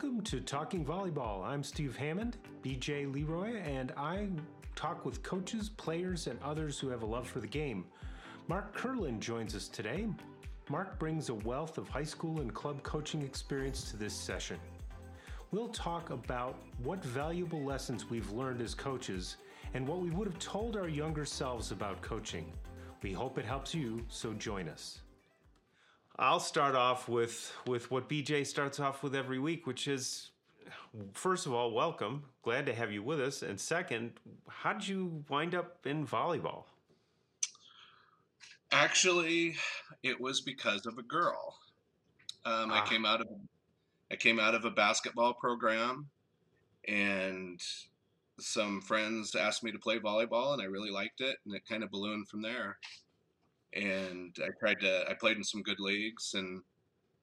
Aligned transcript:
Welcome 0.00 0.22
to 0.26 0.40
Talking 0.40 0.84
Volleyball. 0.84 1.44
I'm 1.44 1.64
Steve 1.64 1.96
Hammond, 1.96 2.36
BJ 2.62 3.12
Leroy, 3.12 3.56
and 3.56 3.92
I 3.96 4.28
talk 4.76 5.04
with 5.04 5.24
coaches, 5.24 5.70
players, 5.70 6.28
and 6.28 6.38
others 6.40 6.78
who 6.78 6.88
have 6.88 7.02
a 7.02 7.06
love 7.06 7.26
for 7.26 7.40
the 7.40 7.48
game. 7.48 7.84
Mark 8.46 8.78
Kirlin 8.78 9.18
joins 9.18 9.56
us 9.56 9.66
today. 9.66 10.06
Mark 10.70 11.00
brings 11.00 11.30
a 11.30 11.34
wealth 11.34 11.78
of 11.78 11.88
high 11.88 12.04
school 12.04 12.40
and 12.40 12.54
club 12.54 12.80
coaching 12.84 13.22
experience 13.22 13.90
to 13.90 13.96
this 13.96 14.14
session. 14.14 14.60
We'll 15.50 15.70
talk 15.70 16.10
about 16.10 16.54
what 16.84 17.02
valuable 17.02 17.64
lessons 17.64 18.08
we've 18.08 18.30
learned 18.30 18.60
as 18.60 18.76
coaches 18.76 19.38
and 19.74 19.84
what 19.84 19.98
we 19.98 20.10
would 20.10 20.28
have 20.28 20.38
told 20.38 20.76
our 20.76 20.88
younger 20.88 21.24
selves 21.24 21.72
about 21.72 22.02
coaching. 22.02 22.52
We 23.02 23.12
hope 23.12 23.36
it 23.36 23.44
helps 23.44 23.74
you, 23.74 24.04
so 24.06 24.32
join 24.32 24.68
us. 24.68 25.00
I'll 26.18 26.40
start 26.40 26.74
off 26.74 27.08
with 27.08 27.52
with 27.64 27.92
what 27.92 28.08
BJ 28.08 28.44
starts 28.44 28.80
off 28.80 29.04
with 29.04 29.14
every 29.14 29.38
week, 29.38 29.68
which 29.68 29.86
is 29.86 30.30
first 31.12 31.46
of 31.46 31.54
all, 31.54 31.70
welcome. 31.70 32.24
Glad 32.42 32.66
to 32.66 32.74
have 32.74 32.90
you 32.90 33.04
with 33.04 33.20
us. 33.20 33.42
And 33.42 33.60
second, 33.60 34.14
how 34.48 34.72
did 34.72 34.88
you 34.88 35.24
wind 35.28 35.54
up 35.54 35.86
in 35.86 36.04
volleyball? 36.04 36.64
Actually, 38.72 39.54
it 40.02 40.20
was 40.20 40.40
because 40.40 40.86
of 40.86 40.98
a 40.98 41.02
girl. 41.02 41.54
Um, 42.44 42.70
ah. 42.72 42.82
I 42.82 42.88
came 42.88 43.06
out 43.06 43.20
of 43.20 43.28
I 44.10 44.16
came 44.16 44.40
out 44.40 44.56
of 44.56 44.64
a 44.64 44.70
basketball 44.70 45.34
program, 45.34 46.08
and 46.88 47.60
some 48.40 48.80
friends 48.80 49.36
asked 49.36 49.62
me 49.62 49.70
to 49.70 49.78
play 49.78 50.00
volleyball, 50.00 50.52
and 50.52 50.60
I 50.60 50.64
really 50.64 50.90
liked 50.90 51.20
it, 51.20 51.36
and 51.46 51.54
it 51.54 51.62
kind 51.68 51.84
of 51.84 51.92
ballooned 51.92 52.28
from 52.28 52.42
there 52.42 52.78
and 53.74 54.36
I 54.42 54.48
tried 54.58 54.80
to 54.80 55.08
I 55.08 55.14
played 55.14 55.36
in 55.36 55.44
some 55.44 55.62
good 55.62 55.80
leagues 55.80 56.34
and 56.34 56.62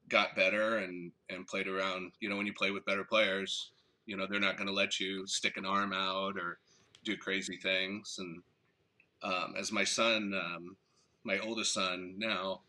got 0.10 0.36
better 0.36 0.78
and 0.78 1.12
and 1.30 1.48
played 1.48 1.68
around. 1.68 2.12
You 2.20 2.30
know, 2.30 2.38
when 2.38 2.46
you 2.46 2.54
play 2.54 2.72
with 2.72 2.86
better 2.86 3.04
players, 3.04 3.72
you 4.06 4.18
know 4.18 4.28
they're 4.30 4.40
not 4.40 4.58
going 4.58 4.68
to 4.68 4.74
let 4.74 5.00
you 5.00 5.26
stick 5.28 5.58
an 5.58 5.66
arm 5.66 5.94
out 5.94 6.38
or 6.38 6.60
do 7.04 7.18
crazy 7.18 7.58
things. 7.58 8.18
And 8.20 8.42
um, 9.24 9.56
as 9.58 9.72
my 9.72 9.84
son, 9.84 10.34
um, 10.34 10.76
my 11.24 11.40
oldest 11.40 11.74
son 11.74 12.16
now, 12.18 12.62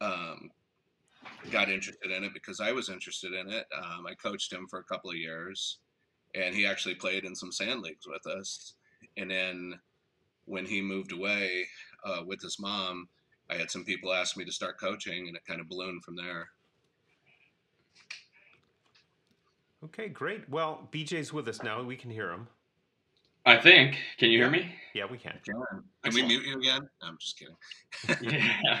um, 0.00 0.50
got 1.50 1.70
interested 1.70 2.10
in 2.10 2.24
it 2.24 2.34
because 2.34 2.60
I 2.60 2.72
was 2.72 2.88
interested 2.88 3.32
in 3.32 3.48
it. 3.50 3.66
Um, 3.76 4.06
I 4.06 4.14
coached 4.14 4.52
him 4.52 4.66
for 4.68 4.78
a 4.78 4.84
couple 4.84 5.10
of 5.10 5.16
years, 5.16 5.78
and 6.34 6.54
he 6.54 6.66
actually 6.66 6.94
played 6.94 7.24
in 7.24 7.34
some 7.34 7.52
sand 7.52 7.80
leagues 7.80 8.06
with 8.06 8.26
us. 8.26 8.74
And 9.16 9.30
then 9.30 9.78
when 10.44 10.66
he 10.66 10.80
moved 10.80 11.12
away, 11.12 11.66
uh, 12.04 12.22
with 12.26 12.40
his 12.42 12.58
mom, 12.58 13.08
I 13.48 13.56
had 13.56 13.70
some 13.70 13.84
people 13.84 14.12
ask 14.12 14.36
me 14.36 14.44
to 14.44 14.52
start 14.52 14.78
coaching, 14.78 15.28
and 15.28 15.36
it 15.36 15.44
kind 15.46 15.60
of 15.60 15.68
ballooned 15.68 16.04
from 16.04 16.16
there. 16.16 16.48
Okay, 19.84 20.08
great. 20.08 20.48
Well, 20.48 20.88
BJ's 20.92 21.32
with 21.32 21.48
us 21.48 21.62
now. 21.62 21.82
We 21.82 21.96
can 21.96 22.10
hear 22.10 22.30
him. 22.30 22.48
I 23.46 23.56
think. 23.56 23.96
Can 24.18 24.30
you 24.30 24.38
hear 24.38 24.50
me? 24.50 24.74
Yeah, 24.94 25.06
we 25.10 25.16
can. 25.16 25.38
Can, 25.44 25.54
can 26.02 26.14
we 26.14 26.22
mute 26.22 26.44
you 26.44 26.58
again? 26.58 26.82
No, 27.02 27.08
I'm 27.08 27.16
just 27.18 27.38
kidding. 27.38 27.56
yeah. 28.32 28.80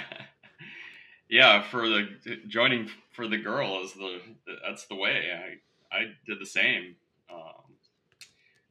Yeah, 1.30 1.62
for 1.62 1.88
the 1.88 2.08
joining 2.48 2.90
for 3.12 3.28
the 3.28 3.38
girl 3.38 3.82
is 3.84 3.92
the 3.92 4.20
that's 4.66 4.86
the 4.86 4.96
way. 4.96 5.30
I 5.32 5.96
I 5.96 6.06
did 6.26 6.40
the 6.40 6.46
same 6.46 6.96
um, 7.32 7.72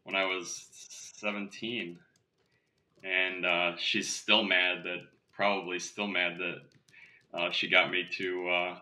when 0.04 0.16
I 0.16 0.26
was 0.26 0.68
17 1.16 1.98
and 3.04 3.46
uh, 3.46 3.72
she's 3.78 4.14
still 4.14 4.44
mad 4.44 4.84
that 4.84 5.00
probably 5.32 5.80
still 5.80 6.08
mad 6.08 6.38
that 6.38 7.38
uh, 7.38 7.52
she 7.52 7.70
got 7.70 7.92
me 7.92 8.06
to 8.18 8.50
uh, 8.50 8.80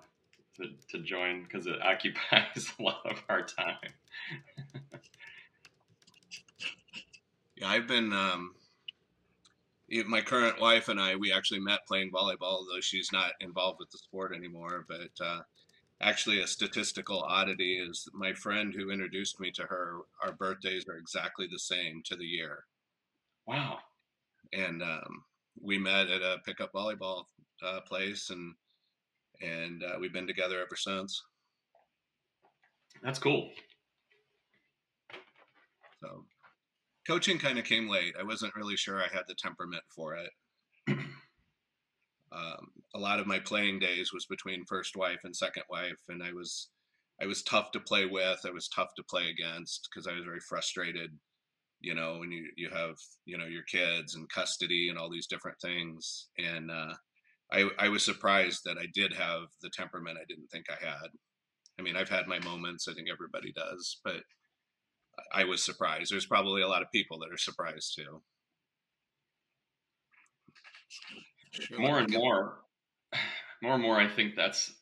to, 0.56 0.70
to 0.90 1.04
join 1.04 1.44
because 1.44 1.68
it 1.68 1.82
occupies 1.84 2.72
a 2.80 2.84
lot 2.84 3.02
of 3.06 3.22
our 3.30 3.44
time. 3.44 3.94
yeah, 7.56 7.70
I've 7.70 7.88
been. 7.88 8.14
Um, 8.14 8.54
my 10.08 10.20
current 10.20 10.60
wife 10.60 10.90
and 10.90 11.00
I, 11.00 11.16
we 11.16 11.32
actually 11.32 11.62
met 11.62 11.88
playing 11.88 12.12
volleyball, 12.12 12.66
though 12.68 12.82
she's 12.82 13.10
not 13.14 13.32
involved 13.40 13.80
with 13.80 13.90
the 13.90 13.98
sport 13.98 14.36
anymore. 14.36 14.86
But 14.88 15.26
uh, 15.26 15.42
actually, 16.02 16.42
a 16.42 16.48
statistical 16.48 17.22
oddity 17.22 17.78
is 17.78 18.10
my 18.14 18.34
friend 18.34 18.74
who 18.76 18.92
introduced 18.92 19.40
me 19.40 19.52
to 19.52 19.64
her. 19.64 20.00
Our 20.22 20.34
birthdays 20.34 20.86
are 20.90 20.98
exactly 20.98 21.48
the 21.50 21.60
same 21.60 22.02
to 22.06 22.18
the 22.18 22.26
year. 22.26 22.66
Wow 23.46 23.80
and 24.54 24.82
um, 24.82 25.24
we 25.62 25.78
met 25.78 26.10
at 26.10 26.22
a 26.22 26.38
pickup 26.46 26.72
volleyball 26.74 27.24
uh, 27.64 27.82
place, 27.82 28.30
and 28.30 28.54
and 29.42 29.84
uh, 29.84 29.98
we've 30.00 30.14
been 30.14 30.28
together 30.28 30.60
ever 30.60 30.76
since. 30.76 31.22
That's 33.04 33.20
cool. 33.20 33.50
So, 36.02 36.26
coaching 37.08 37.38
kind 37.38 37.60
of 37.60 37.66
came 37.66 37.90
late. 37.90 38.16
I 38.20 38.24
wasn't 38.24 38.56
really 38.56 38.76
sure 38.76 39.00
I 39.00 39.14
had 39.14 39.24
the 39.28 39.36
temperament 39.36 39.84
for 39.96 40.16
it. 40.16 40.30
um, 42.32 42.72
a 42.96 43.00
lot 43.00 43.20
of 43.20 43.28
my 43.28 43.40
playing 43.40 43.80
days 43.80 44.14
was 44.14 44.26
between 44.26 44.66
first 44.66 44.96
wife 44.96 45.20
and 45.24 45.36
second 45.36 45.64
wife, 45.70 46.02
and 46.10 46.24
I 46.24 46.34
was 46.34 46.70
I 47.22 47.26
was 47.26 47.44
tough 47.44 47.72
to 47.72 47.80
play 47.80 48.06
with. 48.06 48.42
I 48.46 48.52
was 48.52 48.68
tough 48.68 48.90
to 48.96 49.04
play 49.04 49.30
against 49.30 49.90
because 49.90 50.08
I 50.08 50.14
was 50.14 50.24
very 50.24 50.40
frustrated 50.40 51.12
you 51.80 51.94
know 51.94 52.18
when 52.20 52.32
you 52.32 52.46
you 52.56 52.70
have 52.70 52.96
you 53.26 53.38
know 53.38 53.46
your 53.46 53.64
kids 53.64 54.16
and 54.16 54.30
custody 54.30 54.90
and 54.90 54.98
all 54.98 55.10
these 55.10 55.28
different 55.28 55.58
things 55.62 56.28
and 56.38 56.72
uh, 56.72 56.94
I 57.52 57.70
I 57.80 57.90
was 57.90 58.04
surprised 58.04 58.62
that 58.66 58.78
I 58.78 58.88
did 58.94 59.14
have 59.14 59.44
the 59.62 59.70
temperament 59.70 60.18
I 60.22 60.26
didn't 60.28 60.48
think 60.48 60.66
I 60.70 60.86
had. 60.86 61.10
I 61.80 61.84
mean, 61.84 61.96
I've 61.96 62.10
had 62.10 62.28
my 62.28 62.40
moments. 62.40 62.88
I 62.88 62.94
think 62.94 63.08
everybody 63.12 63.52
does, 63.54 64.00
but 64.04 64.24
I 65.34 65.44
was 65.44 65.64
surprised. 65.64 66.12
There's 66.12 66.26
probably 66.26 66.62
a 66.62 66.68
lot 66.68 66.82
of 66.82 66.92
people 66.92 67.20
that 67.20 67.32
are 67.32 67.38
surprised 67.38 67.96
too. 67.96 68.22
More 71.78 72.00
and 72.00 72.12
more, 72.12 72.60
more 73.62 73.74
and 73.76 73.84
more, 73.84 74.00
I 74.00 74.08
think 74.08 74.36
that's 74.36 74.74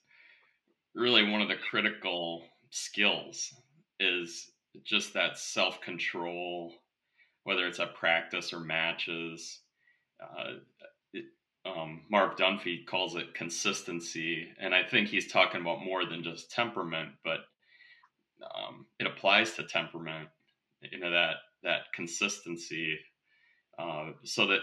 really 0.93 1.29
one 1.29 1.41
of 1.41 1.49
the 1.49 1.55
critical 1.69 2.43
skills 2.71 3.53
is 3.99 4.51
just 4.83 5.13
that 5.13 5.37
self 5.37 5.81
control 5.81 6.73
whether 7.45 7.67
it's 7.67 7.79
at 7.79 7.93
practice 7.95 8.51
or 8.51 8.59
matches. 8.59 9.59
Uh, 10.21 10.55
it, 11.13 11.25
um, 11.65 12.01
Marv 12.09 12.35
Dunphy 12.37 12.85
calls 12.85 13.15
it 13.15 13.33
consistency, 13.33 14.47
and 14.59 14.75
I 14.75 14.83
think 14.83 15.07
he's 15.07 15.31
talking 15.31 15.61
about 15.61 15.85
more 15.85 16.05
than 16.05 16.23
just 16.23 16.51
temperament, 16.51 17.11
but 17.23 17.39
um, 18.43 18.87
it 18.99 19.07
applies 19.07 19.53
to 19.53 19.63
temperament. 19.63 20.27
You 20.81 20.99
know 20.99 21.11
that 21.11 21.35
that 21.63 21.93
consistency, 21.93 22.97
uh, 23.79 24.11
so 24.23 24.47
that 24.47 24.61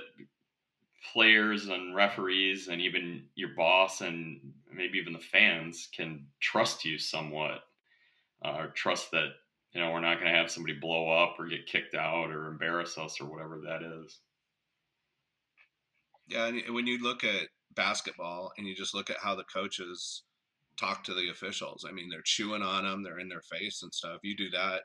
players 1.12 1.69
and 1.69 1.94
referees 1.94 2.69
and 2.69 2.81
even 2.81 3.25
your 3.34 3.50
boss 3.56 4.00
and 4.00 4.41
maybe 4.72 4.98
even 4.98 5.12
the 5.12 5.19
fans 5.19 5.88
can 5.94 6.26
trust 6.41 6.84
you 6.84 6.98
somewhat, 6.98 7.62
uh, 8.44 8.56
or 8.59 8.69
trust 8.69 9.12
that 9.12 9.31
you 9.72 9.81
know, 9.81 9.91
we're 9.91 10.00
not 10.00 10.21
going 10.21 10.31
to 10.31 10.38
have 10.38 10.50
somebody 10.50 10.78
blow 10.78 11.10
up 11.10 11.37
or 11.38 11.47
get 11.47 11.66
kicked 11.66 11.94
out 11.94 12.31
or 12.31 12.49
embarrass 12.49 12.99
us 12.99 13.21
or 13.21 13.27
whatever 13.27 13.60
that 13.65 13.83
is. 13.83 14.21
Yeah, 16.28 16.47
and 16.47 16.75
when 16.75 16.87
you 16.87 17.03
look 17.03 17.25
at 17.25 17.49
basketball 17.75 18.53
and 18.56 18.66
you 18.66 18.75
just 18.75 18.94
look 18.94 19.10
at 19.10 19.19
how 19.19 19.34
the 19.34 19.44
coaches 19.44 20.22
talk 20.78 21.05
to 21.05 21.15
the 21.15 21.31
officials, 21.31 21.87
I 21.88 21.93
mean, 21.93 22.09
they're 22.10 22.22
chewing 22.22 22.62
on 22.62 22.84
them, 22.84 23.03
they're 23.03 23.19
in 23.19 23.28
their 23.28 23.43
face 23.43 23.83
and 23.83 23.93
stuff. 23.93 24.19
You 24.22 24.37
do 24.37 24.50
that 24.50 24.83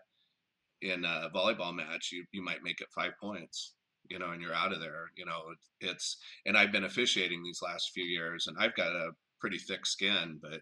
in 0.82 1.06
a 1.06 1.30
volleyball 1.34 1.76
match, 1.76 2.12
you 2.12 2.24
you 2.32 2.44
might 2.44 2.64
make 2.64 2.82
it 2.82 2.88
five 2.94 3.12
points, 3.20 3.74
you 4.10 4.20
know, 4.20 4.32
and 4.32 4.42
you're 4.42 4.54
out 4.54 4.74
of 4.74 4.80
there. 4.80 5.12
You 5.16 5.26
know, 5.26 5.54
it's 5.82 6.18
and 6.46 6.58
I've 6.58 6.72
been 6.72 6.86
officiating 6.86 7.44
these 7.44 7.62
last 7.62 7.92
few 7.94 8.06
years, 8.06 8.48
and 8.48 8.58
I've 8.60 8.76
got 8.76 8.92
a 8.92 9.12
pretty 9.40 9.58
thick 9.58 9.86
skin, 9.86 10.40
but 10.42 10.62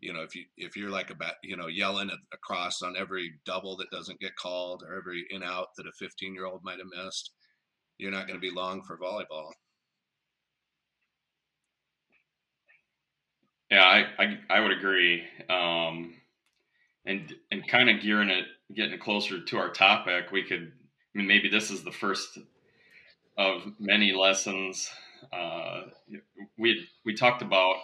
you 0.00 0.12
know, 0.12 0.22
if 0.22 0.34
you 0.34 0.44
if 0.56 0.76
you're 0.76 0.90
like 0.90 1.10
about 1.10 1.34
you 1.42 1.56
know 1.56 1.66
yelling 1.66 2.10
across 2.32 2.82
on 2.82 2.96
every 2.96 3.34
double 3.44 3.76
that 3.76 3.90
doesn't 3.90 4.20
get 4.20 4.36
called 4.36 4.82
or 4.86 4.96
every 4.96 5.26
in 5.30 5.42
out 5.42 5.68
that 5.76 5.86
a 5.86 5.92
15 5.92 6.34
year 6.34 6.46
old 6.46 6.64
might 6.64 6.78
have 6.78 7.04
missed, 7.04 7.30
you're 7.98 8.10
not 8.10 8.26
going 8.26 8.40
to 8.40 8.46
be 8.46 8.54
long 8.54 8.82
for 8.82 8.98
volleyball. 8.98 9.52
Yeah, 13.70 13.82
I 13.84 14.06
I, 14.18 14.38
I 14.50 14.60
would 14.60 14.72
agree. 14.72 15.22
Um, 15.48 16.14
and 17.06 17.34
and 17.50 17.66
kind 17.66 17.88
of 17.88 18.00
gearing 18.00 18.30
it, 18.30 18.46
getting 18.74 18.98
closer 18.98 19.42
to 19.42 19.58
our 19.58 19.70
topic, 19.70 20.32
we 20.32 20.42
could. 20.42 20.72
I 21.14 21.18
mean, 21.18 21.26
maybe 21.26 21.48
this 21.48 21.70
is 21.70 21.82
the 21.82 21.92
first 21.92 22.38
of 23.36 23.62
many 23.78 24.12
lessons. 24.12 24.88
Uh, 25.32 25.82
we 26.58 26.86
we 27.04 27.14
talked 27.14 27.42
about 27.42 27.76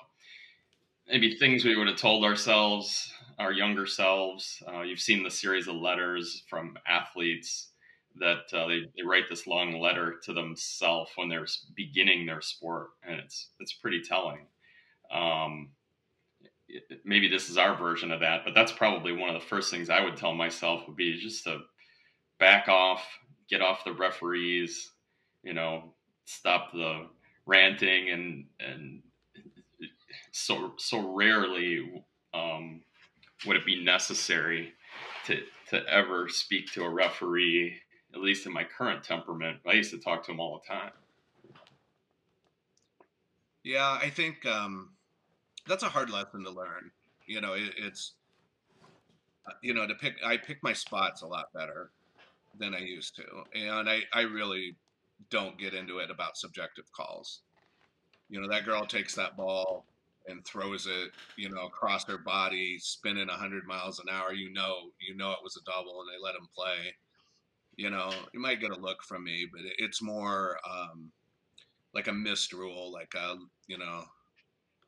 maybe 1.08 1.37
things 1.37 1.64
we 1.64 1.76
would 1.76 1.88
have 1.88 1.97
told 1.97 2.25
ourselves, 2.25 3.12
our 3.38 3.53
younger 3.53 3.87
selves. 3.87 4.62
Uh, 4.67 4.82
you've 4.82 5.00
seen 5.00 5.23
the 5.23 5.31
series 5.31 5.69
of 5.69 5.76
letters 5.76 6.43
from 6.49 6.76
athletes 6.88 7.70
that 8.19 8.44
uh, 8.53 8.67
they, 8.67 8.81
they 8.97 9.03
write 9.05 9.29
this 9.29 9.47
long 9.47 9.79
letter 9.79 10.14
to 10.25 10.32
themselves 10.32 11.11
when 11.17 11.29
they're 11.29 11.47
beginning 11.75 12.25
their 12.25 12.41
sport, 12.41 12.88
and 13.06 13.20
it's 13.20 13.50
it's 13.61 13.75
pretty 13.75 14.00
telling. 14.00 14.47
Um, 15.12 15.70
maybe 17.05 17.29
this 17.29 17.50
is 17.50 17.59
our 17.59 17.76
version 17.76 18.11
of 18.11 18.20
that, 18.20 18.43
but 18.44 18.55
that's 18.55 18.73
probably 18.73 19.12
one 19.12 19.29
of 19.29 19.41
the 19.41 19.47
first 19.47 19.70
things 19.70 19.91
I 19.91 20.02
would 20.02 20.17
tell 20.17 20.35
myself 20.35 20.87
would 20.87 20.97
be 20.97 21.19
just 21.20 21.44
to 21.44 21.61
back 22.41 22.69
off, 22.69 23.06
get 23.49 23.61
off 23.61 23.85
the 23.85 23.93
referees, 23.93 24.91
you 25.43 25.52
know, 25.52 25.93
stop 26.25 26.73
the 26.73 27.06
ranting 27.47 28.11
and 28.11 28.47
and 28.59 29.02
so 30.33 30.73
so 30.79 31.15
rarely 31.15 32.05
um, 32.35 32.83
would 33.47 33.57
it 33.57 33.67
be 33.67 33.83
necessary 33.83 34.73
to 35.27 35.43
to 35.71 35.87
ever 35.89 36.29
speak 36.29 36.73
to 36.73 36.85
a 36.85 36.91
referee 36.91 37.81
at 38.15 38.23
least 38.23 38.47
in 38.47 38.53
my 38.53 38.65
current 38.65 39.05
temperament. 39.05 39.59
I 39.67 39.73
used 39.73 39.91
to 39.91 39.99
talk 39.99 40.25
to 40.25 40.33
him 40.33 40.41
all 40.41 40.61
the 40.61 40.73
time. 40.73 40.93
Yeah 43.63 43.99
i 44.01 44.11
think 44.11 44.47
um, 44.47 44.91
that's 45.67 45.83
a 45.83 45.89
hard 45.89 46.11
lesson 46.11 46.45
to 46.45 46.51
learn. 46.51 46.91
You 47.27 47.41
know 47.41 47.55
it, 47.55 47.73
it's 47.77 48.15
you 49.62 49.75
know 49.75 49.87
to 49.87 49.95
pick 49.95 50.15
i 50.25 50.37
pick 50.37 50.62
my 50.62 50.73
spots 50.73 51.23
a 51.23 51.27
lot 51.27 51.53
better 51.53 51.91
than 52.59 52.75
i 52.75 52.79
used 52.79 53.15
to 53.15 53.23
and 53.55 53.89
i 53.89 54.01
i 54.12 54.23
really 54.23 54.77
don't 55.31 55.59
get 55.59 55.75
into 55.75 55.99
it 55.99 56.11
about 56.11 56.37
subjective 56.37 56.91
calls. 56.93 57.41
You 58.29 58.41
know 58.41 58.49
that 58.49 58.65
girl 58.65 58.87
takes 58.87 59.15
that 59.15 59.37
ball 59.37 59.85
and 60.28 60.44
throws 60.44 60.87
it, 60.87 61.11
you 61.37 61.49
know, 61.49 61.67
across 61.67 62.05
her 62.06 62.19
body, 62.19 62.78
spinning 62.78 63.28
100 63.28 63.67
miles 63.67 64.00
an 64.00 64.06
hour, 64.12 64.32
you 64.32 64.52
know, 64.52 64.76
you 65.00 65.17
know 65.17 65.31
it 65.32 65.38
was 65.43 65.56
a 65.56 65.70
double, 65.70 66.00
and 66.00 66.08
they 66.08 66.23
let 66.23 66.34
him 66.34 66.49
play. 66.55 66.94
You 67.76 67.90
know, 67.90 68.11
you 68.32 68.40
might 68.40 68.61
get 68.61 68.70
a 68.70 68.81
look 68.81 69.02
from 69.02 69.25
me, 69.25 69.46
but 69.50 69.61
it's 69.78 70.02
more 70.02 70.58
um, 70.69 71.12
like 71.94 72.08
a 72.08 72.12
missed 72.12 72.52
rule, 72.52 72.90
like 72.93 73.12
a 73.14 73.37
you 73.69 73.78
know, 73.78 74.05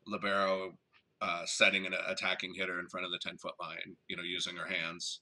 libero 0.07 0.73
uh, 1.21 1.43
setting 1.45 1.85
an 1.85 1.93
attacking 2.07 2.53
hitter 2.55 2.79
in 2.79 2.87
front 2.87 3.05
of 3.05 3.11
the 3.11 3.19
10 3.19 3.37
foot 3.37 3.55
line, 3.59 3.95
you 4.07 4.15
know, 4.15 4.23
using 4.23 4.55
her 4.55 4.67
hands, 4.67 5.21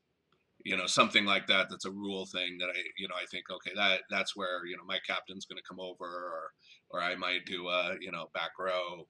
you 0.64 0.78
know, 0.78 0.86
something 0.86 1.26
like 1.26 1.48
that. 1.48 1.68
That's 1.70 1.86
a 1.86 1.92
rule 1.92 2.26
thing 2.26 2.58
that 2.60 2.70
I, 2.70 2.80
you 2.98 3.08
know, 3.08 3.16
I 3.16 3.26
think, 3.32 3.46
okay, 3.50 3.72
that 3.76 4.02
that's 4.10 4.36
where, 4.36 4.66
you 4.66 4.78
know, 4.78 4.84
my 4.86 5.00
captain's 5.06 5.46
going 5.46 5.58
to 5.58 5.68
come 5.68 5.80
over 5.80 6.06
or, 6.06 6.52
or 6.92 7.02
I 7.02 7.16
might 7.16 7.46
do 7.46 7.68
a, 7.68 7.96
you 8.00 8.12
know, 8.12 8.30
back 8.34 8.52
row 8.60 9.08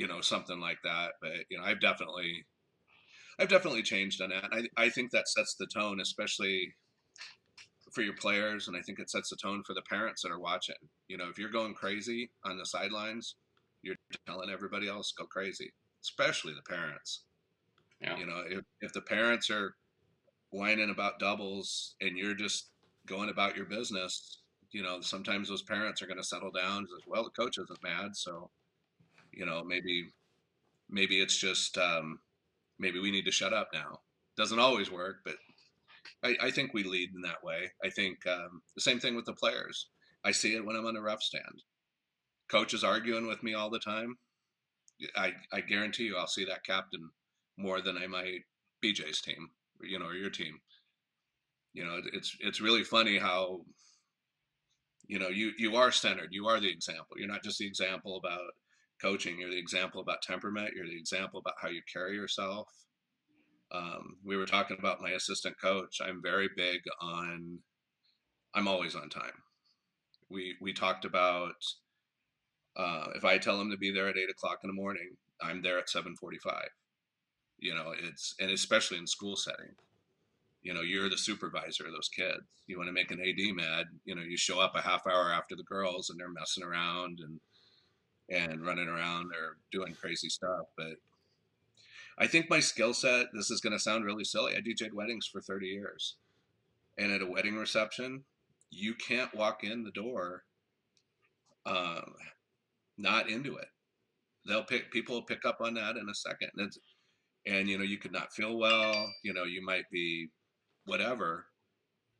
you 0.00 0.08
know, 0.08 0.22
something 0.22 0.58
like 0.58 0.78
that. 0.82 1.12
But 1.20 1.32
you 1.50 1.58
know, 1.58 1.64
I've 1.64 1.80
definitely, 1.80 2.46
I've 3.38 3.50
definitely 3.50 3.82
changed 3.82 4.22
on 4.22 4.30
that. 4.30 4.48
I 4.50 4.62
I 4.84 4.88
think 4.88 5.10
that 5.10 5.28
sets 5.28 5.56
the 5.60 5.66
tone, 5.66 6.00
especially 6.00 6.72
for 7.92 8.00
your 8.00 8.14
players, 8.14 8.66
and 8.66 8.76
I 8.76 8.80
think 8.80 8.98
it 8.98 9.10
sets 9.10 9.28
the 9.28 9.36
tone 9.36 9.62
for 9.66 9.74
the 9.74 9.82
parents 9.82 10.22
that 10.22 10.32
are 10.32 10.40
watching. 10.40 10.80
You 11.08 11.18
know, 11.18 11.28
if 11.28 11.38
you're 11.38 11.50
going 11.50 11.74
crazy 11.74 12.30
on 12.46 12.56
the 12.56 12.64
sidelines, 12.64 13.36
you're 13.82 13.96
telling 14.26 14.48
everybody 14.48 14.88
else 14.88 15.12
go 15.12 15.26
crazy, 15.26 15.70
especially 16.02 16.54
the 16.54 16.74
parents. 16.74 17.24
Yeah. 18.00 18.16
You 18.16 18.24
know, 18.24 18.42
if 18.48 18.64
if 18.80 18.94
the 18.94 19.02
parents 19.02 19.50
are 19.50 19.74
whining 20.48 20.88
about 20.88 21.18
doubles 21.18 21.94
and 22.00 22.16
you're 22.16 22.34
just 22.34 22.70
going 23.06 23.28
about 23.28 23.54
your 23.54 23.66
business, 23.66 24.38
you 24.72 24.82
know, 24.82 25.02
sometimes 25.02 25.50
those 25.50 25.62
parents 25.62 26.00
are 26.00 26.06
going 26.06 26.16
to 26.16 26.24
settle 26.24 26.52
down. 26.52 26.84
As 26.84 27.04
well, 27.06 27.24
the 27.24 27.42
coach 27.42 27.58
isn't 27.58 27.82
mad, 27.82 28.16
so 28.16 28.50
you 29.32 29.46
know 29.46 29.62
maybe 29.64 30.12
maybe 30.88 31.20
it's 31.20 31.36
just 31.36 31.78
um, 31.78 32.18
maybe 32.78 32.98
we 32.98 33.10
need 33.10 33.24
to 33.24 33.32
shut 33.32 33.52
up 33.52 33.68
now. 33.72 34.00
Doesn't 34.36 34.58
always 34.58 34.90
work 34.90 35.16
but 35.24 35.36
I, 36.22 36.36
I 36.42 36.50
think 36.50 36.72
we 36.72 36.82
lead 36.82 37.10
in 37.14 37.22
that 37.22 37.42
way. 37.44 37.70
I 37.84 37.90
think 37.90 38.26
um, 38.26 38.62
the 38.74 38.82
same 38.82 39.00
thing 39.00 39.14
with 39.14 39.26
the 39.26 39.32
players. 39.32 39.88
I 40.24 40.32
see 40.32 40.54
it 40.54 40.64
when 40.64 40.76
i'm 40.76 40.86
on 40.86 40.94
the 40.94 41.02
ref 41.02 41.22
stand. 41.22 41.62
Coaches 42.50 42.84
arguing 42.84 43.26
with 43.26 43.42
me 43.42 43.54
all 43.54 43.70
the 43.70 43.78
time. 43.78 44.16
I, 45.16 45.32
I 45.52 45.62
guarantee 45.62 46.04
you 46.04 46.16
i'll 46.18 46.26
see 46.26 46.44
that 46.44 46.62
captain 46.62 47.08
more 47.56 47.80
than 47.80 47.96
i 47.96 48.06
might 48.06 48.42
bj's 48.84 49.22
team 49.22 49.48
you 49.82 49.98
know 49.98 50.06
or 50.06 50.14
your 50.14 50.30
team. 50.30 50.58
You 51.72 51.84
know 51.84 52.00
it's 52.12 52.36
it's 52.40 52.60
really 52.60 52.84
funny 52.84 53.18
how 53.18 53.60
you 55.06 55.18
know 55.18 55.28
you 55.28 55.52
you 55.58 55.76
are 55.76 55.92
centered. 55.92 56.28
You 56.32 56.46
are 56.48 56.60
the 56.60 56.70
example. 56.70 57.16
You're 57.16 57.28
not 57.28 57.44
just 57.44 57.58
the 57.58 57.66
example 57.66 58.16
about 58.16 58.50
coaching. 59.00 59.38
You're 59.40 59.50
the 59.50 59.58
example 59.58 60.00
about 60.00 60.22
temperament. 60.22 60.72
You're 60.74 60.86
the 60.86 60.98
example 60.98 61.40
about 61.40 61.54
how 61.60 61.68
you 61.68 61.82
carry 61.92 62.14
yourself. 62.14 62.68
Um, 63.72 64.16
we 64.24 64.36
were 64.36 64.46
talking 64.46 64.76
about 64.78 65.00
my 65.00 65.10
assistant 65.10 65.56
coach. 65.62 66.00
I'm 66.02 66.20
very 66.22 66.48
big 66.56 66.80
on. 67.00 67.58
I'm 68.54 68.68
always 68.68 68.94
on 68.94 69.08
time. 69.08 69.44
We 70.28 70.56
we 70.60 70.72
talked 70.72 71.04
about 71.04 71.54
uh, 72.76 73.06
if 73.14 73.24
I 73.24 73.38
tell 73.38 73.60
him 73.60 73.70
to 73.70 73.76
be 73.76 73.92
there 73.92 74.08
at 74.08 74.16
eight 74.16 74.30
o'clock 74.30 74.58
in 74.62 74.68
the 74.68 74.74
morning, 74.74 75.16
I'm 75.40 75.62
there 75.62 75.78
at 75.78 75.88
seven 75.88 76.16
forty-five. 76.16 76.70
You 77.58 77.74
know, 77.74 77.92
it's 77.96 78.34
and 78.40 78.50
especially 78.50 78.98
in 78.98 79.06
school 79.06 79.36
setting. 79.36 79.74
You 80.62 80.74
know, 80.74 80.82
you're 80.82 81.08
the 81.08 81.16
supervisor 81.16 81.86
of 81.86 81.92
those 81.92 82.10
kids. 82.14 82.42
You 82.66 82.76
want 82.76 82.88
to 82.88 82.92
make 82.92 83.10
an 83.10 83.20
AD 83.20 83.54
mad. 83.54 83.86
You 84.04 84.14
know, 84.14 84.22
you 84.22 84.36
show 84.36 84.60
up 84.60 84.72
a 84.74 84.82
half 84.82 85.06
hour 85.06 85.32
after 85.32 85.56
the 85.56 85.62
girls 85.62 86.10
and 86.10 86.20
they're 86.20 86.28
messing 86.28 86.64
around 86.64 87.20
and 87.20 87.40
and 88.30 88.64
running 88.64 88.88
around 88.88 89.32
or 89.32 89.56
doing 89.72 89.94
crazy 89.94 90.28
stuff. 90.28 90.66
But 90.76 90.94
I 92.18 92.26
think 92.26 92.48
my 92.48 92.60
skill 92.60 92.94
set, 92.94 93.26
this 93.32 93.50
is 93.50 93.60
going 93.60 93.72
to 93.72 93.78
sound 93.78 94.04
really 94.04 94.24
silly. 94.24 94.54
I 94.54 94.60
DJed 94.60 94.92
weddings 94.92 95.26
for 95.26 95.40
30 95.40 95.66
years. 95.66 96.16
And 96.98 97.12
at 97.12 97.22
a 97.22 97.26
wedding 97.26 97.56
reception, 97.56 98.24
you 98.70 98.94
can't 98.94 99.34
walk 99.34 99.64
in 99.64 99.82
the 99.82 99.90
door 99.90 100.44
um, 101.66 102.14
not 102.98 103.28
into 103.28 103.56
it. 103.56 103.68
They'll 104.46 104.64
pick, 104.64 104.90
people 104.90 105.16
will 105.16 105.22
pick 105.22 105.44
up 105.44 105.58
on 105.60 105.74
that 105.74 105.96
in 105.96 106.08
a 106.08 106.14
second. 106.14 106.50
And, 106.56 106.72
and, 107.46 107.68
you 107.68 107.78
know, 107.78 107.84
you 107.84 107.98
could 107.98 108.12
not 108.12 108.32
feel 108.32 108.58
well, 108.58 109.10
you 109.22 109.32
know, 109.32 109.44
you 109.44 109.64
might 109.64 109.84
be 109.90 110.28
whatever, 110.84 111.46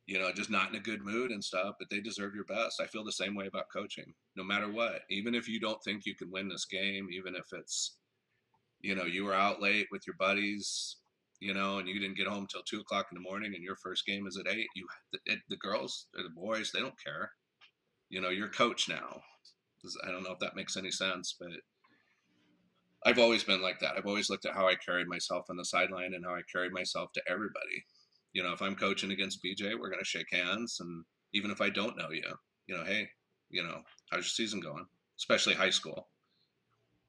you 0.07 0.19
know, 0.19 0.31
just 0.31 0.49
not 0.49 0.69
in 0.69 0.75
a 0.75 0.79
good 0.79 1.03
mood 1.03 1.31
and 1.31 1.43
stuff, 1.43 1.75
but 1.79 1.89
they 1.89 1.99
deserve 1.99 2.35
your 2.35 2.45
best. 2.45 2.81
I 2.81 2.87
feel 2.87 3.03
the 3.03 3.11
same 3.11 3.35
way 3.35 3.47
about 3.47 3.71
coaching, 3.73 4.13
no 4.35 4.43
matter 4.43 4.69
what. 4.71 5.01
Even 5.09 5.35
if 5.35 5.47
you 5.47 5.59
don't 5.59 5.81
think 5.83 6.05
you 6.05 6.15
can 6.15 6.31
win 6.31 6.49
this 6.49 6.65
game, 6.65 7.07
even 7.11 7.35
if 7.35 7.45
it's, 7.53 7.97
you 8.81 8.95
know, 8.95 9.03
you 9.05 9.25
were 9.25 9.33
out 9.33 9.61
late 9.61 9.87
with 9.91 10.05
your 10.07 10.15
buddies, 10.17 10.97
you 11.39 11.53
know, 11.53 11.77
and 11.77 11.87
you 11.87 11.99
didn't 11.99 12.17
get 12.17 12.27
home 12.27 12.47
till 12.49 12.63
two 12.63 12.81
o'clock 12.81 13.07
in 13.11 13.15
the 13.15 13.29
morning, 13.29 13.53
and 13.53 13.63
your 13.63 13.75
first 13.75 14.05
game 14.05 14.27
is 14.27 14.37
at 14.37 14.51
eight. 14.51 14.67
You, 14.75 14.87
the, 15.13 15.37
the 15.49 15.57
girls 15.57 16.07
or 16.17 16.23
the 16.23 16.29
boys, 16.29 16.71
they 16.71 16.79
don't 16.79 17.01
care. 17.03 17.31
You 18.09 18.21
know, 18.21 18.29
you're 18.29 18.49
coach 18.49 18.89
now. 18.89 19.21
I 20.05 20.11
don't 20.11 20.23
know 20.23 20.33
if 20.33 20.39
that 20.39 20.55
makes 20.55 20.77
any 20.77 20.91
sense, 20.91 21.35
but 21.39 21.49
I've 23.03 23.17
always 23.17 23.43
been 23.43 23.61
like 23.61 23.79
that. 23.79 23.95
I've 23.97 24.05
always 24.05 24.29
looked 24.29 24.45
at 24.45 24.53
how 24.53 24.67
I 24.67 24.75
carried 24.75 25.07
myself 25.07 25.45
on 25.49 25.57
the 25.57 25.65
sideline 25.65 26.13
and 26.13 26.23
how 26.23 26.35
I 26.35 26.41
carried 26.51 26.71
myself 26.71 27.11
to 27.13 27.21
everybody 27.27 27.85
you 28.33 28.43
know, 28.43 28.53
if 28.53 28.61
I'm 28.61 28.75
coaching 28.75 29.11
against 29.11 29.43
BJ, 29.43 29.77
we're 29.77 29.89
going 29.89 29.99
to 29.99 30.05
shake 30.05 30.31
hands. 30.31 30.77
And 30.79 31.03
even 31.33 31.51
if 31.51 31.61
I 31.61 31.69
don't 31.69 31.97
know 31.97 32.11
you, 32.11 32.23
you 32.67 32.77
know, 32.77 32.83
hey, 32.83 33.07
you 33.49 33.63
know, 33.63 33.81
how's 34.09 34.19
your 34.19 34.23
season 34.23 34.59
going? 34.59 34.85
Especially 35.17 35.53
high 35.53 35.69
school. 35.69 36.07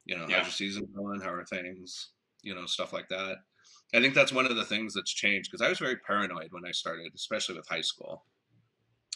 You 0.05 0.19
know, 0.19 0.27
yeah. 0.29 0.39
how's 0.39 0.47
your 0.47 0.53
season 0.71 0.89
going? 0.95 1.21
How 1.21 1.33
are 1.33 1.45
things? 1.45 2.11
You 2.43 2.55
know, 2.55 2.67
stuff 2.67 2.93
like 2.93 3.09
that. 3.09 3.37
I 3.95 4.01
think 4.01 4.15
that's 4.15 4.33
one 4.33 4.47
of 4.47 4.57
the 4.57 4.65
things 4.65 4.95
that's 4.95 5.13
changed 5.13 5.51
because 5.51 5.65
I 5.65 5.69
was 5.69 5.79
very 5.79 5.97
paranoid 5.97 6.49
when 6.51 6.65
I 6.67 6.73
started, 6.73 7.13
especially 7.15 7.57
with 7.57 7.69
high 7.69 7.83
school. 7.83 8.25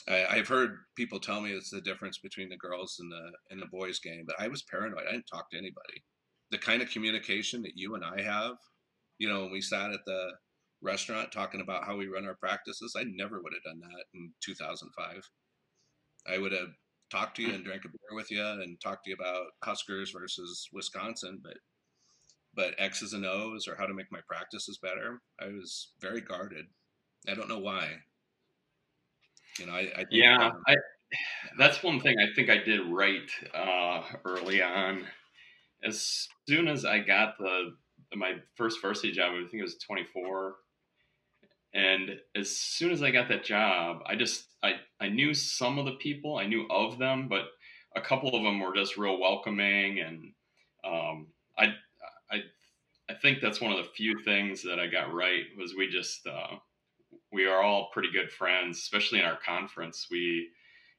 I, 0.08 0.36
have 0.36 0.46
heard 0.46 0.78
people 0.94 1.18
tell 1.18 1.40
me 1.40 1.50
it's 1.50 1.70
the 1.70 1.80
difference 1.80 2.18
between 2.18 2.48
the 2.48 2.56
girls 2.56 2.98
and 3.00 3.10
the 3.10 3.32
and 3.50 3.60
the 3.60 3.66
boys 3.66 3.98
game, 3.98 4.25
but 4.25 4.36
I 4.38 4.46
was 4.46 4.62
paranoid. 4.62 5.02
I 5.08 5.12
didn't 5.12 5.26
talk 5.26 5.50
to 5.50 5.58
anybody. 5.58 6.04
The 6.50 6.58
kind 6.58 6.80
of 6.80 6.90
communication 6.90 7.62
that 7.62 7.72
you 7.76 7.96
and 7.96 8.04
I 8.04 8.22
have, 8.22 8.56
you 9.18 9.28
know, 9.28 9.42
when 9.42 9.52
we 9.52 9.60
sat 9.60 9.90
at 9.90 10.04
the 10.06 10.30
restaurant 10.83 11.33
talking 11.33 11.61
about 11.61 11.85
how 11.85 11.97
we 11.97 12.06
run 12.06 12.26
our 12.26 12.37
practices. 12.37 12.95
I 12.97 13.04
never 13.04 13.40
would 13.42 13.52
have 13.54 13.62
done 13.62 13.80
that 13.80 14.04
in 14.14 14.33
2005. 14.45 15.23
I 16.28 16.38
would 16.38 16.52
have 16.52 16.68
talked 17.11 17.37
to 17.37 17.42
you 17.42 17.54
and 17.54 17.64
drank 17.64 17.85
a 17.85 17.88
beer 17.88 18.16
with 18.16 18.30
you 18.30 18.45
and 18.45 18.80
talked 18.80 19.04
to 19.04 19.11
you 19.11 19.16
about 19.18 19.47
Huskers 19.62 20.11
versus 20.11 20.68
Wisconsin, 20.73 21.40
but 21.42 21.56
but 22.54 22.75
X's 22.78 23.12
and 23.12 23.26
O's 23.26 23.68
or 23.68 23.76
how 23.76 23.85
to 23.85 23.92
make 23.92 24.11
my 24.11 24.21
practices 24.26 24.78
better. 24.83 25.21
I 25.38 25.49
was 25.49 25.90
very 26.00 26.23
guarded. 26.23 26.64
I 27.28 27.35
don't 27.35 27.50
know 27.50 27.59
why. 27.59 27.90
You 29.59 29.66
know, 29.66 29.73
I, 29.73 29.92
I 29.95 30.04
yeah, 30.11 30.47
um, 30.47 30.62
I, 30.66 30.76
that's 31.59 31.83
one 31.83 32.00
thing 32.00 32.16
I 32.18 32.33
think 32.35 32.50
I 32.50 32.59
did 32.59 32.80
right 32.90 33.30
uh, 33.54 34.02
early 34.25 34.62
on. 34.62 35.04
As 35.85 36.28
soon 36.49 36.66
as 36.66 36.85
I 36.85 36.99
got 36.99 37.38
the 37.38 37.75
my 38.14 38.35
first 38.54 38.80
varsity 38.80 39.12
job, 39.12 39.33
I 39.33 39.40
think 39.49 39.61
it 39.61 39.62
was 39.62 39.78
24 39.87 40.56
and 41.75 42.18
as 42.35 42.50
soon 42.50 42.90
as 42.90 43.02
I 43.02 43.11
got 43.11 43.28
that 43.28 43.44
job, 43.44 44.02
I 44.06 44.16
just 44.16 44.46
I 44.62 44.75
I 45.00 45.08
knew 45.08 45.35
some 45.35 45.78
of 45.78 45.85
the 45.85 45.92
people, 45.96 46.38
I 46.38 46.46
knew 46.46 46.66
of 46.70 46.99
them, 46.99 47.28
but 47.28 47.46
a 47.94 48.00
couple 48.00 48.35
of 48.35 48.42
them 48.42 48.61
were 48.61 48.75
just 48.75 48.96
real 48.96 49.18
welcoming, 49.18 50.00
and 50.00 50.32
um, 50.85 51.28
I 51.58 51.75
I 52.30 52.42
I 53.08 53.14
think 53.14 53.40
that's 53.40 53.61
one 53.61 53.73
of 53.73 53.78
the 53.78 53.90
few 53.92 54.23
things 54.25 54.62
that 54.62 54.78
I 54.78 54.87
got 54.87 55.12
right 55.12 55.44
was 55.56 55.75
we 55.75 55.88
just 55.88 56.26
uh, 56.26 56.56
we 57.32 57.46
are 57.46 57.62
all 57.62 57.90
pretty 57.92 58.11
good 58.12 58.30
friends, 58.30 58.78
especially 58.78 59.18
in 59.18 59.25
our 59.25 59.38
conference. 59.44 60.08
We 60.11 60.49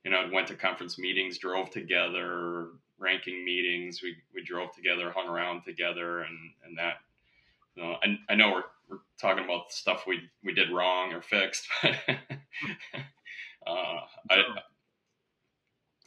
you 0.04 0.12
know 0.12 0.30
went 0.32 0.48
to 0.48 0.56
conference 0.56 1.00
meetings, 1.00 1.38
drove 1.38 1.70
together, 1.70 2.70
ranking 2.98 3.44
meetings. 3.46 4.02
We 4.02 4.16
we 4.34 4.44
drove 4.44 4.74
together, 4.74 5.12
hung 5.12 5.28
around 5.28 5.64
together, 5.64 6.22
and 6.22 6.38
and 6.66 6.78
that 6.78 6.98
uh, 7.82 7.96
I, 8.04 8.18
I 8.30 8.36
know 8.36 8.52
we're, 8.52 8.64
we're 8.89 9.00
talking 9.20 9.44
about 9.44 9.72
stuff 9.72 10.06
we 10.08 10.22
we 10.44 10.53
did 10.53 10.72
wrong 10.72 11.13
or 11.13 11.22
fixed, 11.22 11.67
but 11.82 11.96
uh, 13.67 14.00
I 14.29 14.41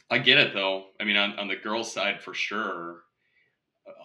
I 0.09 0.17
get 0.19 0.37
it 0.37 0.53
though. 0.53 0.85
I 0.99 1.05
mean, 1.05 1.17
on, 1.17 1.39
on 1.39 1.47
the 1.47 1.55
girls' 1.55 1.93
side 1.93 2.21
for 2.21 2.33
sure, 2.33 3.03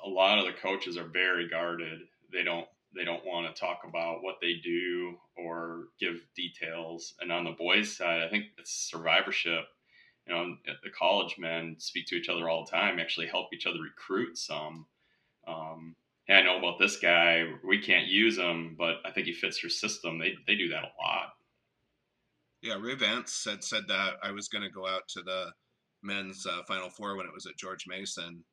a 0.04 0.08
lot 0.08 0.38
of 0.38 0.46
the 0.46 0.52
coaches 0.52 0.96
are 0.96 1.08
very 1.08 1.48
guarded. 1.48 2.00
They 2.32 2.42
don't 2.42 2.66
they 2.94 3.04
don't 3.04 3.26
want 3.26 3.52
to 3.54 3.60
talk 3.60 3.80
about 3.86 4.22
what 4.22 4.36
they 4.40 4.54
do 4.62 5.16
or 5.36 5.88
give 6.00 6.20
details. 6.34 7.14
And 7.20 7.30
on 7.30 7.44
the 7.44 7.50
boys' 7.50 7.96
side, 7.96 8.22
I 8.22 8.28
think 8.28 8.46
it's 8.58 8.72
survivorship. 8.72 9.64
You 10.26 10.34
know, 10.34 10.56
the 10.82 10.90
college 10.90 11.36
men 11.38 11.76
speak 11.78 12.06
to 12.06 12.16
each 12.16 12.28
other 12.28 12.48
all 12.48 12.64
the 12.64 12.70
time, 12.70 12.98
actually 12.98 13.26
help 13.26 13.48
each 13.52 13.66
other 13.66 13.80
recruit 13.80 14.38
some. 14.38 14.86
Um, 15.46 15.94
hey, 16.26 16.34
I 16.34 16.42
know 16.42 16.58
about 16.58 16.78
this 16.78 16.98
guy. 16.98 17.44
We 17.66 17.80
can't 17.80 18.06
use 18.06 18.36
him, 18.36 18.74
but 18.78 18.96
I 19.04 19.10
think 19.10 19.26
he 19.26 19.32
fits 19.32 19.62
your 19.62 19.70
system. 19.70 20.18
They 20.18 20.34
they 20.46 20.56
do 20.56 20.68
that 20.68 20.84
a 20.84 21.02
lot. 21.02 21.32
Yeah, 22.62 22.76
Ray 22.80 22.94
Vance 22.94 23.32
said 23.32 23.62
said 23.62 23.84
that 23.88 24.14
I 24.22 24.32
was 24.32 24.48
going 24.48 24.64
to 24.64 24.70
go 24.70 24.86
out 24.86 25.02
to 25.10 25.22
the 25.22 25.52
men's 26.02 26.46
uh, 26.46 26.62
Final 26.66 26.90
Four 26.90 27.16
when 27.16 27.26
it 27.26 27.34
was 27.34 27.46
at 27.46 27.56
George 27.56 27.84
Mason, 27.86 28.44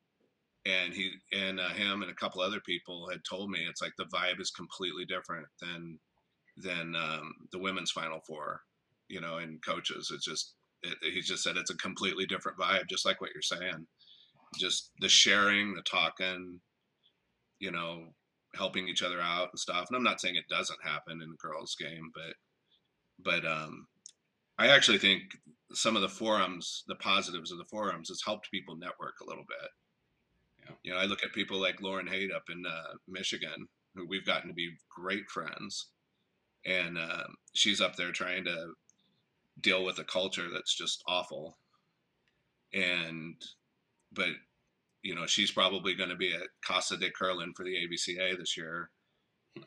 and 0.65 0.93
he 0.93 1.11
and 1.31 1.59
uh, 1.59 1.69
him 1.69 2.01
and 2.01 2.11
a 2.11 2.15
couple 2.15 2.41
other 2.41 2.59
people 2.59 3.09
had 3.09 3.21
told 3.27 3.49
me 3.49 3.59
it's 3.67 3.81
like 3.81 3.93
the 3.97 4.05
vibe 4.05 4.39
is 4.39 4.51
completely 4.51 5.05
different 5.05 5.47
than 5.61 5.99
than 6.57 6.95
um, 6.95 7.33
the 7.51 7.59
women's 7.59 7.91
Final 7.91 8.19
Four, 8.27 8.61
you 9.07 9.19
know, 9.19 9.37
and 9.37 9.63
coaches. 9.65 10.11
It's 10.13 10.25
just 10.25 10.53
it, 10.83 10.97
he 11.01 11.21
just 11.21 11.43
said 11.43 11.57
it's 11.57 11.71
a 11.71 11.77
completely 11.77 12.25
different 12.25 12.59
vibe, 12.59 12.87
just 12.89 13.05
like 13.05 13.19
what 13.19 13.31
you're 13.33 13.41
saying. 13.41 13.87
Just 14.59 14.91
the 14.99 15.09
sharing, 15.09 15.73
the 15.73 15.81
talking, 15.81 16.59
you 17.59 17.71
know, 17.71 18.13
helping 18.55 18.87
each 18.87 19.03
other 19.03 19.19
out 19.21 19.49
and 19.51 19.59
stuff. 19.59 19.87
And 19.87 19.97
I'm 19.97 20.03
not 20.03 20.21
saying 20.21 20.35
it 20.35 20.47
doesn't 20.49 20.83
happen 20.83 21.21
in 21.21 21.29
the 21.29 21.37
girls' 21.37 21.75
game, 21.79 22.11
but 22.13 22.35
but 23.19 23.45
um, 23.45 23.87
I 24.57 24.67
actually 24.67 24.97
think 24.97 25.23
some 25.71 25.95
of 25.95 26.01
the 26.01 26.09
forums, 26.09 26.83
the 26.87 26.95
positives 26.95 27.51
of 27.51 27.57
the 27.57 27.65
forums, 27.65 28.09
has 28.09 28.21
helped 28.25 28.51
people 28.51 28.75
network 28.75 29.15
a 29.21 29.25
little 29.25 29.45
bit. 29.47 29.69
Yeah. 30.65 30.75
You 30.83 30.93
know, 30.93 30.99
I 30.99 31.05
look 31.05 31.23
at 31.23 31.33
people 31.33 31.59
like 31.59 31.81
Lauren 31.81 32.07
Haight 32.07 32.31
up 32.31 32.43
in 32.51 32.63
uh, 32.65 32.93
Michigan, 33.07 33.67
who 33.95 34.07
we've 34.07 34.25
gotten 34.25 34.49
to 34.49 34.53
be 34.53 34.71
great 34.89 35.29
friends, 35.29 35.89
and 36.65 36.97
uh, 36.97 37.23
she's 37.53 37.81
up 37.81 37.95
there 37.95 38.11
trying 38.11 38.45
to 38.45 38.73
deal 39.61 39.83
with 39.83 39.99
a 39.99 40.03
culture 40.03 40.49
that's 40.51 40.75
just 40.75 41.03
awful. 41.07 41.57
And, 42.73 43.35
but 44.11 44.29
you 45.03 45.13
know, 45.13 45.25
she's 45.27 45.51
probably 45.51 45.93
going 45.93 46.09
to 46.09 46.15
be 46.15 46.33
at 46.33 46.47
Casa 46.65 46.97
de 46.97 47.11
Kirlin 47.11 47.55
for 47.55 47.63
the 47.63 47.75
AVCA 47.75 48.37
this 48.37 48.57
year. 48.57 48.89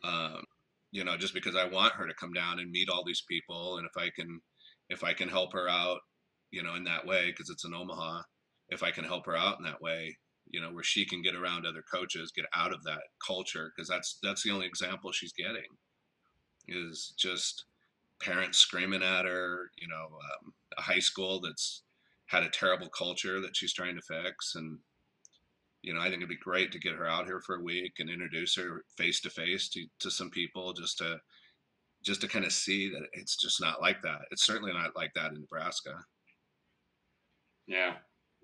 Um, 0.03 0.43
you 0.91 1.05
know, 1.05 1.17
just 1.17 1.35
because 1.35 1.55
I 1.55 1.69
want 1.69 1.93
her 1.95 2.07
to 2.09 2.15
come 2.15 2.33
down 2.33 2.59
and 2.59 2.71
meet 2.71 2.89
all 2.89 3.05
these 3.05 3.23
people, 3.29 3.77
and 3.77 3.87
if 3.87 4.03
I 4.03 4.09
can, 4.11 4.41
if 4.89 5.05
I 5.05 5.13
can 5.13 5.29
help 5.29 5.53
her 5.53 5.69
out, 5.69 6.01
you 6.51 6.63
know, 6.63 6.75
in 6.75 6.85
that 6.85 7.07
way, 7.07 7.27
because 7.27 7.51
it's 7.51 7.65
in 7.65 7.75
Omaha, 7.75 8.23
if 8.71 8.83
I 8.83 8.91
can 8.91 9.05
help 9.05 9.27
her 9.27 9.37
out 9.37 9.59
in 9.59 9.65
that 9.65 9.83
way, 9.83 10.17
you 10.49 10.61
know, 10.61 10.73
where 10.73 10.83
she 10.83 11.05
can 11.05 11.23
get 11.23 11.37
around 11.37 11.67
other 11.67 11.83
coaches, 11.93 12.33
get 12.35 12.47
out 12.55 12.73
of 12.73 12.83
that 12.85 13.03
culture, 13.25 13.73
because 13.75 13.89
that's 13.89 14.19
that's 14.23 14.43
the 14.43 14.51
only 14.51 14.67
example 14.67 15.13
she's 15.13 15.33
getting, 15.33 15.69
is 16.67 17.13
just 17.19 17.67
parents 18.21 18.59
screaming 18.59 19.03
at 19.03 19.27
her, 19.27 19.71
you 19.77 19.89
know, 19.89 20.07
um, 20.07 20.55
a 20.79 20.83
high 20.83 21.01
school 21.01 21.41
that's 21.41 21.83
had 22.27 22.43
a 22.43 22.49
terrible 22.49 22.89
culture 22.89 23.41
that 23.41 23.55
she's 23.57 23.75
trying 23.75 23.97
to 23.97 24.03
fix, 24.03 24.55
and 24.55 24.79
you 25.87 25.95
know, 25.95 26.01
I 26.01 26.05
think 26.05 26.17
it'd 26.17 26.29
be 26.29 26.37
great 26.37 26.73
to 26.73 26.81
get 26.81 26.97
her 26.97 27.07
out 27.07 27.27
here 27.27 27.41
for 27.41 27.55
a 27.55 27.63
week 27.63 27.95
and 28.01 28.11
introduce 28.11 28.57
her 28.57 28.83
face 28.99 29.21
to 29.21 29.31
face 29.31 29.71
to 29.71 30.11
some 30.11 30.31
people, 30.31 30.73
just 30.73 30.99
to 30.99 31.21
just 32.05 32.21
to 32.23 32.29
kind 32.29 32.45
of 32.45 32.53
see 32.53 32.91
that 32.91 33.03
it's 33.13 33.37
just 33.37 33.61
not 33.61 33.81
like 33.81 34.03
that. 34.03 34.23
It's 34.33 34.45
certainly 34.45 34.73
not 34.73 34.97
like 34.97 35.13
that 35.15 35.31
in 35.31 35.41
Nebraska. 35.41 35.95
Yeah. 37.69 37.95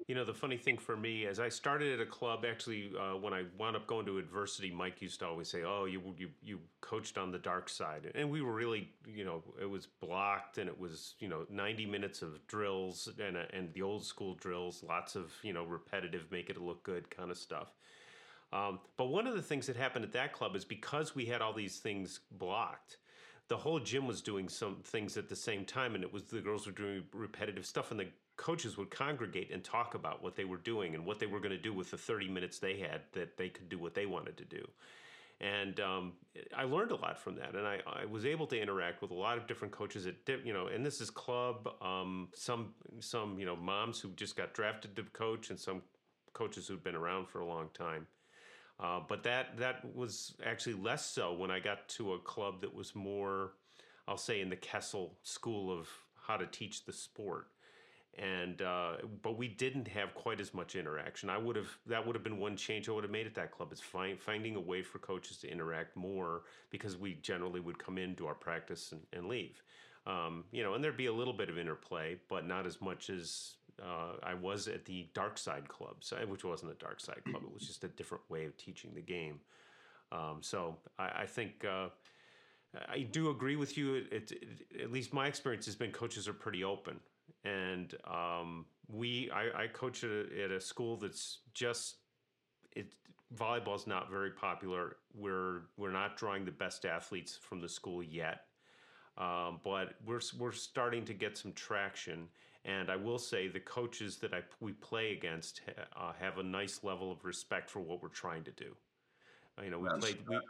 You 0.09 0.17
know, 0.17 0.25
the 0.25 0.35
funny 0.35 0.57
thing 0.57 0.79
for 0.79 0.97
me 0.97 1.25
is 1.25 1.39
I 1.39 1.49
started 1.49 1.93
at 1.95 2.01
a 2.01 2.09
club. 2.11 2.45
Actually, 2.45 2.93
uh, 2.99 3.17
when 3.17 3.33
I 3.33 3.45
wound 3.57 3.77
up 3.77 3.87
going 3.87 4.05
to 4.07 4.19
adversity, 4.19 4.71
Mike 4.71 5.01
used 5.01 5.21
to 5.21 5.27
always 5.27 5.49
say, 5.49 5.63
"Oh, 5.63 5.85
you 5.85 6.03
you 6.19 6.29
you 6.43 6.59
coached 6.81 7.19
on 7.19 7.31
the 7.31 7.39
dark 7.39 7.69
side," 7.69 8.11
and 8.15 8.29
we 8.29 8.43
were 8.43 8.53
really, 8.53 8.91
you 9.07 9.25
know, 9.25 9.43
it 9.61 9.71
was 9.71 9.87
blocked, 9.87 10.59
and 10.59 10.69
it 10.69 10.79
was, 10.79 11.15
you 11.21 11.29
know, 11.29 11.47
ninety 11.49 11.87
minutes 11.87 12.21
of 12.21 12.45
drills 12.49 13.09
and 13.25 13.37
uh, 13.37 13.45
and 13.53 13.73
the 13.75 13.83
old 13.83 14.05
school 14.05 14.35
drills, 14.35 14.83
lots 14.83 15.15
of 15.15 15.33
you 15.43 15.53
know 15.53 15.65
repetitive, 15.65 16.27
make 16.33 16.51
it 16.51 16.61
look 16.61 16.83
good 16.83 17.09
kind 17.09 17.31
of 17.31 17.39
stuff. 17.39 17.69
Um, 18.53 18.81
but 18.97 19.07
one 19.07 19.27
of 19.27 19.35
the 19.35 19.43
things 19.43 19.67
that 19.67 19.77
happened 19.77 20.05
at 20.05 20.13
that 20.13 20.33
club 20.33 20.57
is 20.57 20.65
because 20.65 21.15
we 21.15 21.27
had 21.27 21.41
all 21.41 21.55
these 21.55 21.79
things 21.79 22.21
blocked, 22.33 22.99
the 23.53 23.59
whole 23.59 23.79
gym 23.79 24.07
was 24.07 24.23
doing 24.23 24.49
some 24.49 24.77
things 24.83 25.19
at 25.19 25.29
the 25.29 25.37
same 25.37 25.67
time, 25.67 25.95
and 25.95 26.03
it 26.03 26.11
was 26.11 26.23
the 26.23 26.41
girls 26.41 26.65
were 26.65 26.73
doing 26.73 27.03
repetitive 27.13 27.67
stuff, 27.67 27.91
and 27.91 28.01
the 28.01 28.07
coaches 28.39 28.79
would 28.79 28.91
congregate 28.91 29.51
and 29.53 29.63
talk 29.63 29.95
about 29.95 30.23
what 30.23 30.35
they 30.35 30.47
were 30.47 30.57
doing 30.57 30.95
and 30.95 31.05
what 31.05 31.19
they 31.19 31.27
were 31.27 31.39
going 31.39 31.51
to 31.51 31.59
do 31.59 31.71
with 31.71 31.91
the 31.91 31.99
30 31.99 32.29
minutes 32.29 32.59
they 32.59 32.79
had 32.79 33.03
that 33.13 33.37
they 33.37 33.51
could 33.51 33.69
do 33.69 33.79
what 33.79 33.93
they 33.93 34.07
wanted 34.07 34.39
to 34.39 34.47
do. 34.47 34.67
And 35.43 35.79
um, 35.81 36.13
I 36.57 36.65
learned 36.65 36.93
a 36.93 36.97
lot 36.97 37.19
from 37.19 37.37
that, 37.37 37.55
and 37.55 37.67
I, 37.67 37.81
I, 37.87 38.07
was 38.07 38.25
able 38.25 38.47
to 38.47 38.59
interact 38.59 39.03
with 39.03 39.11
a 39.11 39.15
lot 39.15 39.37
of 39.37 39.47
different 39.47 39.75
coaches 39.75 40.07
at 40.07 40.15
you 40.47 40.55
know, 40.55 40.69
and 40.69 40.87
this 40.87 41.03
is 41.03 41.11
club, 41.11 41.69
um, 41.83 42.29
some 42.35 42.73
some 43.01 43.39
you 43.39 43.45
know 43.45 43.57
moms 43.57 44.01
who 44.01 44.09
just 44.13 44.35
got 44.35 44.55
drafted 44.55 44.97
to 44.97 45.03
coach, 45.13 45.51
and 45.51 45.61
some 45.61 45.83
coaches 46.33 46.69
who'd 46.69 46.83
been 46.83 46.95
around 46.95 47.29
for 47.29 47.41
a 47.41 47.47
long 47.47 47.69
time. 47.75 48.07
Uh, 48.81 49.01
but 49.09 49.23
that 49.23 49.57
that 49.59 49.85
was 49.95 50.35
actually 50.45 50.75
less 50.75 51.07
so 51.07 51.33
when 51.33 51.51
I 51.51 51.61
got 51.61 51.89
to 51.91 52.15
a 52.15 52.19
club 52.19 52.61
that 52.63 52.75
was 52.75 52.95
more, 52.95 53.53
I'll 54.09 54.17
say, 54.17 54.41
in 54.41 54.49
the 54.49 54.57
Kessel 54.57 55.19
school 55.23 55.71
of 55.71 55.89
how 56.27 56.37
to 56.37 56.47
teach 56.47 56.85
the 56.85 56.93
sport. 56.93 57.49
And 58.19 58.61
uh, 58.61 58.97
but 59.23 59.39
we 59.39 59.49
didn't 59.49 59.89
have 59.89 60.15
quite 60.15 60.41
as 60.41 60.53
much 60.53 60.77
interaction. 60.77 61.31
I 61.31 61.39
would 61.39 61.57
have 61.57 61.71
that 61.87 62.07
would 62.07 62.15
have 62.15 62.23
been 62.25 62.39
one 62.39 62.57
change 62.57 62.89
I 62.89 62.93
would 62.93 63.05
have 63.05 63.11
made 63.11 63.27
at 63.27 63.35
that 63.37 63.53
club 63.53 63.73
is 63.73 63.81
find, 63.81 64.21
finding 64.21 64.57
a 64.57 64.61
way 64.61 64.83
for 64.83 64.99
coaches 64.99 65.39
to 65.39 65.51
interact 65.51 65.97
more 65.97 66.43
because 66.71 66.99
we 66.99 67.15
generally 67.15 67.61
would 67.61 67.79
come 67.79 67.97
in 67.97 68.15
do 68.15 68.27
our 68.27 68.35
practice 68.35 68.93
and, 68.93 69.01
and 69.15 69.29
leave. 69.29 69.63
Um, 70.07 70.45
you 70.51 70.63
know, 70.63 70.75
and 70.75 70.83
there'd 70.83 70.97
be 70.97 71.07
a 71.07 71.13
little 71.13 71.33
bit 71.33 71.49
of 71.49 71.57
interplay, 71.57 72.19
but 72.29 72.47
not 72.47 72.67
as 72.67 72.81
much 72.81 73.09
as 73.09 73.55
uh, 73.81 74.17
I 74.23 74.35
was 74.35 74.69
at 74.69 74.85
the 74.85 75.09
Dark 75.15 75.39
Side 75.39 75.69
Club, 75.69 75.97
so, 76.01 76.17
which 76.27 76.45
wasn't 76.45 76.73
a 76.73 76.75
Dark 76.75 77.01
Side 77.01 77.23
Club. 77.25 77.43
It 77.45 77.53
was 77.53 77.67
just 77.67 77.85
a 77.85 77.89
different 77.89 78.23
way 78.29 78.45
of 78.45 78.57
teaching 78.57 78.93
the 78.95 79.01
game. 79.01 79.41
Um, 80.11 80.39
so 80.41 80.77
I, 80.99 81.23
I 81.23 81.27
think 81.27 81.65
uh, 81.65 81.89
I 82.89 83.01
do 83.01 83.31
agree 83.31 83.57
with 83.57 83.77
you. 83.77 83.95
It, 83.95 84.33
it, 84.33 84.83
at 84.83 84.93
least 84.93 85.13
my 85.13 85.27
experience 85.27 85.67
has 85.67 85.75
been 85.75 85.91
coaches 85.91 86.29
are 86.29 86.33
pretty 86.33 86.65
open, 86.65 87.01
and 87.45 87.95
um, 88.07 88.67
we 88.89 89.31
I, 89.31 89.65
I 89.65 89.67
coach 89.69 90.05
at 90.05 90.11
a, 90.11 90.45
at 90.45 90.51
a, 90.51 90.61
school 90.61 90.97
that's 90.97 91.39
just 91.55 91.97
it 92.75 92.95
volleyball's 93.35 93.87
not 93.87 94.11
very 94.11 94.31
popular. 94.31 94.97
We're 95.15 95.63
we're 95.77 95.93
not 95.93 96.17
drawing 96.17 96.45
the 96.45 96.53
best 96.53 96.85
athletes 96.85 97.39
from 97.41 97.61
the 97.61 97.69
school 97.69 98.03
yet, 98.03 98.45
um, 99.19 99.61
but 99.65 99.95
we're 100.05 100.21
we're 100.39 100.53
starting 100.53 101.05
to 101.07 101.15
get 101.15 101.37
some 101.37 101.53
traction 101.53 102.29
and 102.65 102.91
I 102.91 102.97
will 102.97 103.19
say 103.19 103.49
the 103.49 103.61
coaches 103.61 104.17
that 104.19 104.33
I, 104.33 104.43
we 104.61 104.73
play 104.73 105.13
against 105.13 105.63
uh, 105.97 106.13
have 106.19 106.39
a 106.39 106.43
nice 106.43 106.81
level 106.83 107.11
of 107.11 107.25
respect 107.25 107.71
for 107.71 107.81
what 107.81 108.03
we're 108.03 108.09
trying 108.09 108.45
to 108.45 108.53
do. 108.53 108.77
You 109.63 109.71
know, 109.71 109.79
we 109.79 109.89
That's 109.89 110.01
played 110.01 110.19
we, 110.29 110.41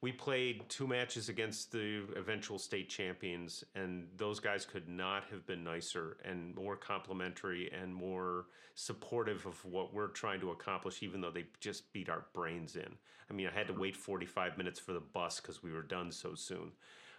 we 0.00 0.12
played 0.12 0.68
two 0.68 0.86
matches 0.86 1.28
against 1.28 1.72
the 1.72 2.02
eventual 2.16 2.58
state 2.58 2.88
champions, 2.88 3.64
and 3.74 4.06
those 4.16 4.40
guys 4.40 4.66
could 4.66 4.88
not 4.88 5.24
have 5.30 5.46
been 5.46 5.62
nicer 5.62 6.16
and 6.24 6.54
more 6.56 6.76
complimentary 6.76 7.70
and 7.72 7.94
more 7.94 8.46
supportive 8.74 9.46
of 9.46 9.64
what 9.64 9.94
we're 9.94 10.08
trying 10.08 10.40
to 10.40 10.50
accomplish, 10.50 11.02
even 11.02 11.20
though 11.20 11.30
they 11.30 11.44
just 11.60 11.92
beat 11.92 12.08
our 12.08 12.26
brains 12.32 12.76
in. 12.76 12.96
I 13.30 13.32
mean, 13.32 13.46
I 13.46 13.56
had 13.56 13.68
to 13.68 13.72
wait 13.72 13.96
45 13.96 14.58
minutes 14.58 14.78
for 14.78 14.92
the 14.92 15.00
bus 15.00 15.40
because 15.40 15.62
we 15.62 15.72
were 15.72 15.82
done 15.82 16.10
so 16.10 16.34
soon. 16.34 16.72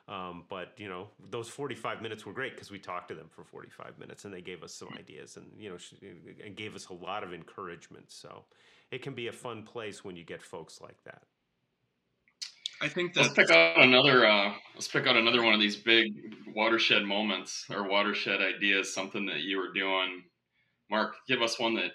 Um, 0.07 0.43
but 0.49 0.73
you 0.77 0.87
know, 0.87 1.07
those 1.31 1.49
45 1.49 2.01
minutes 2.01 2.25
were 2.25 2.33
great 2.33 2.53
because 2.53 2.69
we 2.69 2.77
talked 2.77 3.07
to 3.07 3.15
them 3.15 3.27
for 3.29 3.43
45 3.43 3.97
minutes 3.97 4.25
and 4.25 4.33
they 4.33 4.41
gave 4.41 4.61
us 4.61 4.73
some 4.73 4.89
ideas 4.97 5.37
and 5.37 5.47
you 5.57 5.69
know, 5.69 5.77
and 6.45 6.55
gave 6.55 6.75
us 6.75 6.89
a 6.89 6.93
lot 6.93 7.23
of 7.23 7.33
encouragement. 7.33 8.11
So 8.11 8.45
it 8.91 9.01
can 9.01 9.13
be 9.13 9.27
a 9.27 9.31
fun 9.31 9.63
place 9.63 10.03
when 10.03 10.15
you 10.15 10.23
get 10.23 10.43
folks 10.43 10.79
like 10.79 11.03
that. 11.05 11.23
I 12.81 12.89
think 12.89 13.13
that 13.13 13.21
let's 13.21 13.33
pick 13.33 13.49
out 13.49 13.81
another. 13.81 14.27
Uh, 14.27 14.53
let's 14.73 14.87
pick 14.87 15.07
out 15.07 15.15
another 15.15 15.41
one 15.41 15.53
of 15.53 15.59
these 15.59 15.77
big 15.77 16.13
watershed 16.53 17.03
moments 17.03 17.65
or 17.69 17.87
watershed 17.87 18.41
ideas. 18.41 18.93
Something 18.93 19.25
that 19.27 19.39
you 19.39 19.57
were 19.57 19.71
doing, 19.73 20.23
Mark. 20.91 21.15
Give 21.27 21.41
us 21.41 21.57
one 21.57 21.73
that 21.75 21.91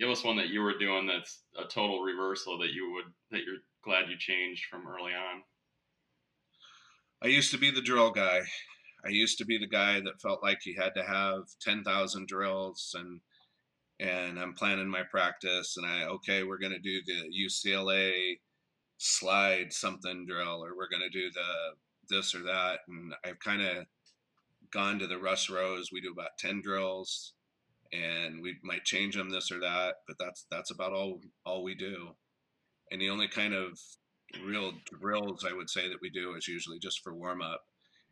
give 0.00 0.08
us 0.08 0.24
one 0.24 0.36
that 0.38 0.48
you 0.48 0.62
were 0.62 0.78
doing 0.78 1.06
that's 1.06 1.42
a 1.58 1.64
total 1.64 2.00
reversal 2.00 2.58
that 2.58 2.72
you 2.72 2.92
would 2.92 3.12
that 3.30 3.44
you're 3.44 3.58
glad 3.84 4.08
you 4.08 4.16
changed 4.18 4.64
from 4.70 4.88
early 4.88 5.12
on. 5.12 5.42
I 7.24 7.28
used 7.28 7.52
to 7.52 7.58
be 7.58 7.70
the 7.70 7.80
drill 7.80 8.10
guy. 8.10 8.40
I 9.04 9.08
used 9.08 9.38
to 9.38 9.44
be 9.44 9.56
the 9.56 9.68
guy 9.68 10.00
that 10.00 10.20
felt 10.20 10.42
like 10.42 10.58
he 10.60 10.74
had 10.74 10.94
to 10.96 11.04
have 11.04 11.44
10,000 11.60 12.26
drills 12.26 12.94
and 12.98 13.20
and 14.00 14.40
I'm 14.40 14.54
planning 14.54 14.88
my 14.88 15.02
practice 15.08 15.76
and 15.76 15.86
I 15.86 16.04
okay, 16.04 16.42
we're 16.42 16.58
going 16.58 16.72
to 16.72 16.80
do 16.80 17.00
the 17.06 17.46
UCLA 17.46 18.38
slide 18.98 19.72
something 19.72 20.26
drill 20.26 20.64
or 20.64 20.76
we're 20.76 20.88
going 20.88 21.02
to 21.02 21.10
do 21.10 21.30
the 21.30 21.76
this 22.08 22.34
or 22.34 22.42
that. 22.42 22.80
And 22.88 23.14
I've 23.24 23.38
kind 23.38 23.62
of 23.62 23.86
gone 24.72 24.98
to 24.98 25.06
the 25.06 25.18
Russ 25.18 25.48
Rose. 25.48 25.90
We 25.92 26.00
do 26.00 26.10
about 26.10 26.38
10 26.38 26.62
drills 26.62 27.34
and 27.92 28.42
we 28.42 28.56
might 28.64 28.84
change 28.84 29.14
them 29.14 29.30
this 29.30 29.52
or 29.52 29.60
that, 29.60 29.96
but 30.08 30.16
that's, 30.18 30.46
that's 30.50 30.72
about 30.72 30.92
all, 30.92 31.20
all 31.44 31.62
we 31.62 31.74
do. 31.76 32.16
And 32.90 33.00
the 33.00 33.10
only 33.10 33.28
kind 33.28 33.54
of 33.54 33.78
real 34.44 34.72
drills 35.00 35.44
I 35.48 35.54
would 35.54 35.70
say 35.70 35.88
that 35.88 36.00
we 36.00 36.10
do 36.10 36.34
is 36.34 36.48
usually 36.48 36.78
just 36.78 37.00
for 37.00 37.14
warm 37.14 37.42
up. 37.42 37.62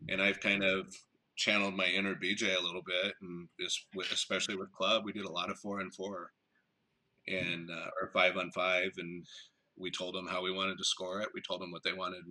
And 0.09 0.23
I've 0.23 0.41
kind 0.41 0.65
of 0.65 0.95
channeled 1.37 1.75
my 1.75 1.87
inner 1.87 2.15
BJ 2.15 2.57
a 2.57 2.63
little 2.63 2.83
bit, 2.87 3.15
and 3.21 3.49
especially 4.13 4.57
with 4.57 4.73
club, 4.73 5.05
we 5.05 5.13
did 5.13 5.25
a 5.25 5.33
lot 5.33 5.51
of 5.51 5.59
four 5.59 5.81
and 5.81 5.95
four, 5.95 6.33
and 7.27 7.71
uh, 7.71 7.91
or 8.01 8.11
five 8.13 8.37
on 8.37 8.51
five, 8.51 8.93
and 8.99 9.25
we 9.79 9.91
told 9.91 10.15
them 10.15 10.27
how 10.27 10.43
we 10.43 10.53
wanted 10.53 10.79
to 10.79 10.85
score 10.85 11.21
it. 11.21 11.31
We 11.35 11.41
told 11.41 11.61
them 11.61 11.71
what 11.71 11.83
they 11.83 11.93
wanted, 11.93 12.23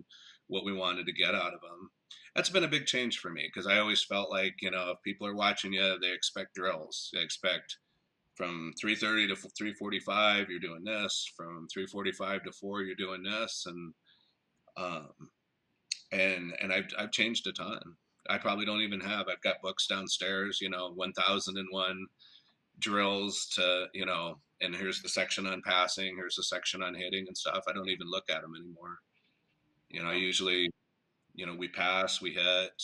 what 0.46 0.64
we 0.64 0.72
wanted 0.72 1.06
to 1.06 1.12
get 1.12 1.34
out 1.34 1.54
of 1.54 1.60
them. 1.60 1.90
That's 2.34 2.50
been 2.50 2.64
a 2.64 2.68
big 2.68 2.86
change 2.86 3.18
for 3.18 3.30
me 3.30 3.48
because 3.52 3.66
I 3.66 3.78
always 3.78 4.04
felt 4.04 4.30
like 4.30 4.56
you 4.60 4.70
know 4.70 4.92
if 4.92 5.02
people 5.02 5.26
are 5.26 5.34
watching 5.34 5.72
you, 5.72 5.98
they 6.00 6.12
expect 6.12 6.54
drills. 6.54 7.10
They 7.12 7.20
expect 7.20 7.78
from 8.34 8.72
3:30 8.82 9.28
to 9.28 9.36
3:45 9.36 10.48
you're 10.48 10.58
doing 10.58 10.84
this. 10.84 11.30
From 11.36 11.68
3:45 11.68 12.44
to 12.44 12.52
four 12.52 12.82
you're 12.82 12.94
doing 12.94 13.22
this, 13.22 13.64
and 13.66 13.94
um, 14.76 15.30
and 16.12 16.54
and 16.60 16.72
I've 16.72 16.88
I've 16.98 17.12
changed 17.12 17.46
a 17.46 17.52
ton. 17.52 17.96
I 18.28 18.38
probably 18.38 18.64
don't 18.64 18.82
even 18.82 19.00
have. 19.00 19.28
I've 19.28 19.42
got 19.42 19.62
books 19.62 19.86
downstairs. 19.86 20.60
You 20.60 20.70
know, 20.70 20.92
1001 20.94 22.06
drills 22.78 23.46
to 23.54 23.88
you 23.92 24.06
know 24.06 24.40
and 24.60 24.74
here's 24.74 25.02
the 25.02 25.08
section 25.08 25.46
on 25.46 25.62
passing, 25.62 26.16
here's 26.16 26.36
the 26.36 26.42
section 26.42 26.82
on 26.82 26.94
hitting 26.94 27.26
and 27.26 27.36
stuff. 27.36 27.64
I 27.68 27.72
don't 27.72 27.88
even 27.88 28.08
look 28.08 28.28
at 28.30 28.42
them 28.42 28.54
anymore. 28.54 28.98
You 29.88 30.02
know, 30.02 30.10
usually, 30.10 30.70
you 31.34 31.46
know, 31.46 31.54
we 31.54 31.68
pass, 31.68 32.20
we 32.20 32.32
hit. 32.32 32.82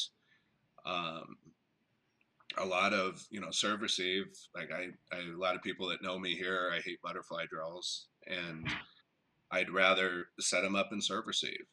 Um, 0.87 1.37
a 2.58 2.64
lot 2.64 2.92
of 2.92 3.25
you 3.30 3.40
know 3.40 3.50
serve 3.50 3.82
receive. 3.82 4.26
Like 4.54 4.70
I, 4.72 4.88
I, 5.14 5.20
a 5.34 5.38
lot 5.38 5.56
of 5.56 5.62
people 5.62 5.88
that 5.88 6.02
know 6.02 6.18
me 6.18 6.34
here, 6.34 6.70
I 6.75 6.80
hate 6.80 7.02
butterfly 7.02 7.44
drills, 7.50 8.06
and 8.26 8.68
I'd 9.50 9.70
rather 9.70 10.26
set 10.40 10.62
them 10.62 10.76
up 10.76 10.92
and 10.92 11.02
serve 11.02 11.26
receive. 11.26 11.64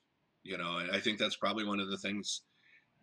You 0.43 0.57
know, 0.57 0.77
and 0.77 0.91
I 0.91 0.99
think 0.99 1.19
that's 1.19 1.37
probably 1.37 1.65
one 1.65 1.79
of 1.79 1.89
the 1.89 1.97
things 1.97 2.41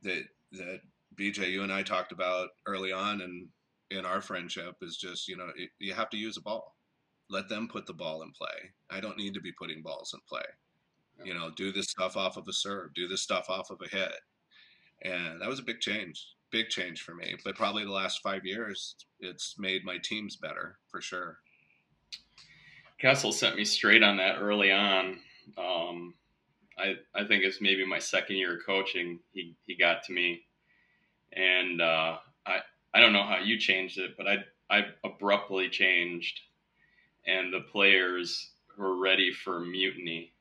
that 0.02 0.24
that 0.52 0.80
BJ, 1.18 1.50
you 1.50 1.62
and 1.62 1.72
I 1.72 1.82
talked 1.82 2.12
about 2.12 2.48
early 2.66 2.92
on, 2.92 3.20
and 3.22 3.48
in 3.90 4.04
our 4.04 4.20
friendship 4.20 4.76
is 4.82 4.96
just 4.96 5.28
you 5.28 5.36
know 5.36 5.48
it, 5.56 5.70
you 5.78 5.94
have 5.94 6.10
to 6.10 6.18
use 6.18 6.36
a 6.36 6.42
ball 6.42 6.74
let 7.30 7.48
them 7.48 7.68
put 7.68 7.86
the 7.86 7.94
ball 7.94 8.22
in 8.22 8.32
play. 8.32 8.72
I 8.90 9.00
don't 9.00 9.16
need 9.16 9.34
to 9.34 9.40
be 9.40 9.52
putting 9.52 9.82
balls 9.82 10.12
in 10.12 10.20
play. 10.28 10.42
You 11.24 11.34
know, 11.34 11.50
do 11.50 11.70
this 11.70 11.90
stuff 11.90 12.16
off 12.16 12.36
of 12.36 12.48
a 12.48 12.52
serve, 12.52 12.94
do 12.94 13.06
this 13.06 13.22
stuff 13.22 13.48
off 13.48 13.70
of 13.70 13.80
a 13.82 13.88
hit. 13.88 14.12
And 15.02 15.40
that 15.40 15.48
was 15.48 15.58
a 15.58 15.64
big 15.64 15.80
change, 15.80 16.26
big 16.50 16.68
change 16.68 17.02
for 17.02 17.14
me. 17.14 17.36
But 17.44 17.56
probably 17.56 17.84
the 17.84 17.92
last 17.92 18.22
five 18.22 18.44
years, 18.44 18.96
it's 19.20 19.56
made 19.58 19.84
my 19.84 19.98
teams 19.98 20.36
better 20.36 20.78
for 20.88 21.00
sure. 21.00 21.38
Kessel 22.98 23.32
sent 23.32 23.56
me 23.56 23.64
straight 23.64 24.02
on 24.02 24.18
that 24.18 24.36
early 24.40 24.70
on. 24.70 25.18
Um, 25.56 26.14
I, 26.78 26.96
I 27.14 27.26
think 27.26 27.44
it's 27.44 27.60
maybe 27.60 27.86
my 27.86 27.98
second 27.98 28.36
year 28.36 28.56
of 28.56 28.66
coaching. 28.66 29.20
He, 29.32 29.54
he 29.66 29.76
got 29.76 30.02
to 30.04 30.12
me, 30.12 30.42
and 31.32 31.80
uh, 31.80 32.18
I 32.46 32.58
I 32.92 33.00
don't 33.00 33.12
know 33.12 33.22
how 33.22 33.38
you 33.38 33.58
changed 33.58 33.98
it, 33.98 34.16
but 34.16 34.26
I 34.26 34.44
I 34.68 34.86
abruptly 35.02 35.68
changed 35.70 36.40
and 37.26 37.52
the 37.52 37.60
players 37.60 38.50
were 38.78 38.96
ready 38.96 39.32
for 39.32 39.60
mutiny. 39.60 40.32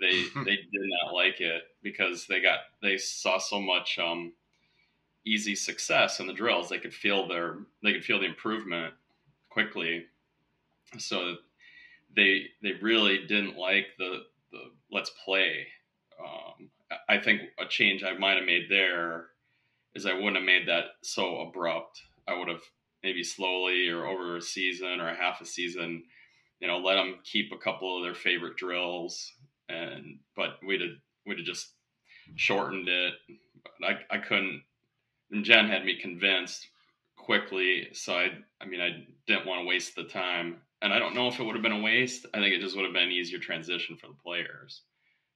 They 0.00 0.24
they 0.44 0.56
did 0.56 0.88
not 1.04 1.14
like 1.14 1.40
it 1.40 1.62
because 1.82 2.26
they 2.26 2.40
got 2.40 2.60
they 2.82 2.96
saw 2.96 3.38
so 3.38 3.60
much 3.60 3.98
um, 3.98 4.32
easy 5.26 5.54
success 5.54 6.20
in 6.20 6.26
the 6.26 6.32
drills. 6.32 6.68
They 6.68 6.78
could 6.78 6.94
feel 6.94 7.28
their 7.28 7.58
they 7.82 7.92
could 7.92 8.04
feel 8.04 8.20
the 8.20 8.26
improvement 8.26 8.94
quickly. 9.50 10.06
So 10.98 11.36
they 12.14 12.46
they 12.62 12.72
really 12.80 13.26
didn't 13.26 13.56
like 13.56 13.86
the 13.98 14.24
the 14.52 14.70
let's 14.90 15.12
play. 15.24 15.66
Um, 16.20 16.70
I 17.08 17.18
think 17.18 17.42
a 17.58 17.66
change 17.66 18.02
I 18.02 18.16
might 18.18 18.36
have 18.36 18.44
made 18.44 18.66
there 18.68 19.28
is 19.94 20.06
I 20.06 20.14
wouldn't 20.14 20.36
have 20.36 20.44
made 20.44 20.68
that 20.68 20.84
so 21.02 21.40
abrupt. 21.40 22.02
I 22.28 22.36
would 22.36 22.48
have 22.48 22.62
maybe 23.02 23.24
slowly 23.24 23.88
or 23.88 24.06
over 24.06 24.36
a 24.36 24.42
season 24.42 25.00
or 25.00 25.08
a 25.08 25.16
half 25.16 25.40
a 25.40 25.46
season, 25.46 26.04
you 26.60 26.68
know, 26.68 26.78
let 26.78 26.96
them 26.96 27.16
keep 27.24 27.52
a 27.52 27.58
couple 27.58 27.96
of 27.96 28.04
their 28.04 28.14
favorite 28.14 28.56
drills. 28.56 29.32
And 29.68 30.18
but 30.36 30.58
we'd 30.66 30.80
have, 30.80 30.90
we'd 31.26 31.38
have 31.38 31.46
just 31.46 31.68
shortened 32.36 32.88
it. 32.88 33.14
I 33.82 33.98
I 34.10 34.18
couldn't. 34.18 34.62
And 35.30 35.44
Jen 35.44 35.68
had 35.68 35.84
me 35.84 35.96
convinced 36.00 36.66
quickly, 37.16 37.88
so 37.92 38.14
I 38.14 38.30
I 38.60 38.66
mean 38.66 38.80
I 38.80 39.06
didn't 39.26 39.46
want 39.46 39.62
to 39.62 39.66
waste 39.66 39.94
the 39.94 40.04
time. 40.04 40.62
And 40.82 40.92
I 40.92 40.98
don't 40.98 41.14
know 41.14 41.28
if 41.28 41.38
it 41.38 41.44
would 41.44 41.54
have 41.54 41.62
been 41.62 41.72
a 41.72 41.80
waste. 41.80 42.26
I 42.32 42.38
think 42.38 42.54
it 42.54 42.60
just 42.60 42.74
would 42.74 42.84
have 42.84 42.94
been 42.94 43.04
an 43.04 43.12
easier 43.12 43.38
transition 43.38 43.96
for 43.96 44.06
the 44.06 44.14
players. 44.14 44.82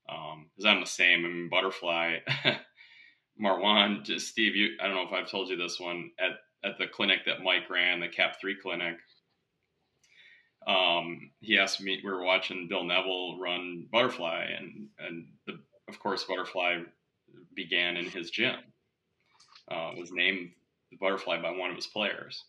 Because 0.07 0.65
um, 0.65 0.67
I'm 0.67 0.81
the 0.81 0.87
same. 0.87 1.25
I 1.25 1.29
mean, 1.29 1.49
butterfly. 1.51 2.17
Marwan, 3.41 4.05
just 4.05 4.29
Steve, 4.29 4.55
you 4.57 4.71
I 4.81 4.87
don't 4.87 4.97
know 4.97 5.07
if 5.07 5.13
I've 5.13 5.31
told 5.31 5.49
you 5.49 5.57
this 5.57 5.81
one 5.81 6.11
at 6.19 6.33
at 6.69 6.79
the 6.79 6.87
clinic 6.87 7.21
that 7.27 7.43
Mike 7.43 7.69
ran, 7.69 8.01
the 8.01 8.09
Cap 8.09 8.37
Three 8.41 8.57
clinic. 8.61 8.97
Um, 10.67 11.31
he 11.41 11.59
asked 11.59 11.81
me. 11.81 12.01
We 12.03 12.11
were 12.11 12.25
watching 12.25 12.69
Bill 12.69 12.85
Neville 12.85 13.39
run 13.39 13.87
Butterfly, 13.91 14.47
and 14.59 14.89
and 14.99 15.27
the, 15.47 15.59
of 15.89 15.99
course 15.99 16.25
Butterfly 16.25 16.81
began 17.55 17.97
in 17.97 18.07
his 18.07 18.31
gym. 18.31 18.57
Uh, 19.71 19.93
was 19.97 20.13
named 20.13 20.51
the 20.91 20.97
Butterfly 20.99 21.41
by 21.41 21.51
one 21.51 21.71
of 21.71 21.77
his 21.77 21.87
players. 21.87 22.45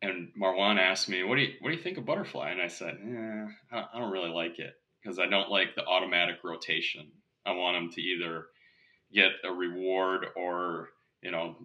And 0.00 0.30
Marwan 0.40 0.78
asked 0.78 1.08
me, 1.08 1.24
"What 1.24 1.36
do 1.36 1.42
you 1.42 1.54
what 1.60 1.70
do 1.70 1.76
you 1.76 1.82
think 1.82 1.98
of 1.98 2.06
Butterfly?" 2.06 2.50
And 2.50 2.62
I 2.62 2.68
said, 2.68 2.98
"Yeah, 3.04 3.48
I 3.72 3.98
don't 3.98 4.12
really 4.12 4.30
like 4.30 4.58
it 4.58 4.74
because 5.02 5.18
I 5.18 5.26
don't 5.26 5.50
like 5.50 5.74
the 5.74 5.84
automatic 5.84 6.36
rotation. 6.44 7.10
I 7.44 7.52
want 7.52 7.76
him 7.76 7.90
to 7.90 8.00
either 8.00 8.46
get 9.12 9.32
a 9.42 9.52
reward 9.52 10.26
or 10.36 10.90
you 11.22 11.30
know, 11.30 11.56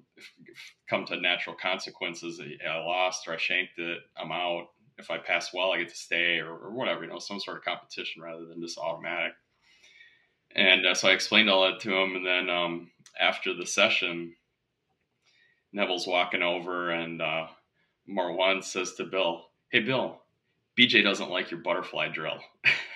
come 0.89 1.05
to 1.05 1.19
natural 1.19 1.55
consequences. 1.55 2.41
I 2.41 2.77
lost 2.77 3.27
or 3.27 3.33
I 3.33 3.37
shanked 3.37 3.77
it, 3.77 3.99
I'm 4.17 4.31
out. 4.31 4.67
If 4.97 5.09
I 5.09 5.17
pass 5.17 5.53
well, 5.53 5.71
I 5.71 5.79
get 5.79 5.89
to 5.89 5.95
stay 5.95 6.37
or, 6.37 6.51
or 6.51 6.71
whatever, 6.71 7.03
you 7.03 7.09
know, 7.09 7.19
some 7.19 7.39
sort 7.39 7.57
of 7.57 7.63
competition 7.63 8.21
rather 8.21 8.45
than 8.45 8.61
just 8.61 8.77
automatic. 8.77 9.33
And 10.55 10.85
uh, 10.85 10.93
so 10.93 11.09
I 11.09 11.13
explained 11.13 11.49
all 11.49 11.63
that 11.63 11.79
to 11.81 11.95
him. 11.95 12.15
And 12.15 12.25
then 12.25 12.49
um, 12.49 12.91
after 13.19 13.55
the 13.55 13.65
session, 13.65 14.35
Neville's 15.73 16.07
walking 16.07 16.41
over 16.41 16.91
and 16.91 17.21
uh, 17.21 17.47
Marwan 18.09 18.63
says 18.63 18.93
to 18.95 19.05
Bill, 19.05 19.49
Hey, 19.69 19.79
Bill, 19.79 20.21
BJ 20.79 21.03
doesn't 21.03 21.29
like 21.29 21.51
your 21.51 21.59
butterfly 21.59 22.09
drill. 22.09 22.39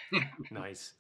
nice. 0.52 0.94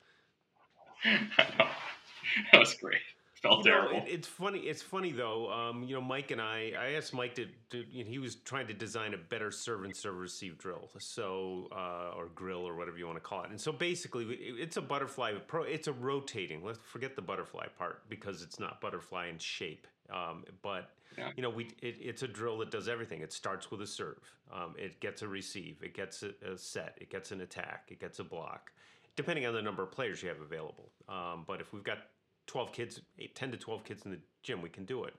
that 1.05 2.59
was 2.59 2.73
great 2.75 3.01
felt 3.47 3.65
you 3.65 3.71
terrible. 3.71 3.97
It, 3.97 4.05
it's 4.07 4.27
funny. 4.27 4.59
It's 4.59 4.81
funny 4.81 5.11
though. 5.11 5.51
Um, 5.51 5.83
you 5.83 5.95
know, 5.95 6.01
Mike 6.01 6.31
and 6.31 6.41
I. 6.41 6.73
I 6.79 6.93
asked 6.93 7.13
Mike 7.13 7.35
to. 7.35 7.47
to 7.71 7.83
you 7.89 8.03
know, 8.03 8.09
he 8.09 8.19
was 8.19 8.35
trying 8.35 8.67
to 8.67 8.73
design 8.73 9.13
a 9.13 9.17
better 9.17 9.51
serve 9.51 9.83
and 9.83 9.95
serve 9.95 10.17
receive 10.17 10.57
drill. 10.57 10.89
So 10.99 11.67
uh, 11.71 12.15
or 12.15 12.27
grill 12.33 12.67
or 12.67 12.75
whatever 12.75 12.97
you 12.97 13.05
want 13.05 13.17
to 13.17 13.21
call 13.21 13.43
it. 13.43 13.49
And 13.49 13.59
so 13.59 13.71
basically, 13.71 14.25
it's 14.25 14.77
a 14.77 14.81
butterfly. 14.81 15.33
Pro. 15.47 15.63
It's 15.63 15.87
a 15.87 15.93
rotating. 15.93 16.63
Let's 16.63 16.79
forget 16.79 17.15
the 17.15 17.21
butterfly 17.21 17.67
part 17.77 18.09
because 18.09 18.41
it's 18.41 18.59
not 18.59 18.81
butterfly 18.81 19.27
in 19.27 19.37
shape. 19.39 19.87
Um, 20.09 20.45
but 20.61 20.91
yeah. 21.17 21.31
you 21.35 21.43
know, 21.43 21.49
we 21.49 21.65
it, 21.81 21.97
it's 21.99 22.23
a 22.23 22.27
drill 22.27 22.57
that 22.59 22.71
does 22.71 22.87
everything. 22.87 23.21
It 23.21 23.33
starts 23.33 23.71
with 23.71 23.81
a 23.81 23.87
serve. 23.87 24.19
Um, 24.51 24.75
it 24.77 24.99
gets 24.99 25.21
a 25.21 25.27
receive. 25.27 25.77
It 25.83 25.93
gets 25.93 26.23
a, 26.23 26.31
a, 26.45 26.57
set. 26.57 26.97
It 26.99 27.09
gets 27.09 27.31
an 27.31 27.41
attack. 27.41 27.89
It 27.89 27.99
gets 27.99 28.19
a 28.19 28.23
block, 28.23 28.71
depending 29.15 29.45
on 29.45 29.53
the 29.53 29.61
number 29.61 29.83
of 29.83 29.91
players 29.91 30.21
you 30.21 30.29
have 30.29 30.41
available. 30.41 30.91
Um, 31.09 31.43
but 31.47 31.59
if 31.59 31.73
we've 31.73 31.83
got 31.83 31.99
12 32.47 32.71
kids, 32.71 33.01
eight, 33.19 33.35
10 33.35 33.51
to 33.51 33.57
12 33.57 33.83
kids 33.83 34.05
in 34.05 34.11
the 34.11 34.19
gym, 34.43 34.61
we 34.61 34.69
can 34.69 34.85
do 34.85 35.03
it. 35.03 35.13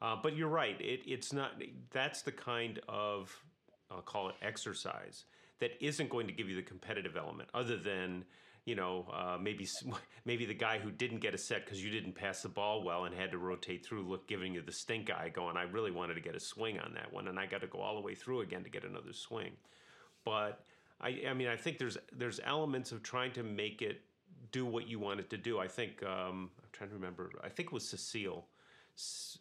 Uh, 0.00 0.16
but 0.22 0.36
you're 0.36 0.48
right. 0.48 0.80
It, 0.80 1.00
it's 1.06 1.32
not, 1.32 1.60
that's 1.90 2.22
the 2.22 2.30
kind 2.32 2.80
of, 2.88 3.36
I'll 3.90 4.00
call 4.00 4.28
it 4.28 4.36
exercise 4.42 5.24
that 5.58 5.72
isn't 5.80 6.08
going 6.08 6.28
to 6.28 6.32
give 6.32 6.48
you 6.48 6.54
the 6.54 6.62
competitive 6.62 7.16
element 7.16 7.48
other 7.52 7.76
than, 7.76 8.24
you 8.68 8.74
know, 8.74 9.06
uh, 9.10 9.38
maybe 9.40 9.66
maybe 10.26 10.44
the 10.44 10.52
guy 10.52 10.78
who 10.78 10.90
didn't 10.90 11.20
get 11.20 11.32
a 11.32 11.38
set 11.38 11.64
because 11.64 11.82
you 11.82 11.90
didn't 11.90 12.14
pass 12.14 12.42
the 12.42 12.50
ball 12.50 12.82
well 12.82 13.06
and 13.06 13.14
had 13.14 13.30
to 13.30 13.38
rotate 13.38 13.84
through, 13.84 14.02
look, 14.02 14.28
giving 14.28 14.52
you 14.52 14.60
the 14.60 14.72
stink 14.72 15.10
eye, 15.10 15.30
going, 15.30 15.56
I 15.56 15.62
really 15.62 15.90
wanted 15.90 16.14
to 16.14 16.20
get 16.20 16.34
a 16.34 16.40
swing 16.40 16.78
on 16.78 16.92
that 16.92 17.10
one, 17.10 17.28
and 17.28 17.38
I 17.38 17.46
got 17.46 17.62
to 17.62 17.66
go 17.66 17.78
all 17.78 17.94
the 17.94 18.02
way 18.02 18.14
through 18.14 18.42
again 18.42 18.62
to 18.64 18.68
get 18.68 18.84
another 18.84 19.14
swing. 19.14 19.52
But 20.22 20.60
I, 21.00 21.22
I 21.30 21.32
mean, 21.32 21.48
I 21.48 21.56
think 21.56 21.78
there's 21.78 21.96
there's 22.14 22.40
elements 22.44 22.92
of 22.92 23.02
trying 23.02 23.32
to 23.32 23.42
make 23.42 23.80
it 23.80 24.02
do 24.52 24.66
what 24.66 24.86
you 24.86 24.98
want 24.98 25.20
it 25.20 25.30
to 25.30 25.38
do. 25.38 25.58
I 25.58 25.66
think 25.66 26.02
um, 26.02 26.50
I'm 26.58 26.68
trying 26.72 26.90
to 26.90 26.96
remember. 26.96 27.30
I 27.42 27.48
think 27.48 27.68
it 27.68 27.72
was 27.72 27.88
Cecile 27.88 28.44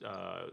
uh, 0.06 0.44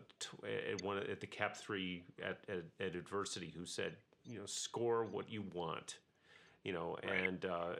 at 0.72 0.82
one 0.82 0.98
at 0.98 1.20
the 1.20 1.28
Cap 1.28 1.56
Three 1.56 2.02
at, 2.20 2.38
at, 2.48 2.64
at, 2.84 2.96
Adversity 2.96 3.52
who 3.56 3.66
said, 3.66 3.94
you 4.24 4.40
know, 4.40 4.46
score 4.46 5.04
what 5.04 5.30
you 5.30 5.44
want, 5.54 5.98
you 6.64 6.72
know, 6.72 6.96
right. 7.08 7.20
and 7.20 7.44
uh, 7.44 7.74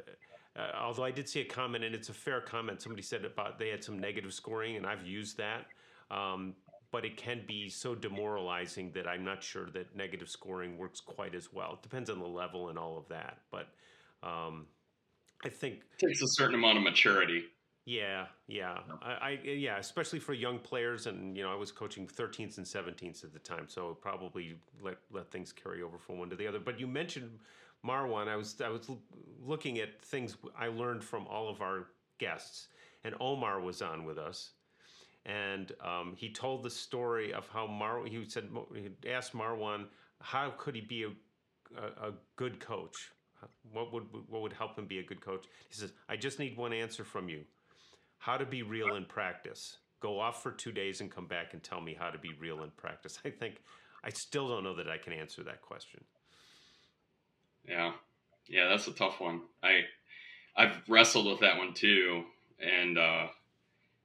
uh, 0.56 0.68
although 0.80 1.04
I 1.04 1.10
did 1.10 1.28
see 1.28 1.40
a 1.40 1.44
comment, 1.44 1.84
and 1.84 1.94
it's 1.94 2.08
a 2.08 2.14
fair 2.14 2.40
comment. 2.40 2.80
Somebody 2.80 3.02
said 3.02 3.24
about 3.24 3.58
they 3.58 3.70
had 3.70 3.82
some 3.82 3.98
negative 3.98 4.32
scoring, 4.32 4.76
and 4.76 4.86
I've 4.86 5.06
used 5.06 5.38
that. 5.38 5.66
Um, 6.10 6.54
but 6.92 7.04
it 7.04 7.16
can 7.16 7.42
be 7.44 7.68
so 7.68 7.92
demoralizing 7.92 8.92
that 8.92 9.08
I'm 9.08 9.24
not 9.24 9.42
sure 9.42 9.66
that 9.70 9.96
negative 9.96 10.28
scoring 10.28 10.78
works 10.78 11.00
quite 11.00 11.34
as 11.34 11.52
well. 11.52 11.72
It 11.72 11.82
depends 11.82 12.08
on 12.08 12.20
the 12.20 12.26
level 12.26 12.68
and 12.68 12.78
all 12.78 12.96
of 12.96 13.08
that. 13.08 13.38
But 13.50 13.66
um, 14.22 14.66
I 15.44 15.48
think 15.48 15.80
it 15.98 16.06
takes 16.06 16.22
a 16.22 16.28
certain 16.28 16.54
amount 16.54 16.78
of 16.78 16.84
maturity. 16.84 17.46
Yeah, 17.84 18.26
yeah, 18.46 18.78
I, 19.02 19.10
I, 19.10 19.40
yeah, 19.44 19.76
especially 19.76 20.18
for 20.18 20.32
young 20.32 20.58
players, 20.58 21.06
and 21.06 21.36
you 21.36 21.42
know, 21.42 21.52
I 21.52 21.56
was 21.56 21.70
coaching 21.70 22.06
13s 22.06 22.56
and 22.56 22.64
17s 22.64 23.24
at 23.24 23.32
the 23.32 23.38
time, 23.40 23.66
so 23.68 23.98
probably 24.00 24.54
let 24.80 24.96
let 25.12 25.30
things 25.30 25.52
carry 25.52 25.82
over 25.82 25.98
from 25.98 26.18
one 26.18 26.30
to 26.30 26.36
the 26.36 26.46
other. 26.46 26.60
But 26.60 26.80
you 26.80 26.86
mentioned 26.86 27.40
Marwan. 27.86 28.28
I 28.28 28.36
was 28.36 28.60
I 28.60 28.68
was 28.68 28.90
looking 29.40 29.78
at 29.78 30.02
things 30.02 30.36
I 30.58 30.68
learned 30.68 31.04
from 31.04 31.26
all 31.26 31.48
of 31.48 31.60
our 31.60 31.88
guests, 32.18 32.68
and 33.04 33.14
Omar 33.20 33.60
was 33.60 33.82
on 33.82 34.04
with 34.04 34.18
us, 34.18 34.52
and 35.26 35.72
um, 35.84 36.14
he 36.16 36.32
told 36.32 36.62
the 36.62 36.70
story 36.70 37.32
of 37.32 37.48
how 37.48 37.66
Mar. 37.66 38.04
He 38.06 38.24
said 38.28 38.48
he 38.74 39.10
asked 39.10 39.34
Marwan 39.34 39.86
how 40.20 40.52
could 40.56 40.74
he 40.74 40.80
be 40.80 41.04
a, 41.04 41.08
a, 41.78 42.08
a 42.08 42.12
good 42.36 42.60
coach. 42.60 43.10
What 43.72 43.92
would 43.92 44.04
what 44.28 44.42
would 44.42 44.54
help 44.54 44.78
him 44.78 44.86
be 44.86 44.98
a 45.00 45.02
good 45.02 45.20
coach? 45.20 45.44
He 45.68 45.74
says, 45.74 45.92
"I 46.08 46.16
just 46.16 46.38
need 46.38 46.56
one 46.56 46.72
answer 46.72 47.04
from 47.04 47.28
you." 47.28 47.44
how 48.24 48.38
to 48.38 48.46
be 48.46 48.62
real 48.62 48.94
in 48.94 49.04
practice. 49.04 49.76
Go 50.00 50.18
off 50.18 50.42
for 50.42 50.50
two 50.50 50.72
days 50.72 51.02
and 51.02 51.10
come 51.10 51.26
back 51.26 51.52
and 51.52 51.62
tell 51.62 51.82
me 51.82 51.94
how 51.98 52.08
to 52.08 52.16
be 52.16 52.30
real 52.40 52.62
in 52.62 52.70
practice. 52.70 53.18
I 53.24 53.28
think 53.28 53.56
I 54.02 54.08
still 54.08 54.48
don't 54.48 54.64
know 54.64 54.74
that 54.76 54.88
I 54.88 54.96
can 54.96 55.12
answer 55.12 55.42
that 55.42 55.60
question. 55.60 56.02
Yeah, 57.66 57.92
yeah, 58.48 58.68
that's 58.68 58.86
a 58.86 58.92
tough 58.92 59.20
one. 59.20 59.42
I 59.62 59.82
I've 60.56 60.76
wrestled 60.88 61.26
with 61.26 61.40
that 61.40 61.58
one 61.58 61.74
too, 61.74 62.24
and 62.60 62.98
uh, 62.98 63.26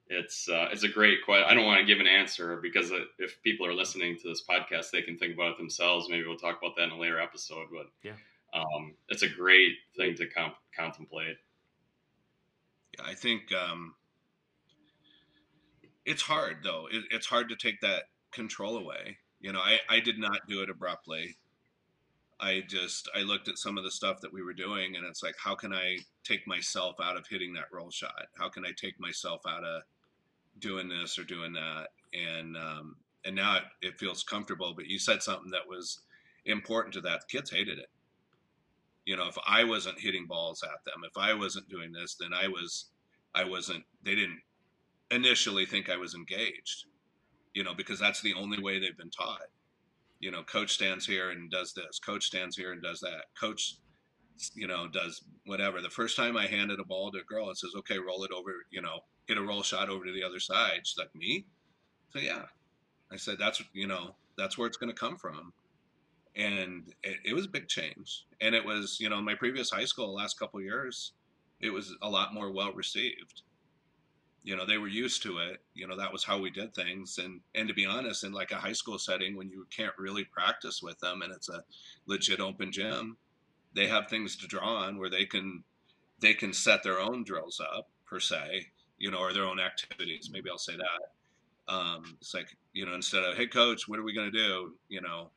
it's 0.08 0.48
uh, 0.48 0.68
it's 0.72 0.82
a 0.82 0.88
great 0.88 1.18
question. 1.24 1.46
I 1.48 1.54
don't 1.54 1.66
want 1.66 1.80
to 1.80 1.86
give 1.86 2.00
an 2.00 2.06
answer 2.06 2.58
because 2.60 2.90
if 3.18 3.40
people 3.42 3.66
are 3.66 3.74
listening 3.74 4.16
to 4.16 4.28
this 4.28 4.42
podcast, 4.48 4.90
they 4.90 5.02
can 5.02 5.18
think 5.18 5.34
about 5.34 5.52
it 5.52 5.58
themselves. 5.58 6.08
Maybe 6.08 6.26
we'll 6.26 6.36
talk 6.36 6.58
about 6.60 6.76
that 6.76 6.84
in 6.84 6.90
a 6.90 6.98
later 6.98 7.20
episode. 7.20 7.66
But 7.72 7.86
yeah, 8.02 8.16
um, 8.52 8.94
it's 9.08 9.22
a 9.22 9.28
great 9.28 9.74
thing 9.96 10.14
to 10.16 10.26
comp- 10.26 10.56
contemplate. 10.76 11.36
Yeah, 12.98 13.04
I 13.06 13.14
think 13.14 13.52
um, 13.52 13.94
it's 16.04 16.22
hard 16.22 16.58
though. 16.64 16.88
It, 16.90 17.04
it's 17.10 17.26
hard 17.26 17.48
to 17.50 17.56
take 17.56 17.80
that 17.82 18.04
control 18.32 18.78
away. 18.78 19.18
You 19.40 19.52
know, 19.52 19.60
I, 19.60 19.78
I 19.88 20.00
did 20.00 20.18
not 20.18 20.40
do 20.48 20.62
it 20.62 20.70
abruptly. 20.70 21.36
I 22.40 22.62
just 22.66 23.08
I 23.14 23.20
looked 23.20 23.48
at 23.48 23.58
some 23.58 23.76
of 23.76 23.84
the 23.84 23.90
stuff 23.90 24.20
that 24.20 24.32
we 24.32 24.42
were 24.42 24.52
doing, 24.52 24.96
and 24.96 25.06
it's 25.06 25.22
like, 25.22 25.36
how 25.38 25.54
can 25.54 25.72
I 25.72 25.98
take 26.24 26.46
myself 26.46 26.96
out 27.02 27.16
of 27.16 27.26
hitting 27.26 27.52
that 27.54 27.72
roll 27.72 27.90
shot? 27.90 28.26
How 28.38 28.48
can 28.48 28.64
I 28.64 28.70
take 28.76 28.98
myself 28.98 29.42
out 29.46 29.64
of 29.64 29.82
doing 30.58 30.88
this 30.88 31.18
or 31.18 31.24
doing 31.24 31.52
that? 31.52 31.88
And 32.12 32.56
um, 32.56 32.96
and 33.24 33.36
now 33.36 33.56
it, 33.56 33.62
it 33.82 33.98
feels 33.98 34.22
comfortable. 34.22 34.72
But 34.74 34.86
you 34.86 34.98
said 34.98 35.22
something 35.22 35.50
that 35.50 35.68
was 35.68 36.00
important 36.46 36.94
to 36.94 37.00
that. 37.02 37.20
The 37.20 37.38
kids 37.38 37.50
hated 37.50 37.78
it. 37.78 37.90
You 39.04 39.16
know, 39.16 39.28
if 39.28 39.36
I 39.46 39.64
wasn't 39.64 40.00
hitting 40.00 40.26
balls 40.26 40.62
at 40.62 40.84
them, 40.84 41.02
if 41.04 41.16
I 41.16 41.34
wasn't 41.34 41.68
doing 41.68 41.92
this, 41.92 42.14
then 42.14 42.30
I 42.32 42.48
was 42.48 42.86
I 43.34 43.44
wasn't. 43.44 43.84
They 44.02 44.14
didn't 44.14 44.40
initially 45.10 45.66
think 45.66 45.90
I 45.90 45.96
was 45.96 46.14
engaged, 46.14 46.86
you 47.54 47.64
know, 47.64 47.74
because 47.74 47.98
that's 47.98 48.22
the 48.22 48.34
only 48.34 48.62
way 48.62 48.78
they've 48.78 48.96
been 48.96 49.10
taught. 49.10 49.42
You 50.20 50.30
know, 50.30 50.42
coach 50.42 50.72
stands 50.72 51.06
here 51.06 51.30
and 51.30 51.50
does 51.50 51.72
this, 51.72 51.98
coach 51.98 52.24
stands 52.24 52.56
here 52.56 52.72
and 52.72 52.82
does 52.82 53.00
that, 53.00 53.24
coach, 53.38 53.76
you 54.54 54.66
know, 54.66 54.86
does 54.86 55.24
whatever. 55.46 55.80
The 55.80 55.90
first 55.90 56.16
time 56.16 56.36
I 56.36 56.46
handed 56.46 56.78
a 56.78 56.84
ball 56.84 57.10
to 57.10 57.20
a 57.20 57.24
girl, 57.24 57.50
it 57.50 57.58
says, 57.58 57.72
okay, 57.78 57.98
roll 57.98 58.24
it 58.24 58.30
over, 58.30 58.52
you 58.70 58.82
know, 58.82 59.00
hit 59.26 59.38
a 59.38 59.42
roll 59.42 59.62
shot 59.62 59.88
over 59.88 60.04
to 60.04 60.12
the 60.12 60.22
other 60.22 60.40
side. 60.40 60.80
She's 60.84 60.98
like, 60.98 61.14
me? 61.14 61.46
So, 62.10 62.20
yeah. 62.20 62.44
I 63.12 63.16
said, 63.16 63.36
that's, 63.38 63.62
you 63.72 63.86
know, 63.86 64.14
that's 64.36 64.56
where 64.56 64.68
it's 64.68 64.76
going 64.76 64.92
to 64.92 64.98
come 64.98 65.16
from. 65.16 65.52
And 66.36 66.92
it, 67.02 67.16
it 67.24 67.34
was 67.34 67.46
a 67.46 67.50
big 67.50 67.68
change. 67.68 68.26
And 68.40 68.54
it 68.54 68.64
was, 68.64 68.98
you 69.00 69.08
know, 69.08 69.20
my 69.20 69.34
previous 69.34 69.70
high 69.70 69.84
school, 69.84 70.14
last 70.14 70.38
couple 70.38 70.60
years, 70.60 71.12
it 71.60 71.70
was 71.70 71.94
a 72.02 72.08
lot 72.08 72.34
more 72.34 72.52
well 72.52 72.72
received 72.72 73.42
you 74.42 74.56
know 74.56 74.64
they 74.64 74.78
were 74.78 74.88
used 74.88 75.22
to 75.22 75.38
it 75.38 75.60
you 75.74 75.86
know 75.86 75.96
that 75.96 76.12
was 76.12 76.24
how 76.24 76.38
we 76.38 76.50
did 76.50 76.74
things. 76.74 77.18
And 77.18 77.40
and 77.54 77.68
to 77.68 77.74
be 77.74 77.86
honest 77.86 78.24
in 78.24 78.32
like 78.32 78.52
a 78.52 78.56
high 78.56 78.72
school 78.72 78.98
setting 78.98 79.36
when 79.36 79.50
you 79.50 79.66
can't 79.74 79.94
really 79.98 80.24
practice 80.24 80.80
with 80.82 80.98
them 81.00 81.22
and 81.22 81.32
it's 81.32 81.48
a 81.48 81.62
legit 82.06 82.40
open 82.40 82.72
gym 82.72 83.16
they 83.74 83.86
have 83.86 84.08
things 84.08 84.36
to 84.36 84.46
draw 84.46 84.84
on 84.84 84.98
where 84.98 85.10
they 85.10 85.24
can 85.24 85.62
they 86.20 86.34
can 86.34 86.52
set 86.52 86.82
their 86.82 87.00
own 87.00 87.24
drills 87.24 87.60
up 87.74 87.88
per 88.06 88.20
se 88.20 88.66
you 88.98 89.10
know 89.10 89.18
or 89.18 89.32
their 89.32 89.44
own 89.44 89.60
activities 89.60 90.30
maybe 90.32 90.50
i'll 90.50 90.58
say 90.58 90.76
that. 90.76 91.72
Um, 91.72 92.16
it's 92.20 92.34
like 92.34 92.56
you 92.72 92.84
know 92.84 92.94
instead 92.94 93.22
of 93.22 93.36
hey 93.36 93.46
coach 93.46 93.86
what 93.86 93.98
are 93.98 94.02
we 94.02 94.12
going 94.12 94.30
to 94.30 94.36
do? 94.36 94.74
You 94.88 95.00
know 95.02 95.30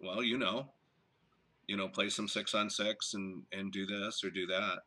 well 0.00 0.22
you 0.22 0.38
know 0.38 0.70
you 1.66 1.76
know 1.76 1.88
play 1.88 2.08
some 2.08 2.28
six 2.28 2.54
on 2.54 2.70
six 2.70 3.14
and 3.14 3.42
and 3.52 3.72
do 3.72 3.86
this 3.86 4.22
or 4.22 4.30
do 4.30 4.46
that. 4.46 4.80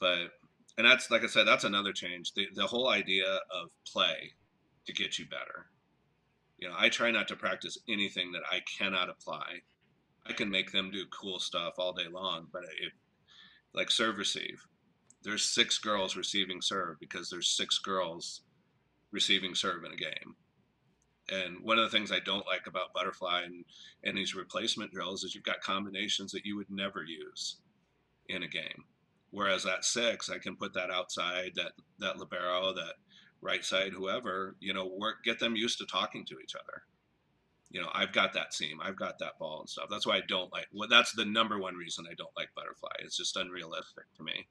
But 0.00 0.32
and 0.78 0.86
that's 0.86 1.10
like 1.10 1.24
I 1.24 1.26
said, 1.26 1.46
that's 1.46 1.64
another 1.64 1.92
change. 1.92 2.32
The 2.34 2.46
the 2.54 2.66
whole 2.66 2.88
idea 2.88 3.40
of 3.50 3.70
play 3.86 4.32
to 4.86 4.92
get 4.92 5.18
you 5.18 5.26
better. 5.26 5.66
You 6.58 6.68
know, 6.68 6.74
I 6.78 6.88
try 6.88 7.10
not 7.10 7.28
to 7.28 7.36
practice 7.36 7.78
anything 7.88 8.32
that 8.32 8.42
I 8.50 8.60
cannot 8.78 9.10
apply. 9.10 9.60
I 10.26 10.32
can 10.32 10.50
make 10.50 10.72
them 10.72 10.90
do 10.90 11.04
cool 11.06 11.38
stuff 11.38 11.74
all 11.78 11.92
day 11.92 12.08
long, 12.10 12.46
but 12.52 12.62
it, 12.64 12.92
like 13.74 13.90
serve 13.90 14.16
receive. 14.18 14.64
There's 15.22 15.44
six 15.44 15.78
girls 15.78 16.16
receiving 16.16 16.62
serve 16.62 16.98
because 16.98 17.28
there's 17.28 17.48
six 17.48 17.78
girls 17.78 18.42
receiving 19.12 19.54
serve 19.54 19.84
in 19.84 19.92
a 19.92 19.96
game. 19.96 20.34
And 21.28 21.58
one 21.62 21.78
of 21.78 21.84
the 21.84 21.96
things 21.96 22.12
I 22.12 22.20
don't 22.20 22.46
like 22.46 22.66
about 22.66 22.94
butterfly 22.94 23.42
and, 23.42 23.64
and 24.04 24.16
these 24.16 24.34
replacement 24.34 24.92
drills 24.92 25.24
is 25.24 25.34
you've 25.34 25.44
got 25.44 25.60
combinations 25.60 26.30
that 26.32 26.46
you 26.46 26.56
would 26.56 26.70
never 26.70 27.02
use 27.02 27.56
in 28.28 28.44
a 28.44 28.48
game. 28.48 28.84
Whereas 29.30 29.66
at 29.66 29.84
six, 29.84 30.30
I 30.30 30.38
can 30.38 30.56
put 30.56 30.72
that 30.74 30.90
outside, 30.90 31.52
that 31.56 31.72
that 31.98 32.18
libero, 32.18 32.72
that 32.74 32.94
right 33.40 33.64
side, 33.64 33.92
whoever, 33.92 34.56
you 34.60 34.72
know, 34.72 34.86
work 34.86 35.24
get 35.24 35.38
them 35.38 35.56
used 35.56 35.78
to 35.78 35.86
talking 35.86 36.24
to 36.26 36.38
each 36.38 36.54
other. 36.54 36.82
You 37.70 37.82
know, 37.82 37.88
I've 37.92 38.12
got 38.12 38.32
that 38.34 38.54
seam, 38.54 38.80
I've 38.80 38.96
got 38.96 39.18
that 39.18 39.38
ball 39.38 39.60
and 39.60 39.68
stuff. 39.68 39.88
That's 39.90 40.06
why 40.06 40.16
I 40.16 40.22
don't 40.28 40.52
like. 40.52 40.68
Well, 40.72 40.88
that's 40.88 41.12
the 41.12 41.24
number 41.24 41.58
one 41.58 41.74
reason 41.74 42.06
I 42.08 42.14
don't 42.14 42.30
like 42.36 42.48
butterfly. 42.54 42.92
It's 43.00 43.16
just 43.16 43.36
unrealistic 43.36 44.04
to 44.16 44.22
me. 44.22 44.46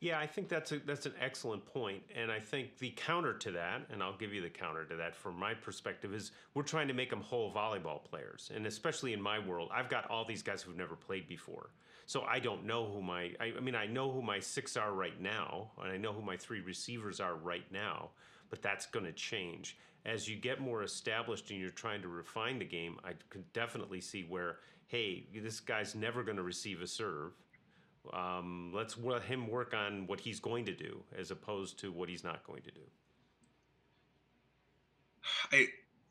Yeah, 0.00 0.18
I 0.18 0.26
think 0.26 0.48
that's 0.48 0.70
a, 0.72 0.78
that's 0.80 1.06
an 1.06 1.14
excellent 1.20 1.64
point, 1.64 2.02
and 2.14 2.30
I 2.30 2.38
think 2.38 2.78
the 2.78 2.90
counter 2.90 3.32
to 3.38 3.52
that, 3.52 3.86
and 3.90 4.02
I'll 4.02 4.16
give 4.16 4.34
you 4.34 4.42
the 4.42 4.50
counter 4.50 4.84
to 4.84 4.96
that 4.96 5.16
from 5.16 5.38
my 5.38 5.54
perspective, 5.54 6.12
is 6.12 6.32
we're 6.52 6.62
trying 6.62 6.88
to 6.88 6.94
make 6.94 7.08
them 7.08 7.22
whole 7.22 7.50
volleyball 7.52 8.04
players, 8.04 8.50
and 8.54 8.66
especially 8.66 9.14
in 9.14 9.22
my 9.22 9.38
world, 9.38 9.70
I've 9.72 9.88
got 9.88 10.10
all 10.10 10.26
these 10.26 10.42
guys 10.42 10.60
who've 10.60 10.76
never 10.76 10.94
played 10.94 11.26
before, 11.26 11.70
so 12.06 12.22
I 12.22 12.38
don't 12.38 12.64
know 12.64 12.86
who 12.86 13.02
my, 13.02 13.32
I, 13.40 13.52
I 13.56 13.60
mean, 13.60 13.74
I 13.74 13.86
know 13.86 14.10
who 14.10 14.22
my 14.22 14.38
six 14.38 14.76
are 14.76 14.92
right 14.92 15.20
now, 15.20 15.70
and 15.82 15.90
I 15.90 15.96
know 15.96 16.12
who 16.12 16.22
my 16.22 16.36
three 16.36 16.60
receivers 16.60 17.20
are 17.20 17.34
right 17.34 17.64
now, 17.72 18.10
but 18.50 18.62
that's 18.62 18.86
going 18.86 19.06
to 19.06 19.12
change. 19.12 19.78
As 20.04 20.28
you 20.28 20.36
get 20.36 20.60
more 20.60 20.82
established 20.82 21.50
and 21.50 21.58
you're 21.58 21.70
trying 21.70 22.02
to 22.02 22.08
refine 22.08 22.58
the 22.58 22.64
game, 22.64 22.98
I 23.04 23.12
could 23.30 23.50
definitely 23.54 24.00
see 24.00 24.22
where, 24.28 24.58
hey, 24.86 25.26
this 25.34 25.60
guy's 25.60 25.94
never 25.94 26.22
going 26.22 26.36
to 26.36 26.42
receive 26.42 26.82
a 26.82 26.86
serve. 26.86 27.32
Um, 28.12 28.70
let's 28.74 28.98
let 28.98 29.22
him 29.22 29.48
work 29.48 29.72
on 29.72 30.06
what 30.06 30.20
he's 30.20 30.40
going 30.40 30.66
to 30.66 30.74
do 30.74 31.02
as 31.16 31.30
opposed 31.30 31.78
to 31.80 31.90
what 31.90 32.10
he's 32.10 32.22
not 32.22 32.44
going 32.44 32.62
to 32.62 32.70
do. 32.70 32.80
I 35.52 35.68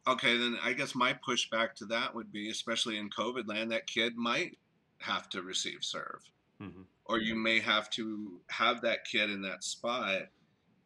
okay, 0.08 0.38
then 0.38 0.58
I 0.64 0.74
guess 0.74 0.96
my 0.96 1.14
pushback 1.14 1.76
to 1.76 1.86
that 1.86 2.16
would 2.16 2.32
be, 2.32 2.50
especially 2.50 2.98
in 2.98 3.12
COVID 3.12 3.48
land, 3.48 3.72
that 3.72 3.86
kid 3.86 4.16
might 4.16 4.58
have 5.04 5.30
to 5.30 5.42
receive 5.42 5.80
serve. 5.82 6.22
Mm-hmm. 6.62 6.84
Or 7.06 7.20
you 7.20 7.36
may 7.36 7.60
have 7.60 7.90
to 7.92 8.40
have 8.50 8.82
that 8.82 9.06
kid 9.06 9.30
in 9.30 9.42
that 9.42 9.64
spot 9.64 10.22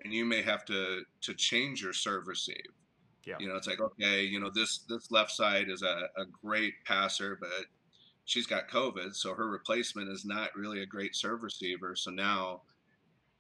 and 0.04 0.14
you 0.14 0.26
may 0.26 0.42
have 0.42 0.66
to 0.66 1.04
to 1.22 1.34
change 1.34 1.82
your 1.82 1.94
serve 1.94 2.28
receive. 2.28 2.56
Yeah. 3.26 3.36
You 3.40 3.50
know, 3.50 3.56
it's 3.56 3.68
like, 3.68 3.82
okay, 3.82 4.24
you 4.24 4.40
know, 4.40 4.50
this 4.54 4.80
this 4.90 5.12
left 5.12 5.32
side 5.32 5.70
is 5.70 5.82
a, 5.82 6.10
a 6.18 6.26
great 6.44 6.74
passer, 6.86 7.38
but 7.40 7.66
she's 8.26 8.48
got 8.48 8.70
COVID, 8.70 9.16
so 9.16 9.34
her 9.34 9.48
replacement 9.48 10.10
is 10.10 10.26
not 10.26 10.56
really 10.56 10.82
a 10.82 10.86
great 10.86 11.16
serve 11.16 11.44
receiver. 11.44 11.96
So 11.96 12.12
now, 12.12 12.62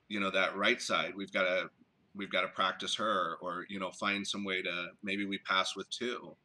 you 0.10 0.20
know, 0.20 0.32
that 0.32 0.56
right 0.56 0.82
side, 0.82 1.14
we've 1.16 1.32
got 1.32 1.44
to 1.44 1.70
we've 2.16 2.32
got 2.32 2.42
to 2.42 2.48
practice 2.50 2.96
her 2.96 3.38
or, 3.42 3.66
you 3.70 3.80
know, 3.80 3.92
find 3.92 4.28
some 4.28 4.44
way 4.44 4.62
to 4.62 4.88
maybe 5.04 5.26
we 5.26 5.38
pass 5.40 5.76
with 5.76 5.90
two 5.90 6.36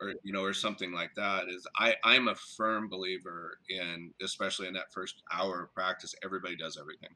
or 0.00 0.14
you 0.22 0.32
know 0.32 0.42
or 0.42 0.52
something 0.52 0.92
like 0.92 1.14
that 1.14 1.44
is 1.48 1.66
i 1.78 1.94
i'm 2.04 2.28
a 2.28 2.34
firm 2.56 2.88
believer 2.88 3.58
in 3.68 4.12
especially 4.22 4.66
in 4.66 4.74
that 4.74 4.92
first 4.92 5.22
hour 5.32 5.62
of 5.64 5.74
practice 5.74 6.14
everybody 6.24 6.56
does 6.56 6.78
everything 6.78 7.14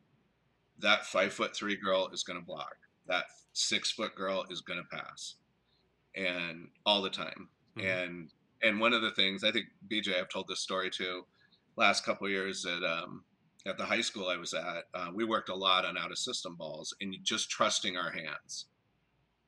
that 0.78 1.04
five 1.06 1.32
foot 1.32 1.54
three 1.54 1.76
girl 1.76 2.08
is 2.12 2.22
going 2.22 2.38
to 2.38 2.44
block 2.44 2.76
that 3.06 3.24
six 3.52 3.90
foot 3.90 4.14
girl 4.14 4.44
is 4.50 4.60
going 4.60 4.78
to 4.78 4.96
pass 4.96 5.36
and 6.16 6.68
all 6.86 7.02
the 7.02 7.10
time 7.10 7.48
mm-hmm. 7.76 7.86
and 7.86 8.30
and 8.62 8.80
one 8.80 8.92
of 8.92 9.02
the 9.02 9.12
things 9.12 9.44
i 9.44 9.50
think 9.50 9.66
bj 9.90 10.18
i've 10.18 10.28
told 10.28 10.48
this 10.48 10.60
story 10.60 10.90
too 10.90 11.24
last 11.76 12.04
couple 12.04 12.28
years 12.28 12.62
that 12.62 12.84
um 12.84 13.22
at 13.66 13.76
the 13.76 13.84
high 13.84 14.00
school 14.00 14.28
I 14.28 14.36
was 14.36 14.54
at, 14.54 14.84
uh, 14.94 15.08
we 15.14 15.24
worked 15.24 15.48
a 15.48 15.54
lot 15.54 15.84
on 15.84 15.98
out 15.98 16.10
of 16.10 16.18
system 16.18 16.56
balls 16.56 16.94
and 17.00 17.14
just 17.22 17.50
trusting 17.50 17.96
our 17.96 18.10
hands. 18.10 18.66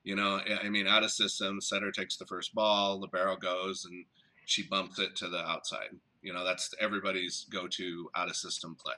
You 0.05 0.17
know, 0.17 0.41
I 0.63 0.69
mean, 0.69 0.87
out 0.87 1.05
of 1.05 1.13
system, 1.13 1.61
setter 1.61 1.93
takes 1.93 2.17
the 2.17 2.27
first 2.27 2.55
ball, 2.55 2.99
the 2.99 3.07
barrel 3.07 3.37
goes, 3.37 3.85
and 3.85 4.05
she 4.47 4.65
bumps 4.65 4.99
it 4.99 5.15
to 5.17 5.29
the 5.29 5.39
outside. 5.39 5.91
You 6.23 6.33
know, 6.33 6.45
that's 6.45 6.75
everybody's 6.81 7.47
go-to 7.51 8.11
out 8.17 8.29
of 8.29 8.37
system 8.37 8.77
play. 8.77 8.95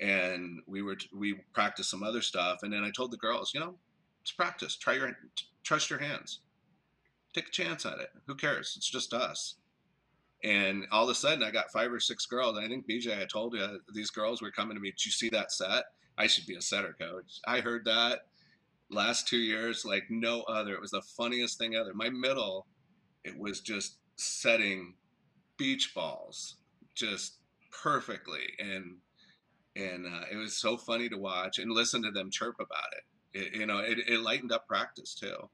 And 0.00 0.60
we 0.66 0.82
were 0.82 0.96
we 1.14 1.34
practiced 1.52 1.90
some 1.90 2.02
other 2.02 2.22
stuff, 2.22 2.60
and 2.62 2.72
then 2.72 2.84
I 2.84 2.90
told 2.90 3.12
the 3.12 3.16
girls, 3.16 3.52
you 3.54 3.60
know, 3.60 3.76
it's 4.22 4.32
practice. 4.32 4.76
Try 4.76 4.94
your 4.94 5.16
trust 5.62 5.90
your 5.90 5.98
hands. 6.00 6.40
Take 7.34 7.48
a 7.48 7.50
chance 7.50 7.86
at 7.86 7.98
it. 7.98 8.10
Who 8.26 8.34
cares? 8.34 8.74
It's 8.76 8.90
just 8.90 9.12
us. 9.12 9.56
And 10.44 10.86
all 10.92 11.04
of 11.04 11.10
a 11.10 11.14
sudden, 11.14 11.42
I 11.42 11.50
got 11.50 11.72
five 11.72 11.92
or 11.92 12.00
six 12.00 12.26
girls. 12.26 12.58
I 12.58 12.68
think 12.68 12.86
BJ, 12.88 13.20
I 13.20 13.24
told 13.24 13.54
you 13.54 13.80
these 13.92 14.10
girls 14.10 14.40
were 14.40 14.52
coming 14.52 14.76
to 14.76 14.80
me. 14.80 14.90
Did 14.90 15.04
you 15.04 15.10
see 15.10 15.28
that 15.30 15.52
set? 15.52 15.84
I 16.16 16.26
should 16.26 16.46
be 16.46 16.54
a 16.54 16.62
setter 16.62 16.94
coach. 16.98 17.40
I 17.46 17.60
heard 17.60 17.84
that 17.84 18.26
last 18.90 19.28
two 19.28 19.38
years 19.38 19.84
like 19.84 20.04
no 20.10 20.42
other. 20.42 20.74
It 20.74 20.80
was 20.80 20.90
the 20.90 21.02
funniest 21.16 21.58
thing 21.58 21.74
ever. 21.74 21.92
My 21.94 22.10
middle, 22.10 22.66
it 23.24 23.38
was 23.38 23.60
just 23.60 23.98
setting 24.16 24.94
beach 25.56 25.92
balls 25.94 26.56
just 26.94 27.38
perfectly, 27.70 28.44
and 28.58 28.96
and 29.76 30.06
uh, 30.06 30.24
it 30.32 30.36
was 30.36 30.56
so 30.56 30.76
funny 30.76 31.08
to 31.08 31.16
watch 31.16 31.58
and 31.58 31.70
listen 31.70 32.02
to 32.02 32.10
them 32.10 32.30
chirp 32.30 32.56
about 32.56 32.92
it. 32.92 33.38
it 33.38 33.56
you 33.60 33.66
know, 33.66 33.78
it, 33.78 33.98
it 34.08 34.20
lightened 34.20 34.52
up 34.52 34.66
practice 34.66 35.14
too 35.14 35.48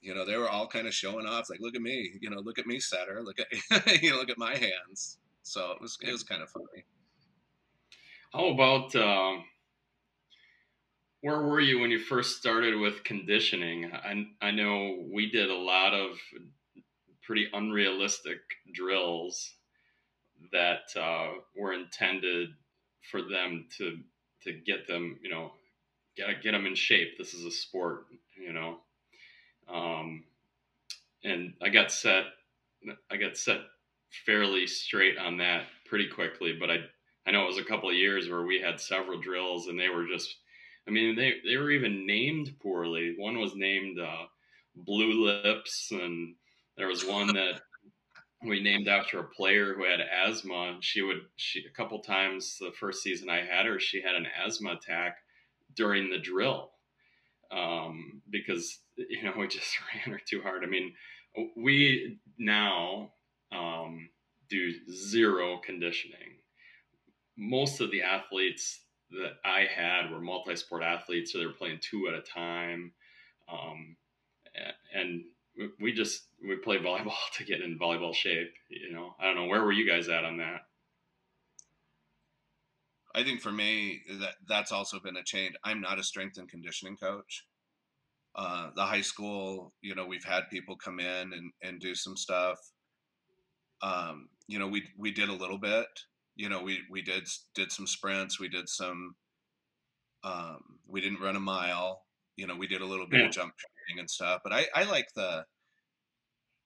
you 0.00 0.14
know, 0.14 0.24
they 0.24 0.36
were 0.36 0.48
all 0.48 0.66
kind 0.66 0.86
of 0.86 0.94
showing 0.94 1.26
off, 1.26 1.50
like, 1.50 1.60
look 1.60 1.74
at 1.74 1.82
me, 1.82 2.12
you 2.20 2.30
know, 2.30 2.40
look 2.40 2.58
at 2.58 2.66
me, 2.66 2.80
setter, 2.80 3.22
look 3.22 3.38
at, 3.38 4.02
you 4.02 4.10
know, 4.10 4.16
look 4.16 4.30
at 4.30 4.38
my 4.38 4.56
hands. 4.56 5.18
So 5.42 5.72
it 5.72 5.80
was, 5.80 5.98
it 6.02 6.10
was 6.10 6.22
kind 6.22 6.42
of 6.42 6.48
funny. 6.48 6.84
How 8.32 8.46
about, 8.46 8.94
um, 8.96 9.44
where 11.22 11.42
were 11.42 11.60
you 11.60 11.80
when 11.80 11.90
you 11.90 11.98
first 11.98 12.38
started 12.38 12.78
with 12.78 13.04
conditioning? 13.04 13.92
I, 13.92 14.26
I 14.40 14.50
know 14.50 15.04
we 15.12 15.30
did 15.30 15.50
a 15.50 15.54
lot 15.54 15.92
of 15.92 16.16
pretty 17.22 17.48
unrealistic 17.52 18.38
drills 18.72 19.54
that 20.52 20.80
uh, 20.98 21.32
were 21.56 21.72
intended 21.72 22.50
for 23.10 23.22
them 23.22 23.66
to 23.78 23.98
to 24.42 24.52
get 24.52 24.86
them, 24.86 25.18
you 25.22 25.30
know, 25.30 25.52
get 26.16 26.42
get 26.42 26.52
them 26.52 26.66
in 26.66 26.74
shape. 26.74 27.18
This 27.18 27.34
is 27.34 27.44
a 27.44 27.50
sport, 27.50 28.06
you 28.38 28.52
know, 28.52 28.78
um, 29.68 30.24
and 31.22 31.52
I 31.62 31.68
got 31.68 31.92
set. 31.92 32.24
I 33.10 33.16
got 33.16 33.36
set 33.36 33.60
fairly 34.24 34.66
straight 34.66 35.18
on 35.18 35.36
that 35.38 35.64
pretty 35.84 36.08
quickly. 36.08 36.56
But 36.58 36.70
I 36.70 36.76
I 37.26 37.30
know 37.32 37.44
it 37.44 37.48
was 37.48 37.58
a 37.58 37.64
couple 37.64 37.90
of 37.90 37.96
years 37.96 38.30
where 38.30 38.46
we 38.46 38.60
had 38.60 38.80
several 38.80 39.20
drills, 39.20 39.66
and 39.66 39.78
they 39.78 39.90
were 39.90 40.06
just. 40.06 40.34
I 40.88 40.90
mean, 40.90 41.16
they 41.16 41.34
they 41.44 41.56
were 41.56 41.70
even 41.70 42.06
named 42.06 42.56
poorly. 42.60 43.14
One 43.18 43.38
was 43.38 43.54
named 43.54 43.98
uh, 43.98 44.26
Blue 44.74 45.24
Lips, 45.24 45.90
and 45.92 46.34
there 46.76 46.88
was 46.88 47.04
one 47.04 47.26
that 47.34 47.60
we 48.42 48.62
named 48.62 48.88
after 48.88 49.20
a 49.20 49.28
player 49.28 49.74
who 49.74 49.84
had 49.84 50.00
asthma. 50.00 50.78
She 50.80 51.02
would 51.02 51.22
she 51.36 51.64
a 51.66 51.76
couple 51.76 52.00
times 52.00 52.56
the 52.58 52.72
first 52.78 53.02
season 53.02 53.28
I 53.28 53.44
had 53.44 53.66
her, 53.66 53.78
she 53.78 54.00
had 54.00 54.14
an 54.14 54.26
asthma 54.44 54.72
attack 54.72 55.18
during 55.76 56.10
the 56.10 56.18
drill 56.18 56.72
um, 57.50 58.22
because 58.30 58.78
you 58.96 59.22
know 59.22 59.32
we 59.36 59.48
just 59.48 59.76
ran 59.92 60.14
her 60.14 60.20
too 60.24 60.42
hard. 60.42 60.64
I 60.64 60.66
mean, 60.66 60.92
we 61.56 62.18
now 62.38 63.12
um, 63.52 64.08
do 64.48 64.72
zero 64.90 65.58
conditioning. 65.64 66.38
Most 67.36 67.80
of 67.80 67.90
the 67.90 68.02
athletes 68.02 68.80
that 69.10 69.32
I 69.44 69.66
had 69.74 70.10
were 70.10 70.20
multi-sport 70.20 70.82
athletes, 70.82 71.32
so 71.32 71.38
they 71.38 71.46
were 71.46 71.52
playing 71.52 71.80
two 71.80 72.08
at 72.08 72.14
a 72.14 72.22
time, 72.22 72.92
um, 73.52 73.96
and 74.94 75.24
we 75.80 75.92
just 75.92 76.24
we 76.46 76.56
play 76.56 76.78
volleyball 76.78 77.14
to 77.36 77.44
get 77.44 77.60
in 77.60 77.78
volleyball 77.78 78.14
shape. 78.14 78.52
You 78.68 78.92
know, 78.92 79.14
I 79.20 79.24
don't 79.24 79.36
know 79.36 79.46
where 79.46 79.62
were 79.62 79.72
you 79.72 79.88
guys 79.88 80.08
at 80.08 80.24
on 80.24 80.38
that. 80.38 80.62
I 83.14 83.24
think 83.24 83.40
for 83.40 83.50
me 83.50 84.02
that 84.20 84.34
that's 84.48 84.72
also 84.72 85.00
been 85.00 85.16
a 85.16 85.24
change. 85.24 85.54
I'm 85.64 85.80
not 85.80 85.98
a 85.98 86.04
strength 86.04 86.38
and 86.38 86.48
conditioning 86.48 86.96
coach. 86.96 87.44
Uh, 88.34 88.70
the 88.76 88.84
high 88.84 89.00
school, 89.00 89.72
you 89.82 89.96
know, 89.96 90.06
we've 90.06 90.24
had 90.24 90.42
people 90.50 90.76
come 90.76 91.00
in 91.00 91.32
and, 91.32 91.52
and 91.62 91.80
do 91.80 91.96
some 91.96 92.16
stuff. 92.16 92.58
Um, 93.82 94.28
you 94.46 94.58
know, 94.58 94.68
we 94.68 94.84
we 94.96 95.10
did 95.10 95.28
a 95.28 95.34
little 95.34 95.58
bit. 95.58 95.88
You 96.40 96.48
know, 96.48 96.62
we 96.62 96.80
we 96.90 97.02
did 97.02 97.28
did 97.54 97.70
some 97.72 97.86
sprints. 97.86 98.40
We 98.40 98.48
did 98.48 98.68
some. 98.68 99.14
Um, 100.24 100.60
we 100.86 101.00
didn't 101.00 101.20
run 101.20 101.36
a 101.36 101.40
mile. 101.40 102.02
You 102.36 102.46
know, 102.46 102.56
we 102.56 102.66
did 102.66 102.80
a 102.80 102.86
little 102.86 103.06
bit 103.06 103.20
yeah. 103.20 103.26
of 103.26 103.32
jump 103.32 103.52
training 103.58 104.00
and 104.00 104.10
stuff. 104.10 104.40
But 104.42 104.52
I 104.52 104.66
I 104.74 104.84
like 104.84 105.08
the. 105.14 105.44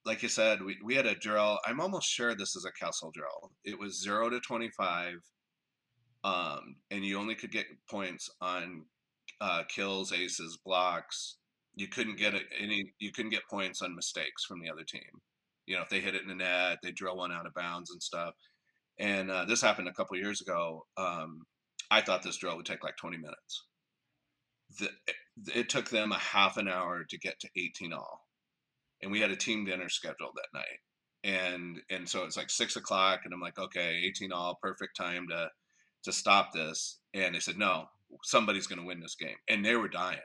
Like 0.07 0.23
you 0.23 0.29
said, 0.29 0.63
we, 0.63 0.77
we 0.85 0.95
had 0.95 1.07
a 1.07 1.15
drill. 1.15 1.59
I'm 1.67 1.81
almost 1.81 2.07
sure 2.07 2.35
this 2.35 2.55
is 2.57 2.67
a 2.67 2.85
Kessel 2.85 3.11
drill. 3.15 3.53
It 3.65 3.79
was 3.79 4.03
zero 4.03 4.29
to 4.29 4.39
25 4.39 5.15
um, 6.25 6.77
and 6.91 7.05
you 7.05 7.19
only 7.19 7.35
could 7.35 7.53
get 7.53 7.67
points 7.89 8.31
on 8.41 8.87
uh, 9.41 9.63
kills, 9.69 10.13
aces, 10.13 10.59
blocks. 10.65 11.37
You 11.75 11.89
couldn't 11.89 12.17
get 12.17 12.35
any. 12.59 12.93
You 12.99 13.13
couldn't 13.13 13.31
get 13.31 13.43
points 13.51 13.83
on 13.83 13.95
mistakes 13.95 14.45
from 14.45 14.61
the 14.61 14.71
other 14.71 14.85
team. 14.85 15.03
You 15.67 15.77
know, 15.77 15.83
if 15.83 15.91
they 15.91 16.01
hit 16.01 16.15
it 16.15 16.23
in 16.23 16.29
the 16.29 16.35
net, 16.35 16.79
they 16.83 16.93
drill 16.93 17.17
one 17.17 17.33
out 17.33 17.47
of 17.47 17.55
bounds 17.55 17.91
and 17.91 18.03
stuff. 18.03 18.35
And 18.99 19.31
uh, 19.31 19.45
this 19.45 19.63
happened 19.63 19.89
a 19.89 19.93
couple 19.93 20.17
years 20.17 20.41
ago. 20.41 20.87
Um, 20.97 21.43
I 21.91 22.01
thought 22.01 22.23
this 22.23 22.37
drill 22.37 22.57
would 22.57 22.67
take 22.67 22.85
like 22.85 22.97
20 22.97 23.17
minutes. 23.17 23.65
The, 24.79 24.89
it, 25.07 25.17
it 25.55 25.69
took 25.69 25.91
them 25.91 26.13
a 26.13 26.19
half 26.19 26.57
an 26.57 26.69
hour 26.69 27.05
to 27.09 27.19
get 27.19 27.39
to 27.41 27.49
18 27.57 27.93
all, 27.93 28.27
and 29.03 29.13
we 29.13 29.21
had 29.21 29.31
a 29.31 29.37
team 29.37 29.65
dinner 29.65 29.89
scheduled 29.89 30.37
that 30.37 30.59
night 30.59 30.79
and 31.23 31.81
and 31.91 32.07
so 32.07 32.25
it's 32.25 32.37
like 32.37 32.51
six 32.51 32.77
o'clock 32.77 33.21
and 33.25 33.33
i'm 33.33 33.41
like 33.41 33.59
okay 33.59 34.03
18 34.05 34.31
all 34.31 34.59
perfect 34.61 34.95
time 34.95 35.27
to 35.29 35.49
to 36.05 36.13
stop 36.13 36.53
this. 36.53 37.01
And 37.13 37.35
they 37.35 37.41
said, 37.41 37.59
no, 37.59 37.87
somebody's 38.23 38.67
going 38.67 38.81
to 38.81 38.87
win 38.87 39.01
this 39.01 39.17
game. 39.17 39.37
And 39.49 39.65
they 39.65 39.75
were 39.75 39.89
dying. 39.89 40.19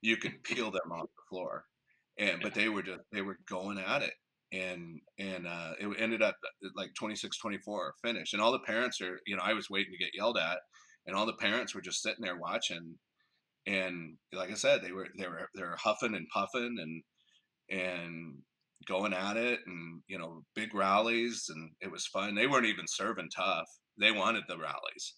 You 0.00 0.16
could 0.16 0.42
peel 0.42 0.70
them 0.70 0.90
off 0.90 1.08
the 1.14 1.28
floor. 1.28 1.64
And, 2.18 2.40
but 2.42 2.54
they 2.54 2.68
were 2.68 2.82
just, 2.82 3.00
they 3.12 3.22
were 3.22 3.38
going 3.48 3.78
at 3.78 4.02
it. 4.02 4.12
And, 4.52 5.00
and, 5.18 5.46
uh, 5.46 5.72
it 5.80 5.88
ended 5.98 6.22
up 6.22 6.36
uh, 6.44 6.68
like 6.76 6.90
26, 6.98 7.38
24 7.38 7.94
finish. 8.04 8.32
And 8.32 8.42
all 8.42 8.52
the 8.52 8.58
parents 8.60 9.00
are, 9.00 9.18
you 9.26 9.36
know, 9.36 9.42
I 9.42 9.54
was 9.54 9.70
waiting 9.70 9.92
to 9.92 10.04
get 10.04 10.14
yelled 10.14 10.38
at 10.38 10.58
and 11.06 11.16
all 11.16 11.26
the 11.26 11.32
parents 11.34 11.74
were 11.74 11.80
just 11.80 12.02
sitting 12.02 12.22
there 12.22 12.38
watching. 12.38 12.96
And 13.66 14.16
like 14.32 14.50
I 14.50 14.54
said, 14.54 14.82
they 14.82 14.92
were, 14.92 15.08
they 15.18 15.26
were, 15.26 15.48
they 15.56 15.62
were 15.62 15.78
huffing 15.78 16.14
and 16.14 16.26
puffing 16.32 16.76
and, 16.78 17.02
and 17.70 18.38
going 18.86 19.14
at 19.14 19.36
it 19.36 19.60
and, 19.66 20.02
you 20.08 20.18
know, 20.18 20.42
big 20.54 20.74
rallies 20.74 21.46
and 21.48 21.70
it 21.80 21.90
was 21.90 22.06
fun. 22.06 22.34
They 22.34 22.46
weren't 22.46 22.66
even 22.66 22.84
serving 22.86 23.30
tough 23.34 23.68
they 23.98 24.12
wanted 24.12 24.44
the 24.48 24.58
rallies. 24.58 25.14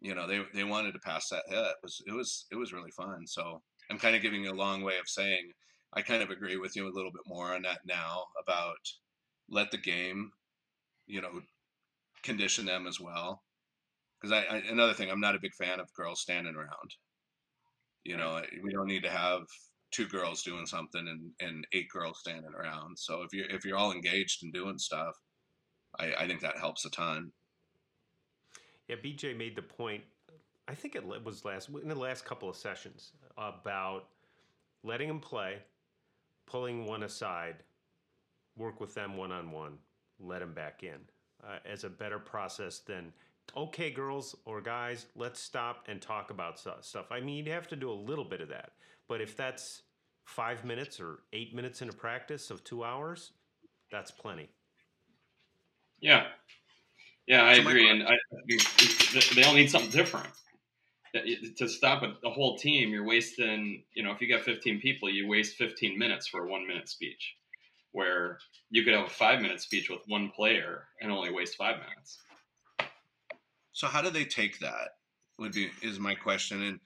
You 0.00 0.14
know, 0.14 0.26
they 0.26 0.42
they 0.52 0.64
wanted 0.64 0.92
to 0.92 0.98
pass 1.00 1.28
that 1.30 1.44
hit. 1.48 1.58
It 1.58 1.76
was 1.82 2.02
it 2.06 2.12
was 2.12 2.46
it 2.50 2.56
was 2.56 2.72
really 2.72 2.90
fun. 2.96 3.26
So 3.26 3.62
I'm 3.90 3.98
kind 3.98 4.16
of 4.16 4.22
giving 4.22 4.44
you 4.44 4.52
a 4.52 4.54
long 4.54 4.82
way 4.82 4.98
of 4.98 5.08
saying 5.08 5.50
I 5.94 6.02
kind 6.02 6.22
of 6.22 6.30
agree 6.30 6.56
with 6.56 6.74
you 6.76 6.86
a 6.86 6.94
little 6.94 7.12
bit 7.12 7.22
more 7.26 7.54
on 7.54 7.62
that 7.62 7.80
now 7.86 8.24
about 8.40 8.78
let 9.48 9.70
the 9.70 9.78
game, 9.78 10.32
you 11.06 11.20
know, 11.20 11.40
condition 12.22 12.66
them 12.66 12.86
as 12.86 13.00
well. 13.00 13.42
Because 14.20 14.32
I, 14.32 14.56
I 14.56 14.62
another 14.70 14.94
thing, 14.94 15.10
I'm 15.10 15.20
not 15.20 15.36
a 15.36 15.40
big 15.40 15.54
fan 15.54 15.80
of 15.80 15.92
girls 15.94 16.20
standing 16.20 16.56
around. 16.56 16.94
You 18.04 18.16
know, 18.16 18.42
we 18.62 18.72
don't 18.72 18.86
need 18.88 19.04
to 19.04 19.10
have 19.10 19.42
two 19.92 20.06
girls 20.06 20.42
doing 20.42 20.66
something 20.66 21.06
and, 21.06 21.30
and 21.40 21.66
eight 21.72 21.88
girls 21.88 22.18
standing 22.20 22.52
around. 22.52 22.98
So 22.98 23.22
if 23.22 23.32
you're 23.32 23.48
if 23.50 23.64
you're 23.64 23.78
all 23.78 23.92
engaged 23.92 24.42
and 24.42 24.52
doing 24.52 24.78
stuff, 24.78 25.14
I, 25.98 26.12
I 26.20 26.26
think 26.26 26.40
that 26.40 26.58
helps 26.58 26.84
a 26.84 26.90
ton. 26.90 27.30
Yeah, 28.88 28.96
BJ 28.96 29.36
made 29.36 29.56
the 29.56 29.62
point. 29.62 30.02
I 30.66 30.74
think 30.74 30.96
it 30.96 31.04
was 31.24 31.44
last 31.44 31.68
in 31.68 31.88
the 31.88 31.94
last 31.94 32.24
couple 32.24 32.48
of 32.48 32.56
sessions 32.56 33.12
about 33.36 34.08
letting 34.82 35.08
them 35.08 35.20
play, 35.20 35.58
pulling 36.46 36.86
one 36.86 37.02
aside, 37.02 37.56
work 38.56 38.80
with 38.80 38.94
them 38.94 39.16
one 39.16 39.32
on 39.32 39.50
one, 39.50 39.78
let 40.18 40.40
them 40.40 40.54
back 40.54 40.82
in 40.82 40.98
uh, 41.42 41.58
as 41.64 41.84
a 41.84 41.90
better 41.90 42.18
process 42.18 42.78
than 42.80 43.12
okay, 43.56 43.90
girls 43.90 44.34
or 44.46 44.60
guys, 44.60 45.06
let's 45.16 45.40
stop 45.40 45.84
and 45.88 46.00
talk 46.00 46.30
about 46.30 46.58
stuff. 46.58 47.06
I 47.10 47.20
mean, 47.20 47.36
you'd 47.36 47.48
have 47.48 47.68
to 47.68 47.76
do 47.76 47.90
a 47.90 47.92
little 47.92 48.24
bit 48.24 48.40
of 48.40 48.48
that, 48.48 48.72
but 49.08 49.20
if 49.20 49.36
that's 49.36 49.82
five 50.24 50.64
minutes 50.64 51.00
or 51.00 51.20
eight 51.32 51.54
minutes 51.54 51.82
in 51.82 51.88
a 51.88 51.92
practice 51.92 52.50
of 52.50 52.64
two 52.64 52.84
hours, 52.84 53.32
that's 53.90 54.10
plenty. 54.10 54.48
Yeah, 56.00 56.26
yeah, 57.26 57.44
I 57.44 57.56
so 57.56 57.68
agree, 57.68 57.88
and 57.88 58.02
I, 58.02 58.16
they 59.34 59.42
all 59.44 59.54
need 59.54 59.70
something 59.70 59.90
different. 59.90 60.26
To 61.14 61.68
stop 61.68 62.02
a, 62.02 62.30
whole 62.30 62.58
team, 62.58 62.90
you're 62.90 63.06
wasting. 63.06 63.84
You 63.94 64.02
know, 64.02 64.10
if 64.10 64.20
you 64.20 64.28
got 64.28 64.42
15 64.42 64.80
people, 64.80 65.08
you 65.08 65.28
waste 65.28 65.56
15 65.56 65.96
minutes 65.96 66.26
for 66.26 66.44
a 66.44 66.50
one 66.50 66.66
minute 66.66 66.88
speech, 66.88 67.36
where 67.92 68.38
you 68.70 68.82
could 68.82 68.94
have 68.94 69.06
a 69.06 69.10
five 69.10 69.40
minute 69.40 69.60
speech 69.60 69.88
with 69.88 70.00
one 70.08 70.30
player 70.30 70.88
and 71.00 71.12
only 71.12 71.32
waste 71.32 71.56
five 71.56 71.76
minutes. 71.76 72.18
So 73.72 73.86
how 73.86 74.02
do 74.02 74.10
they 74.10 74.24
take 74.24 74.58
that? 74.58 74.90
Would 75.38 75.52
be 75.52 75.70
is 75.82 75.98
my 75.98 76.14
question, 76.14 76.62
and 76.62 76.80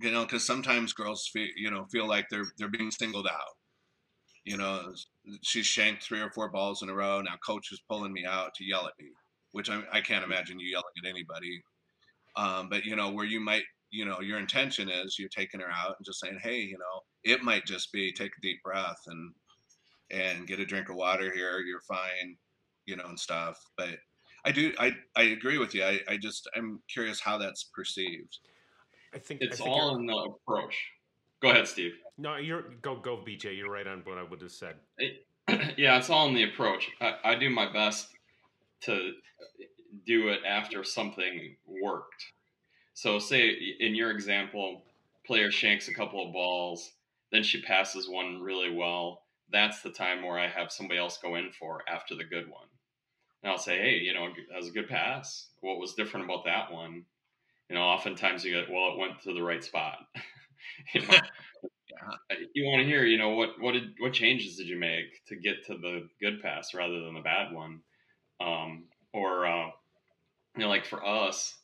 you 0.00 0.10
know, 0.10 0.22
because 0.22 0.44
sometimes 0.44 0.92
girls 0.92 1.28
feel 1.32 1.48
you 1.56 1.70
know 1.70 1.86
feel 1.90 2.08
like 2.08 2.28
they're 2.30 2.46
they're 2.58 2.68
being 2.68 2.90
singled 2.90 3.26
out. 3.26 3.56
You 4.44 4.56
know, 4.56 4.92
she's 5.42 5.66
shanked 5.66 6.02
three 6.02 6.20
or 6.20 6.30
four 6.30 6.50
balls 6.50 6.82
in 6.82 6.88
a 6.88 6.94
row. 6.94 7.20
Now 7.20 7.34
coach 7.44 7.70
is 7.72 7.80
pulling 7.88 8.12
me 8.12 8.24
out 8.24 8.54
to 8.56 8.64
yell 8.64 8.86
at 8.86 8.94
me, 8.98 9.10
which 9.52 9.70
I, 9.70 9.82
I 9.92 10.00
can't 10.00 10.24
imagine 10.24 10.58
you 10.58 10.68
yelling 10.68 10.84
at 11.04 11.08
anybody. 11.08 11.62
Um, 12.36 12.68
but 12.68 12.84
you 12.84 12.96
know, 12.96 13.10
where 13.10 13.26
you 13.26 13.40
might, 13.40 13.64
you 13.90 14.04
know, 14.04 14.20
your 14.20 14.38
intention 14.38 14.88
is 14.88 15.18
you're 15.18 15.28
taking 15.28 15.60
her 15.60 15.70
out 15.70 15.96
and 15.98 16.04
just 16.04 16.20
saying, 16.20 16.38
hey, 16.42 16.60
you 16.60 16.78
know, 16.78 17.00
it 17.24 17.42
might 17.42 17.66
just 17.66 17.92
be 17.92 18.12
take 18.12 18.32
a 18.36 18.40
deep 18.40 18.62
breath 18.62 19.00
and 19.06 19.32
and 20.10 20.46
get 20.46 20.60
a 20.60 20.64
drink 20.64 20.88
of 20.88 20.96
water 20.96 21.32
here. 21.32 21.60
You're 21.60 21.80
fine, 21.80 22.36
you 22.86 22.96
know, 22.96 23.06
and 23.06 23.18
stuff. 23.18 23.58
But 23.76 23.98
I 24.44 24.52
do, 24.52 24.72
I 24.78 24.92
I 25.16 25.22
agree 25.22 25.58
with 25.58 25.74
you. 25.74 25.84
I 25.84 26.00
I 26.08 26.16
just 26.16 26.48
I'm 26.56 26.80
curious 26.88 27.20
how 27.20 27.38
that's 27.38 27.64
perceived. 27.64 28.38
I 29.14 29.18
think 29.18 29.40
it's 29.42 29.60
I 29.60 29.64
think 29.64 29.76
all 29.76 29.96
in 29.96 30.06
the 30.06 30.14
approach. 30.14 30.76
Go 31.40 31.50
ahead, 31.50 31.66
Steve. 31.66 31.92
No, 32.18 32.36
you're 32.36 32.62
go 32.82 32.96
go 32.96 33.16
BJ. 33.16 33.56
You're 33.56 33.70
right 33.70 33.86
on 33.86 34.00
what 34.04 34.18
I 34.18 34.22
would 34.22 34.40
have 34.40 34.52
said. 34.52 34.76
It, 34.98 35.26
yeah, 35.76 35.98
it's 35.98 36.08
all 36.08 36.28
in 36.28 36.34
the 36.34 36.44
approach. 36.44 36.88
I, 37.00 37.14
I 37.24 37.34
do 37.34 37.50
my 37.50 37.70
best 37.72 38.08
to 38.82 39.12
do 40.06 40.28
it 40.28 40.40
after 40.46 40.84
something 40.84 41.56
worked. 41.66 42.24
So, 42.94 43.18
say 43.18 43.50
in 43.80 43.94
your 43.94 44.10
example, 44.10 44.84
player 45.26 45.50
shanks 45.50 45.88
a 45.88 45.94
couple 45.94 46.26
of 46.26 46.32
balls, 46.32 46.92
then 47.30 47.42
she 47.42 47.62
passes 47.62 48.08
one 48.08 48.40
really 48.40 48.74
well. 48.74 49.22
That's 49.50 49.82
the 49.82 49.90
time 49.90 50.22
where 50.22 50.38
I 50.38 50.48
have 50.48 50.72
somebody 50.72 50.98
else 50.98 51.18
go 51.22 51.36
in 51.36 51.50
for 51.58 51.82
after 51.88 52.14
the 52.14 52.24
good 52.24 52.48
one. 52.48 52.68
And 53.42 53.50
I'll 53.50 53.58
say, 53.58 53.78
hey, 53.78 53.98
you 53.98 54.14
know, 54.14 54.28
that 54.50 54.56
was 54.56 54.68
a 54.68 54.72
good 54.72 54.88
pass. 54.88 55.48
What 55.60 55.78
was 55.78 55.94
different 55.94 56.26
about 56.26 56.44
that 56.44 56.72
one? 56.72 57.04
You 57.68 57.76
know, 57.76 57.82
oftentimes 57.82 58.44
you 58.44 58.52
get, 58.52 58.70
well, 58.70 58.92
it 58.92 58.98
went 58.98 59.20
to 59.22 59.34
the 59.34 59.42
right 59.42 59.64
spot. 59.64 59.98
you 60.94 61.00
know, 61.00 61.08
yeah. 61.10 62.36
you 62.54 62.66
want 62.66 62.80
to 62.80 62.86
hear, 62.86 63.04
you 63.04 63.18
know, 63.18 63.30
what 63.30 63.50
what 63.58 63.72
did 63.72 63.94
what 63.98 64.12
changes 64.12 64.56
did 64.56 64.66
you 64.66 64.78
make 64.78 65.24
to 65.28 65.36
get 65.36 65.64
to 65.66 65.74
the 65.74 66.08
good 66.20 66.42
pass 66.42 66.74
rather 66.74 67.00
than 67.00 67.14
the 67.14 67.20
bad 67.20 67.52
one? 67.52 67.80
Um, 68.40 68.84
or 69.12 69.46
uh, 69.46 69.70
you 70.56 70.62
know, 70.62 70.68
like 70.68 70.84
for 70.84 71.04
us, 71.04 71.54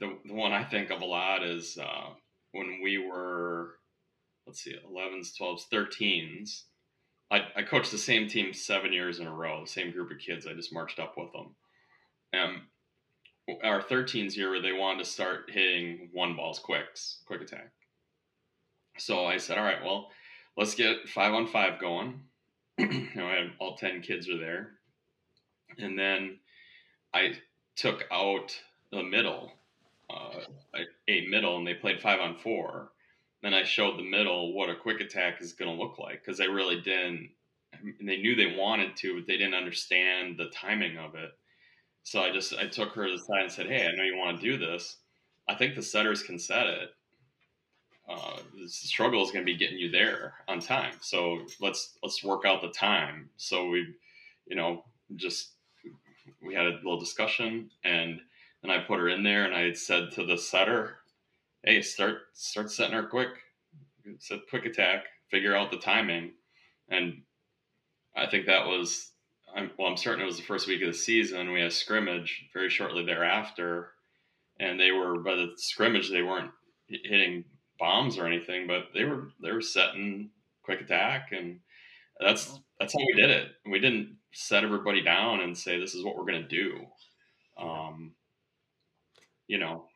the, 0.00 0.16
the 0.24 0.34
one 0.34 0.52
I 0.52 0.64
think 0.64 0.90
of 0.90 1.00
a 1.00 1.06
lot 1.06 1.44
is 1.44 1.78
uh, 1.78 2.10
when 2.52 2.80
we 2.82 2.98
were, 2.98 3.74
let's 4.46 4.62
see, 4.62 4.74
11s, 4.90 5.30
12s, 5.40 5.62
13s. 5.72 6.62
I, 7.30 7.42
I 7.56 7.62
coached 7.62 7.90
the 7.90 7.98
same 7.98 8.28
team 8.28 8.52
seven 8.52 8.92
years 8.92 9.18
in 9.18 9.26
a 9.26 9.34
row, 9.34 9.62
the 9.62 9.70
same 9.70 9.90
group 9.90 10.10
of 10.10 10.18
kids. 10.18 10.46
I 10.46 10.54
just 10.54 10.72
marched 10.72 10.98
up 10.98 11.14
with 11.16 11.32
them. 11.32 11.54
And 12.32 12.60
our 13.62 13.80
13s 13.80 14.36
year, 14.36 14.50
where 14.50 14.62
they 14.62 14.72
wanted 14.72 15.04
to 15.04 15.10
start 15.10 15.50
hitting 15.50 16.10
one 16.12 16.36
balls 16.36 16.58
quicks, 16.58 17.18
quick 17.26 17.40
attack. 17.40 17.72
So 18.98 19.26
I 19.26 19.36
said, 19.36 19.58
all 19.58 19.64
right, 19.64 19.84
well, 19.84 20.08
let's 20.56 20.74
get 20.74 21.08
five 21.08 21.34
on 21.34 21.46
five 21.46 21.80
going. 21.80 22.20
you 22.78 23.08
know, 23.14 23.26
I 23.26 23.36
had 23.36 23.52
all 23.58 23.76
10 23.76 24.02
kids 24.02 24.28
are 24.28 24.38
there. 24.38 24.70
And 25.78 25.98
then 25.98 26.38
I 27.12 27.34
took 27.76 28.04
out 28.10 28.58
the 28.90 29.02
middle, 29.02 29.52
uh, 30.10 30.40
a 31.08 31.26
middle, 31.28 31.58
and 31.58 31.66
they 31.66 31.74
played 31.74 32.00
five 32.00 32.20
on 32.20 32.36
four. 32.38 32.90
Then 33.42 33.54
I 33.54 33.62
showed 33.62 33.98
the 33.98 34.10
middle 34.10 34.54
what 34.54 34.70
a 34.70 34.74
quick 34.74 35.00
attack 35.00 35.40
is 35.40 35.52
going 35.52 35.74
to 35.74 35.82
look 35.82 35.98
like 35.98 36.24
because 36.24 36.38
they 36.38 36.48
really 36.48 36.80
didn't. 36.80 37.30
They 38.00 38.16
knew 38.16 38.34
they 38.34 38.56
wanted 38.56 38.96
to, 38.96 39.16
but 39.16 39.26
they 39.26 39.36
didn't 39.36 39.54
understand 39.54 40.38
the 40.38 40.46
timing 40.46 40.96
of 40.96 41.14
it. 41.14 41.30
So 42.02 42.20
I 42.22 42.32
just 42.32 42.54
I 42.54 42.66
took 42.66 42.92
her 42.92 43.06
to 43.06 43.12
the 43.12 43.18
side 43.18 43.42
and 43.42 43.52
said, 43.52 43.66
"Hey, 43.66 43.86
I 43.86 43.94
know 43.94 44.04
you 44.04 44.16
want 44.16 44.40
to 44.40 44.42
do 44.42 44.56
this. 44.56 44.96
I 45.48 45.54
think 45.54 45.74
the 45.74 45.82
setters 45.82 46.22
can 46.22 46.38
set 46.38 46.66
it. 46.66 46.90
Uh, 48.08 48.38
the 48.58 48.68
struggle 48.68 49.22
is 49.24 49.32
going 49.32 49.44
to 49.44 49.52
be 49.52 49.58
getting 49.58 49.78
you 49.78 49.90
there 49.90 50.34
on 50.48 50.60
time. 50.60 50.94
So 51.00 51.40
let's 51.60 51.98
let's 52.02 52.24
work 52.24 52.44
out 52.46 52.62
the 52.62 52.70
time." 52.70 53.28
So 53.36 53.68
we, 53.68 53.94
you 54.46 54.56
know, 54.56 54.84
just 55.16 55.55
we 56.42 56.54
had 56.54 56.66
a 56.66 56.76
little 56.76 57.00
discussion, 57.00 57.70
and 57.84 58.20
then 58.62 58.70
I 58.70 58.84
put 58.84 58.98
her 58.98 59.08
in 59.08 59.22
there, 59.22 59.44
and 59.44 59.54
I 59.54 59.72
said 59.72 60.12
to 60.12 60.24
the 60.24 60.38
setter, 60.38 60.98
"Hey, 61.62 61.82
start 61.82 62.22
start 62.34 62.70
setting 62.70 62.94
her 62.94 63.06
quick, 63.06 63.30
set 64.18 64.40
quick 64.48 64.66
attack, 64.66 65.04
figure 65.30 65.54
out 65.54 65.70
the 65.70 65.78
timing," 65.78 66.32
and 66.88 67.22
I 68.14 68.26
think 68.26 68.46
that 68.46 68.66
was 68.66 69.12
I'm, 69.54 69.70
well, 69.78 69.88
I'm 69.88 69.96
certain 69.96 70.22
it 70.22 70.26
was 70.26 70.36
the 70.36 70.42
first 70.42 70.68
week 70.68 70.82
of 70.82 70.88
the 70.88 70.94
season. 70.98 71.52
We 71.52 71.60
had 71.60 71.68
a 71.68 71.74
scrimmage 71.74 72.48
very 72.52 72.68
shortly 72.68 73.04
thereafter, 73.04 73.92
and 74.60 74.78
they 74.78 74.92
were 74.92 75.18
by 75.20 75.34
the 75.34 75.52
scrimmage 75.56 76.10
they 76.10 76.22
weren't 76.22 76.50
hitting 76.88 77.44
bombs 77.78 78.18
or 78.18 78.26
anything, 78.26 78.66
but 78.66 78.88
they 78.94 79.04
were 79.04 79.30
they 79.42 79.52
were 79.52 79.62
setting 79.62 80.30
quick 80.62 80.80
attack, 80.80 81.32
and 81.32 81.60
that's 82.20 82.58
that's 82.78 82.92
how 82.92 82.98
we 82.98 83.20
did 83.20 83.30
it. 83.30 83.48
We 83.70 83.78
didn't 83.78 84.16
set 84.36 84.64
everybody 84.64 85.00
down 85.00 85.40
and 85.40 85.56
say 85.56 85.80
this 85.80 85.94
is 85.94 86.04
what 86.04 86.14
we're 86.14 86.26
going 86.26 86.42
to 86.42 86.48
do. 86.48 86.86
Um, 87.58 88.12
you 89.48 89.58
know, 89.58 89.86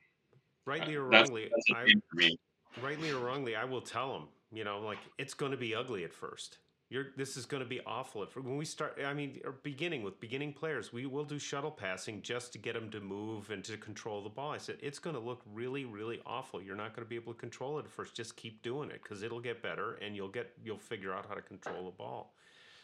rightly 0.66 0.94
or 0.94 1.04
wrongly, 1.04 1.50
that's, 1.50 1.64
that's 1.68 2.00
I, 2.22 2.82
rightly 2.82 3.10
or 3.10 3.18
wrongly, 3.18 3.54
I 3.54 3.64
will 3.64 3.82
tell 3.82 4.12
them. 4.14 4.28
You 4.50 4.64
know, 4.64 4.80
like 4.80 4.98
it's 5.18 5.34
going 5.34 5.52
to 5.52 5.58
be 5.58 5.74
ugly 5.74 6.04
at 6.04 6.14
first. 6.14 6.56
You're, 6.88 7.08
this 7.16 7.36
is 7.36 7.46
going 7.46 7.62
to 7.62 7.68
be 7.68 7.80
awful. 7.86 8.26
When 8.34 8.56
we 8.56 8.64
start, 8.64 8.98
I 9.06 9.14
mean, 9.14 9.40
beginning 9.62 10.02
with 10.02 10.18
beginning 10.20 10.54
players, 10.54 10.92
we 10.92 11.06
will 11.06 11.22
do 11.22 11.38
shuttle 11.38 11.70
passing 11.70 12.20
just 12.20 12.52
to 12.54 12.58
get 12.58 12.74
them 12.74 12.90
to 12.90 12.98
move 12.98 13.50
and 13.50 13.62
to 13.64 13.76
control 13.76 14.24
the 14.24 14.30
ball. 14.30 14.50
I 14.50 14.58
said 14.58 14.78
it's 14.80 14.98
going 14.98 15.14
to 15.14 15.22
look 15.22 15.42
really, 15.52 15.84
really 15.84 16.20
awful. 16.26 16.60
You're 16.60 16.74
not 16.74 16.96
going 16.96 17.06
to 17.06 17.08
be 17.08 17.14
able 17.14 17.34
to 17.34 17.38
control 17.38 17.78
it 17.78 17.84
at 17.84 17.90
first. 17.90 18.16
Just 18.16 18.34
keep 18.36 18.62
doing 18.62 18.90
it 18.90 19.02
because 19.02 19.22
it'll 19.22 19.40
get 19.40 19.62
better, 19.62 19.98
and 20.02 20.16
you'll 20.16 20.28
get 20.28 20.50
you'll 20.64 20.78
figure 20.78 21.12
out 21.12 21.26
how 21.28 21.34
to 21.34 21.42
control 21.42 21.84
the 21.84 21.92
ball. 21.92 22.34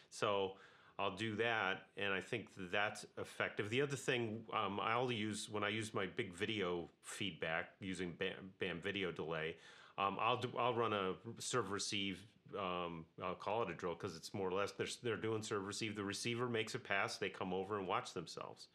So 0.09 0.53
I'll 0.99 1.15
do 1.15 1.35
that, 1.35 1.83
and 1.95 2.11
I 2.11 2.21
think 2.21 2.47
that's 2.71 3.05
effective. 3.19 3.69
The 3.69 3.81
other 3.83 3.95
thing 3.95 4.41
um, 4.51 4.79
I'll 4.81 5.11
use 5.11 5.47
when 5.49 5.63
I 5.63 5.69
use 5.69 5.93
my 5.93 6.07
big 6.07 6.33
video 6.33 6.89
feedback 7.03 7.69
using 7.79 8.13
BAM, 8.17 8.51
BAM 8.59 8.79
video 8.81 9.11
delay, 9.11 9.57
um, 9.99 10.17
I'll 10.19 10.37
do 10.37 10.49
I'll 10.57 10.73
run 10.73 10.93
a 10.93 11.13
serve 11.37 11.69
receive. 11.69 12.19
Um, 12.57 13.05
I'll 13.21 13.35
call 13.35 13.61
it 13.61 13.69
a 13.69 13.73
drill 13.73 13.93
because 13.93 14.15
it's 14.15 14.33
more 14.33 14.47
or 14.47 14.53
less 14.53 14.71
they're 14.71 14.87
they're 15.03 15.17
doing 15.17 15.43
serve 15.43 15.67
receive. 15.67 15.95
The 15.95 16.03
receiver 16.03 16.47
makes 16.47 16.73
a 16.73 16.79
pass, 16.79 17.17
they 17.17 17.29
come 17.29 17.53
over 17.53 17.77
and 17.77 17.87
watch 17.87 18.13
themselves. 18.13 18.67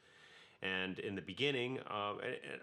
And 0.63 1.01
in 1.01 1.17
the 1.17 1.23
beginning, 1.23 1.81
uh, 1.91 2.13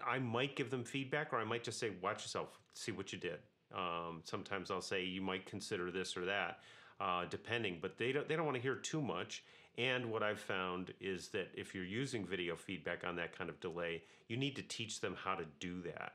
I 0.06 0.18
might 0.20 0.56
give 0.56 0.70
them 0.70 0.84
feedback, 0.84 1.34
or 1.34 1.36
I 1.38 1.44
might 1.44 1.64
just 1.64 1.78
say, 1.78 1.90
"Watch 2.00 2.22
yourself, 2.22 2.58
see 2.72 2.92
what 2.92 3.12
you 3.12 3.18
did." 3.18 3.40
Um, 3.74 4.22
sometimes 4.24 4.70
I'll 4.70 4.80
say, 4.80 5.04
"You 5.04 5.20
might 5.20 5.44
consider 5.44 5.90
this 5.90 6.16
or 6.16 6.24
that." 6.24 6.60
Uh, 7.00 7.24
depending. 7.28 7.78
But 7.80 7.98
they 7.98 8.12
don't 8.12 8.28
they 8.28 8.36
don't 8.36 8.44
want 8.44 8.56
to 8.56 8.62
hear 8.62 8.76
too 8.76 9.00
much. 9.00 9.42
And 9.78 10.10
what 10.10 10.22
I've 10.22 10.40
found 10.40 10.92
is 11.00 11.28
that 11.28 11.48
if 11.54 11.74
you're 11.74 11.84
using 11.84 12.26
video 12.26 12.56
feedback 12.56 13.04
on 13.06 13.16
that 13.16 13.36
kind 13.36 13.48
of 13.48 13.60
delay, 13.60 14.02
you 14.28 14.36
need 14.36 14.56
to 14.56 14.62
teach 14.62 15.00
them 15.00 15.16
how 15.22 15.34
to 15.34 15.44
do 15.58 15.80
that. 15.82 16.12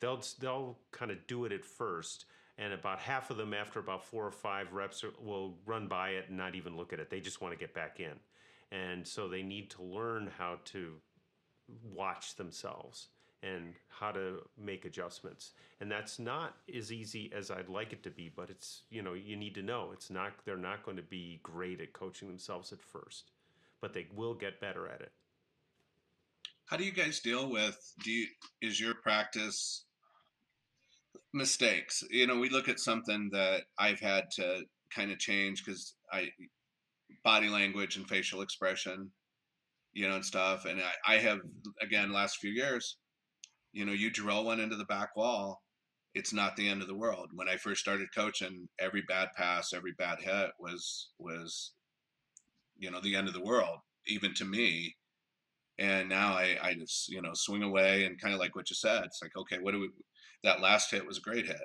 They'll 0.00 0.22
they'll 0.40 0.78
kind 0.90 1.10
of 1.10 1.26
do 1.26 1.44
it 1.44 1.52
at 1.52 1.64
first, 1.64 2.24
and 2.58 2.72
about 2.72 2.98
half 2.98 3.30
of 3.30 3.36
them, 3.36 3.54
after 3.54 3.80
about 3.80 4.04
four 4.04 4.26
or 4.26 4.32
five 4.32 4.72
reps, 4.72 5.04
will 5.20 5.58
run 5.66 5.88
by 5.88 6.10
it 6.10 6.28
and 6.28 6.38
not 6.38 6.54
even 6.54 6.76
look 6.76 6.92
at 6.92 7.00
it. 7.00 7.10
They 7.10 7.20
just 7.20 7.40
want 7.40 7.52
to 7.52 7.58
get 7.58 7.74
back 7.74 8.00
in, 8.00 8.14
and 8.76 9.06
so 9.06 9.28
they 9.28 9.42
need 9.42 9.70
to 9.72 9.82
learn 9.82 10.30
how 10.38 10.58
to 10.66 10.94
watch 11.84 12.36
themselves 12.36 13.08
and 13.42 13.74
how 13.88 14.12
to 14.12 14.38
make 14.56 14.84
adjustments. 14.84 15.52
And 15.80 15.90
that's 15.90 16.18
not 16.18 16.56
as 16.74 16.92
easy 16.92 17.30
as 17.36 17.50
I'd 17.50 17.68
like 17.68 17.92
it 17.92 18.02
to 18.04 18.10
be, 18.10 18.30
but 18.34 18.50
it's, 18.50 18.82
you 18.90 19.02
know, 19.02 19.14
you 19.14 19.36
need 19.36 19.54
to 19.56 19.62
know 19.62 19.90
it's 19.92 20.10
not, 20.10 20.32
they're 20.44 20.56
not 20.56 20.84
going 20.84 20.96
to 20.96 21.02
be 21.02 21.40
great 21.42 21.80
at 21.80 21.92
coaching 21.92 22.28
themselves 22.28 22.72
at 22.72 22.80
first, 22.80 23.32
but 23.80 23.92
they 23.92 24.06
will 24.14 24.34
get 24.34 24.60
better 24.60 24.86
at 24.86 25.00
it. 25.00 25.12
How 26.66 26.76
do 26.76 26.84
you 26.84 26.92
guys 26.92 27.20
deal 27.20 27.50
with, 27.50 27.76
do 28.02 28.10
you, 28.10 28.26
is 28.60 28.80
your 28.80 28.94
practice 28.94 29.84
mistakes? 31.34 32.04
You 32.10 32.26
know, 32.26 32.38
we 32.38 32.48
look 32.48 32.68
at 32.68 32.78
something 32.78 33.28
that 33.32 33.62
I've 33.78 34.00
had 34.00 34.30
to 34.36 34.62
kind 34.94 35.10
of 35.10 35.18
change 35.18 35.64
because 35.64 35.94
I, 36.12 36.28
body 37.24 37.48
language 37.48 37.96
and 37.96 38.08
facial 38.08 38.40
expression, 38.40 39.10
you 39.92 40.08
know, 40.08 40.14
and 40.14 40.24
stuff. 40.24 40.64
And 40.64 40.80
I, 40.80 41.14
I 41.14 41.18
have, 41.18 41.40
again, 41.80 42.12
last 42.12 42.38
few 42.38 42.50
years, 42.50 42.96
you 43.72 43.84
know, 43.84 43.92
you 43.92 44.10
drill 44.10 44.44
one 44.44 44.60
into 44.60 44.76
the 44.76 44.84
back 44.84 45.16
wall, 45.16 45.62
it's 46.14 46.32
not 46.32 46.56
the 46.56 46.68
end 46.68 46.82
of 46.82 46.88
the 46.88 46.96
world. 46.96 47.30
When 47.34 47.48
I 47.48 47.56
first 47.56 47.80
started 47.80 48.08
coaching, 48.14 48.68
every 48.78 49.02
bad 49.02 49.28
pass, 49.36 49.72
every 49.72 49.92
bad 49.98 50.20
hit 50.20 50.50
was 50.60 51.10
was 51.18 51.72
you 52.78 52.90
know 52.90 53.00
the 53.00 53.16
end 53.16 53.28
of 53.28 53.34
the 53.34 53.42
world, 53.42 53.78
even 54.06 54.34
to 54.34 54.44
me. 54.44 54.96
And 55.78 56.08
now 56.08 56.34
I, 56.34 56.58
I 56.62 56.74
just 56.74 57.08
you 57.08 57.22
know 57.22 57.32
swing 57.34 57.62
away 57.62 58.04
and 58.04 58.20
kind 58.20 58.34
of 58.34 58.40
like 58.40 58.54
what 58.56 58.70
you 58.70 58.76
said. 58.76 59.04
It's 59.04 59.20
like 59.22 59.36
okay, 59.36 59.58
what 59.60 59.72
do 59.72 59.80
we? 59.80 59.90
That 60.44 60.60
last 60.60 60.90
hit 60.90 61.06
was 61.06 61.18
a 61.18 61.22
great 61.22 61.46
hit. 61.46 61.56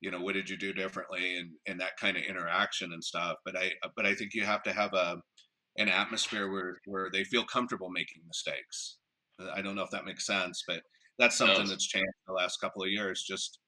You 0.00 0.10
know, 0.10 0.20
what 0.20 0.34
did 0.34 0.50
you 0.50 0.56
do 0.56 0.72
differently, 0.72 1.36
and 1.38 1.50
and 1.66 1.80
that 1.80 1.96
kind 1.98 2.16
of 2.16 2.24
interaction 2.24 2.92
and 2.92 3.04
stuff. 3.04 3.36
But 3.44 3.56
I 3.56 3.72
but 3.96 4.06
I 4.06 4.14
think 4.14 4.34
you 4.34 4.44
have 4.44 4.62
to 4.64 4.72
have 4.72 4.94
a 4.94 5.18
an 5.78 5.88
atmosphere 5.88 6.50
where 6.50 6.78
where 6.86 7.10
they 7.12 7.24
feel 7.24 7.44
comfortable 7.44 7.90
making 7.90 8.22
mistakes 8.26 8.98
I 9.54 9.62
don't 9.62 9.74
know 9.74 9.82
if 9.82 9.90
that 9.90 10.04
makes 10.04 10.26
sense, 10.26 10.62
but 10.66 10.82
that's 11.18 11.36
something 11.36 11.68
that's 11.68 11.86
changed 11.86 12.08
the 12.26 12.32
last 12.32 12.60
couple 12.60 12.82
of 12.82 12.90
years. 12.90 13.22
Just 13.22 13.58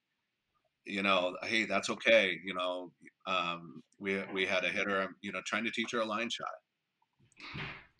you 0.84 1.02
know, 1.02 1.36
hey, 1.42 1.64
that's 1.64 1.90
okay. 1.90 2.38
You 2.44 2.54
know, 2.54 2.92
um, 3.26 3.82
we 3.98 4.22
we 4.32 4.46
had 4.46 4.64
a 4.64 4.68
hitter, 4.68 5.08
you 5.20 5.32
know, 5.32 5.40
trying 5.44 5.64
to 5.64 5.70
teach 5.70 5.92
her 5.92 6.00
a 6.00 6.04
line 6.04 6.30
shot. 6.30 6.46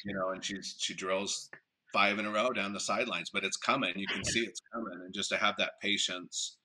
You 0.05 0.15
know, 0.15 0.31
and 0.31 0.45
she's 0.45 0.77
she 0.79 0.95
drills 0.95 1.51
five 1.93 2.19
in 2.19 2.27
a 2.27 2.31
row 2.31 2.53
down 2.53 2.73
the 2.73 2.81
sidelines, 2.81 3.31
but 3.33 3.45
it's 3.45 3.57
coming. 3.57 3.93
You 3.97 4.07
can 4.07 4.25
see 4.25 4.41
it's 4.41 4.61
coming, 4.73 5.01
and 5.05 5.15
just 5.15 5.31
to 5.31 5.37
have 5.37 5.57
that 5.59 5.73
patience, 5.83 6.59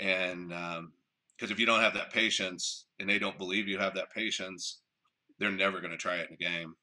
and 0.00 0.48
because 0.48 0.78
um, 0.78 0.92
if 1.50 1.58
you 1.58 1.66
don't 1.66 1.80
have 1.80 1.94
that 1.94 2.12
patience, 2.12 2.86
and 2.98 3.08
they 3.08 3.18
don't 3.18 3.38
believe 3.38 3.68
you 3.68 3.78
have 3.78 3.94
that 3.94 4.12
patience, 4.14 4.80
they're 5.38 5.50
never 5.50 5.80
going 5.80 5.90
to 5.90 5.98
try 5.98 6.16
it 6.16 6.28
in 6.28 6.34
a 6.34 6.50
game. 6.50 6.74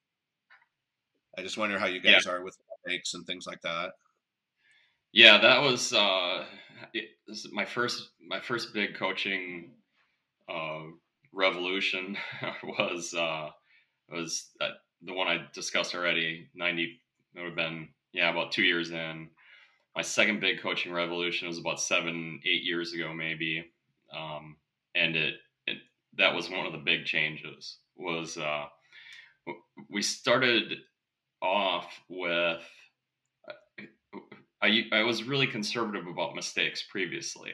I 1.38 1.42
just 1.42 1.58
wonder 1.58 1.80
how 1.80 1.88
you 1.88 2.02
guys 2.02 2.24
yeah. 2.26 2.34
are 2.34 2.44
with 2.44 2.58
mistakes 2.86 3.14
and 3.14 3.26
things 3.26 3.48
like 3.48 3.62
that. 3.62 3.92
Yeah, 5.14 5.40
that 5.40 5.62
was 5.62 5.92
uh, 5.94 6.46
my 7.52 7.66
first 7.66 8.10
my 8.26 8.40
first 8.40 8.74
big 8.74 8.96
coaching 8.96 9.72
uh, 10.50 10.84
revolution 11.34 12.18
was 12.64 13.14
uh, 13.14 13.50
was 14.10 14.52
the 15.02 15.14
one 15.14 15.28
I 15.28 15.48
discussed 15.54 15.96
already. 15.96 16.48
Ninety 16.56 17.02
it 17.36 17.40
would 17.40 17.48
have 17.48 17.56
been 17.56 17.90
yeah 18.14 18.30
about 18.32 18.52
two 18.52 18.64
years 18.64 18.92
in. 18.92 19.30
My 19.96 20.02
second 20.02 20.40
big 20.40 20.62
coaching 20.62 20.94
revolution 20.94 21.48
was 21.50 21.58
about 21.58 21.82
seven 21.82 22.40
eight 22.46 22.64
years 22.64 22.94
ago 22.94 23.14
maybe, 23.14 23.66
um, 24.16 24.56
and 24.96 25.18
it, 25.18 25.36
it 25.68 25.78
that 26.18 26.34
was 26.34 26.50
one 26.50 26.66
of 26.66 26.72
the 26.72 26.78
big 26.78 27.06
changes 27.06 27.80
was 27.98 28.38
uh, 28.38 28.66
we 29.90 30.02
started 30.02 30.78
off 31.42 31.88
with 32.10 32.62
I, 34.62 34.86
I 34.92 35.04
was 35.04 35.24
really 35.24 35.48
conservative 35.48 36.08
about 36.08 36.36
mistakes 36.36 36.84
previously 36.90 37.54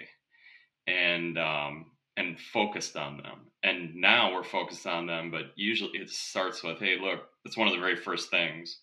and 0.88 1.38
um, 1.38 1.86
and 2.18 2.40
focused 2.40 2.98
on 2.98 3.18
them. 3.18 3.52
And 3.64 3.96
now 3.96 4.34
we're 4.34 4.44
focused 4.44 4.86
on 4.86 5.08
them 5.08 5.32
but 5.32 5.52
usually 5.56 5.98
it 6.00 6.10
starts 6.10 6.64
with 6.64 6.80
hey 6.80 6.98
look 7.00 7.22
it's 7.46 7.58
one 7.58 7.68
of 7.68 7.74
the 7.74 7.80
very 7.80 7.96
first 7.96 8.30
things. 8.30 8.80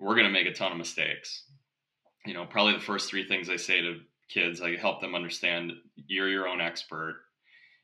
We're 0.00 0.14
going 0.14 0.26
to 0.26 0.32
make 0.32 0.46
a 0.46 0.52
ton 0.52 0.72
of 0.72 0.78
mistakes. 0.78 1.44
You 2.26 2.34
know 2.34 2.46
probably 2.46 2.74
the 2.74 2.80
first 2.80 3.08
three 3.08 3.26
things 3.26 3.48
i 3.48 3.56
say 3.56 3.80
to 3.80 4.00
kids 4.28 4.60
i 4.60 4.76
help 4.76 5.00
them 5.00 5.14
understand 5.14 5.72
you're 5.96 6.28
your 6.28 6.48
own 6.48 6.60
expert. 6.60 7.22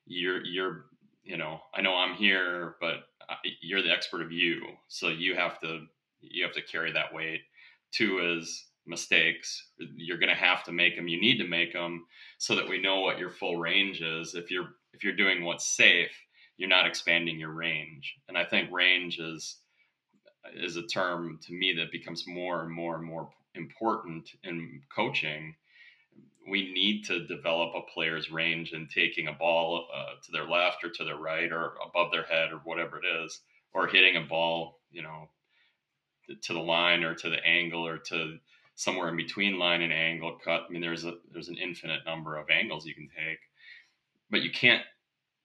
You're 0.07 0.45
you're 0.45 0.87
you 1.25 1.37
know 1.37 1.61
i 1.75 1.81
know 1.81 1.95
i'm 1.97 2.15
here 2.15 2.77
but 2.81 3.07
you're 3.61 3.83
the 3.83 3.93
expert 3.93 4.23
of 4.23 4.33
you. 4.33 4.63
So 4.89 5.09
you 5.09 5.35
have 5.35 5.61
to 5.61 5.87
you 6.21 6.45
have 6.45 6.55
to 6.55 6.63
carry 6.63 6.93
that 6.93 7.15
weight. 7.15 7.41
Two 7.93 8.37
is 8.39 8.67
mistakes 8.87 9.71
you're 9.97 10.19
going 10.19 10.31
to 10.31 10.35
have 10.35 10.65
to 10.65 10.73
make 10.73 10.97
them 10.97 11.09
you 11.09 11.21
need 11.21 11.39
to 11.39 11.49
make 11.49 11.73
them 11.73 12.07
so 12.39 12.55
that 12.55 12.69
we 12.69 12.81
know 12.81 13.01
what 13.01 13.19
your 13.19 13.31
full 13.31 13.57
range 13.57 14.01
is. 14.01 14.35
If 14.35 14.51
you're 14.51 14.69
if 14.93 15.03
you're 15.05 15.17
doing 15.17 15.45
what's 15.45 15.77
safe 15.77 16.17
you're 16.57 16.69
not 16.69 16.87
expanding 16.87 17.39
your 17.39 17.53
range. 17.53 18.15
And 18.29 18.39
i 18.39 18.45
think 18.45 18.71
range 18.73 19.19
is 19.19 19.59
is 20.55 20.77
a 20.77 20.87
term 20.87 21.39
to 21.43 21.53
me 21.53 21.75
that 21.77 21.91
becomes 21.91 22.25
more 22.27 22.63
and 22.63 22.71
more 22.71 22.97
and 22.97 23.05
more 23.05 23.31
important 23.55 24.31
in 24.45 24.83
coaching. 24.95 25.55
We 26.49 26.73
need 26.73 27.05
to 27.07 27.27
develop 27.27 27.75
a 27.75 27.93
player's 27.93 28.31
range 28.31 28.73
in 28.73 28.87
taking 28.87 29.27
a 29.27 29.33
ball 29.33 29.89
uh, 29.93 30.15
to 30.25 30.33
their 30.33 30.49
left 30.49 30.85
or 30.85 30.91
to 30.91 31.05
their 31.05 31.17
right 31.17 31.51
or 31.51 31.75
above 31.85 32.13
their 32.13 32.23
head 32.23 32.53
or 32.53 32.59
whatever 32.59 32.99
it 32.99 33.25
is 33.25 33.41
or 33.75 33.89
hitting 33.89 34.17
a 34.17 34.21
ball 34.21 34.79
you 34.91 35.03
know 35.03 35.29
to 36.43 36.53
the 36.53 36.61
line 36.61 37.05
or 37.05 37.15
to 37.15 37.31
the 37.31 37.45
angle 37.45 37.87
or 37.87 37.99
to 37.99 38.39
somewhere 38.77 39.09
in 39.09 39.17
between 39.17 39.59
line 39.59 39.83
and 39.83 39.93
angle 39.93 40.39
cut. 40.45 40.67
I 40.69 40.73
mean, 40.73 40.83
there's 40.83 41.05
a 41.05 41.15
there's 41.33 41.49
an 41.49 41.57
infinite 41.57 42.01
number 42.07 42.37
of 42.37 42.51
angles 42.51 42.87
you 42.87 42.95
can 42.95 43.09
take, 43.09 43.39
but 44.31 44.43
you 44.43 44.51
can't 44.53 44.83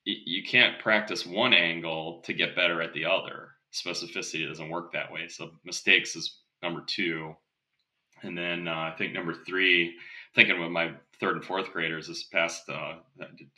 you 0.03 0.43
can't 0.43 0.79
practice 0.79 1.25
one 1.25 1.53
angle 1.53 2.21
to 2.25 2.33
get 2.33 2.55
better 2.55 2.81
at 2.81 2.93
the 2.93 3.05
other. 3.05 3.49
Specificity 3.73 4.47
doesn't 4.47 4.69
work 4.69 4.91
that 4.91 5.11
way. 5.11 5.27
So 5.27 5.51
mistakes 5.63 6.15
is 6.15 6.39
number 6.61 6.83
two, 6.85 7.35
and 8.21 8.37
then 8.37 8.67
uh, 8.67 8.91
I 8.93 8.95
think 8.97 9.13
number 9.13 9.33
three. 9.33 9.95
Thinking 10.33 10.61
with 10.61 10.71
my 10.71 10.93
third 11.19 11.35
and 11.35 11.45
fourth 11.45 11.71
graders 11.71 12.07
this 12.07 12.23
past 12.23 12.63
uh, 12.69 12.95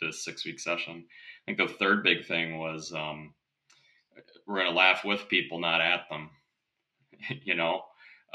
this 0.01 0.23
six 0.23 0.45
week 0.45 0.59
session, 0.59 1.05
I 1.05 1.41
think 1.45 1.57
the 1.57 1.75
third 1.75 2.03
big 2.03 2.25
thing 2.25 2.57
was 2.57 2.91
um, 2.93 3.33
we're 4.47 4.59
going 4.59 4.71
to 4.71 4.77
laugh 4.77 5.05
with 5.05 5.29
people, 5.29 5.59
not 5.59 5.81
at 5.81 6.01
them. 6.09 6.29
you 7.43 7.55
know, 7.55 7.81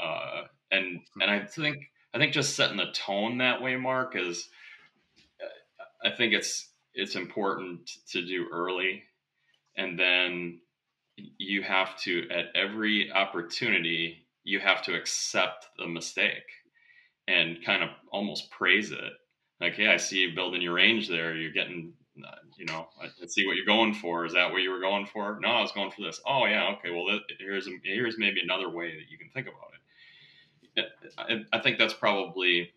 uh, 0.01 0.43
and 0.71 0.99
and 1.21 1.31
I 1.31 1.45
think 1.45 1.77
I 2.13 2.17
think 2.17 2.33
just 2.33 2.55
setting 2.55 2.77
the 2.77 2.91
tone 2.93 3.37
that 3.39 3.61
way, 3.61 3.75
Mark, 3.75 4.15
is 4.15 4.49
uh, 5.41 6.07
I 6.07 6.15
think 6.15 6.33
it's 6.33 6.69
it's 6.93 7.15
important 7.15 7.89
to 8.11 8.25
do 8.25 8.47
early, 8.51 9.03
and 9.77 9.97
then 9.99 10.59
you 11.37 11.61
have 11.63 11.97
to 12.01 12.27
at 12.29 12.45
every 12.55 13.11
opportunity 13.11 14.25
you 14.43 14.59
have 14.59 14.81
to 14.83 14.95
accept 14.95 15.67
the 15.77 15.87
mistake 15.87 16.49
and 17.27 17.63
kind 17.63 17.83
of 17.83 17.89
almost 18.11 18.49
praise 18.51 18.91
it. 18.91 19.13
Like, 19.61 19.73
hey, 19.75 19.87
I 19.87 19.97
see 19.97 20.19
you 20.19 20.35
building 20.35 20.61
your 20.61 20.73
range 20.73 21.09
there. 21.09 21.35
You're 21.35 21.51
getting, 21.51 21.93
uh, 22.25 22.35
you 22.57 22.65
know, 22.65 22.87
I 23.01 23.07
see 23.27 23.45
what 23.45 23.57
you're 23.57 23.65
going 23.65 23.93
for. 23.93 24.25
Is 24.25 24.33
that 24.33 24.51
what 24.51 24.61
you 24.61 24.71
were 24.71 24.79
going 24.79 25.05
for? 25.05 25.37
No, 25.41 25.49
I 25.49 25.61
was 25.61 25.73
going 25.73 25.91
for 25.91 26.01
this. 26.01 26.21
Oh, 26.25 26.45
yeah, 26.45 26.73
okay. 26.77 26.89
Well, 26.91 27.19
here's 27.39 27.69
here's 27.83 28.17
maybe 28.17 28.39
another 28.41 28.69
way 28.69 28.91
that 28.91 29.11
you 29.11 29.17
can 29.17 29.29
think 29.33 29.47
about 29.47 29.71
it. 29.73 29.81
I, 31.17 31.45
I 31.51 31.59
think 31.59 31.77
that's 31.77 31.93
probably 31.93 32.71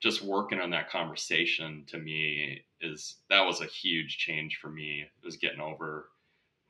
just 0.00 0.22
working 0.22 0.60
on 0.60 0.70
that 0.70 0.90
conversation 0.90 1.84
to 1.88 1.98
me 1.98 2.62
is 2.80 3.16
that 3.30 3.44
was 3.44 3.60
a 3.60 3.66
huge 3.66 4.18
change 4.18 4.58
for 4.60 4.68
me. 4.68 5.02
It 5.02 5.26
was 5.26 5.36
getting 5.36 5.60
over 5.60 6.08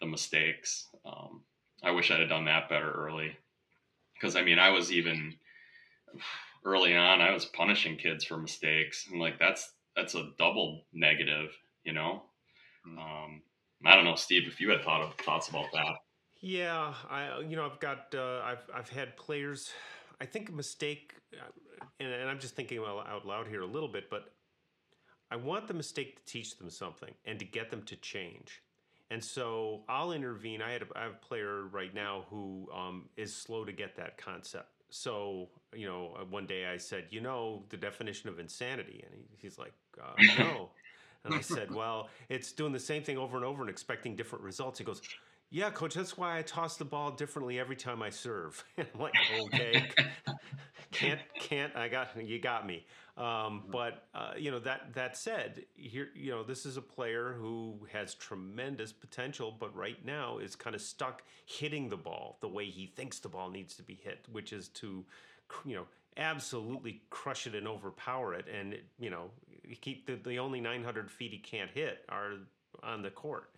the 0.01 0.07
mistakes. 0.07 0.87
Um, 1.05 1.43
I 1.83 1.91
wish 1.91 2.11
I'd 2.11 2.21
have 2.21 2.29
done 2.29 2.47
that 2.47 2.69
better 2.69 2.91
early. 2.91 3.37
Because 4.15 4.35
I 4.35 4.43
mean, 4.43 4.59
I 4.59 4.71
was 4.71 4.91
even 4.91 5.35
early 6.65 6.97
on, 6.97 7.21
I 7.21 7.33
was 7.33 7.45
punishing 7.45 7.97
kids 7.97 8.25
for 8.25 8.39
mistakes. 8.39 9.07
And 9.11 9.21
like, 9.21 9.39
that's, 9.39 9.71
that's 9.95 10.15
a 10.15 10.31
double 10.39 10.85
negative, 10.93 11.51
you 11.85 11.93
know? 11.93 12.23
Mm-hmm. 12.87 12.99
Um, 12.99 13.43
I 13.85 13.95
don't 13.95 14.05
know, 14.05 14.17
Steve, 14.17 14.49
if 14.49 14.61
you 14.61 14.71
had 14.71 14.83
thought 14.83 15.03
of 15.03 15.15
thoughts 15.17 15.49
about 15.49 15.67
that. 15.73 15.97
Yeah, 16.41 16.95
I, 17.11 17.41
you 17.41 17.57
know, 17.57 17.67
I've 17.67 17.81
got, 17.81 18.15
uh, 18.15 18.41
I've, 18.45 18.71
I've 18.75 18.89
had 18.89 19.17
players 19.17 19.71
I 20.21 20.27
think 20.27 20.49
a 20.49 20.53
mistake, 20.53 21.15
uh, 21.33 21.47
and, 22.01 22.13
and 22.13 22.29
I'm 22.29 22.41
just 22.41 22.57
thinking 22.57 22.79
out 22.79 23.27
loud 23.27 23.47
here 23.47 23.63
a 23.63 23.67
little 23.67 23.89
bit, 23.89 24.11
but 24.11 24.33
I 25.31 25.37
want 25.37 25.69
the 25.69 25.75
mistake 25.75 26.17
to 26.17 26.33
teach 26.33 26.57
them 26.57 26.71
something 26.71 27.13
and 27.25 27.39
to 27.39 27.45
get 27.45 27.71
them 27.71 27.83
to 27.83 27.97
change. 27.97 28.63
And 29.11 29.23
so 29.23 29.83
I'll 29.89 30.13
intervene. 30.13 30.61
I, 30.61 30.73
had 30.73 30.83
a, 30.83 30.87
I 30.97 31.03
have 31.05 31.13
a 31.13 31.27
player 31.27 31.65
right 31.65 31.95
now 31.95 32.25
who 32.31 32.69
um, 32.75 33.09
is 33.17 33.35
slow 33.35 33.65
to 33.65 33.73
get 33.73 33.97
that 33.97 34.19
concept. 34.19 34.69
So, 34.91 35.49
you 35.75 35.87
know, 35.87 36.17
uh, 36.19 36.25
one 36.25 36.47
day 36.47 36.67
I 36.67 36.77
said, 36.79 37.05
you 37.11 37.21
know, 37.21 37.63
the 37.69 37.77
definition 37.77 38.29
of 38.29 38.39
insanity. 38.39 39.05
And 39.05 39.15
he, 39.15 39.27
he's 39.37 39.59
like, 39.59 39.73
uh, 40.03 40.13
no. 40.39 40.71
and 41.25 41.35
I 41.35 41.41
said, 41.41 41.75
well, 41.75 42.09
it's 42.29 42.53
doing 42.53 42.73
the 42.73 42.81
same 42.81 43.03
thing 43.03 43.19
over 43.19 43.37
and 43.37 43.45
over 43.45 43.63
and 43.63 43.71
expecting 43.71 44.17
different 44.17 44.45
results. 44.45 44.79
He 44.79 44.85
goes, 44.85 45.01
yeah, 45.51 45.71
coach, 45.71 45.95
that's 45.95 46.17
why 46.19 46.39
I 46.39 46.43
toss 46.43 46.77
the 46.77 46.85
ball 46.85 47.11
differently 47.11 47.59
every 47.59 47.77
time 47.77 48.03
I 48.03 48.11
serve. 48.11 48.63
I'm 48.79 48.87
like, 48.99 49.15
okay, 49.47 49.89
can't, 50.93 51.21
can't, 51.39 51.75
I 51.75 51.89
got, 51.89 52.11
you 52.23 52.39
got 52.39 52.67
me. 52.67 52.85
Um, 53.17 53.65
but, 53.73 54.07
uh, 54.15 54.33
you 54.37 54.51
know, 54.51 54.59
that, 54.61 54.93
that 54.95 55.17
said, 55.17 55.65
here, 55.75 56.09
you 56.15 56.31
know, 56.31 56.43
this 56.45 56.67
is 56.67 56.77
a 56.77 56.83
player 56.83 57.35
who 57.39 57.79
has 57.93 58.15
tremendous 58.15 58.93
potential, 58.93 59.55
but 59.59 59.75
right 59.75 60.05
now 60.05 60.39
is 60.39 60.55
kind 60.55 60.77
of 60.77 60.83
stuck 60.83 61.23
hitting 61.47 61.89
the 61.89 61.97
ball 61.97 62.37
the 62.41 62.49
way 62.49 62.67
he 62.67 62.87
thinks 62.87 63.19
the 63.19 63.29
ball 63.29 63.51
needs 63.51 63.75
to 63.77 63.83
be 63.83 63.95
hit, 63.95 64.27
which 64.31 64.53
is 64.53 64.69
to, 64.69 65.05
you 65.65 65.75
know, 65.75 65.87
absolutely 66.17 67.01
crush 67.11 67.47
it 67.47 67.55
and 67.55 67.67
overpower 67.67 68.35
it. 68.35 68.47
And, 68.49 68.77
you 68.99 69.11
know, 69.11 69.31
keep 69.81 70.07
the, 70.07 70.17
the 70.17 70.39
only 70.39 70.61
900 70.61 71.11
feet 71.11 71.33
he 71.33 71.39
can't 71.39 71.71
hit 71.71 72.05
are 72.09 72.35
on 72.83 73.03
the 73.03 73.11
court. 73.11 73.51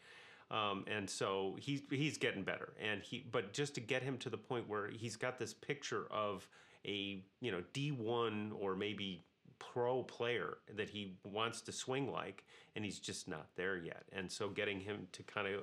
Um, 0.51 0.85
and 0.89 1.09
so 1.09 1.57
he's 1.61 1.83
he's 1.91 2.19
getting 2.19 2.43
better, 2.43 2.73
and 2.81 3.03
he 3.03 3.25
but 3.31 3.53
just 3.53 3.75
to 3.77 3.81
get 3.81 4.03
him 4.03 4.19
to 4.19 4.31
the 4.31 4.37
point 4.37 4.69
where 4.69 4.89
he's 4.89 5.17
got 5.17 5.39
this 5.39 5.55
picture 5.55 6.07
of 6.11 6.49
a 6.85 7.23
you 7.41 7.53
know 7.53 7.63
D 7.73 7.93
one 7.93 8.53
or 8.59 8.75
maybe 8.75 9.25
pro 9.61 10.03
player 10.03 10.59
that 10.75 10.89
he 10.89 11.15
wants 11.25 11.61
to 11.61 11.73
swing 11.73 12.11
like, 12.11 12.45
and 12.75 12.85
he's 12.85 12.99
just 12.99 13.29
not 13.29 13.47
there 13.55 13.77
yet. 13.77 14.05
And 14.13 14.31
so 14.31 14.49
getting 14.49 14.81
him 14.81 15.07
to 15.13 15.23
kind 15.23 15.47
of 15.47 15.63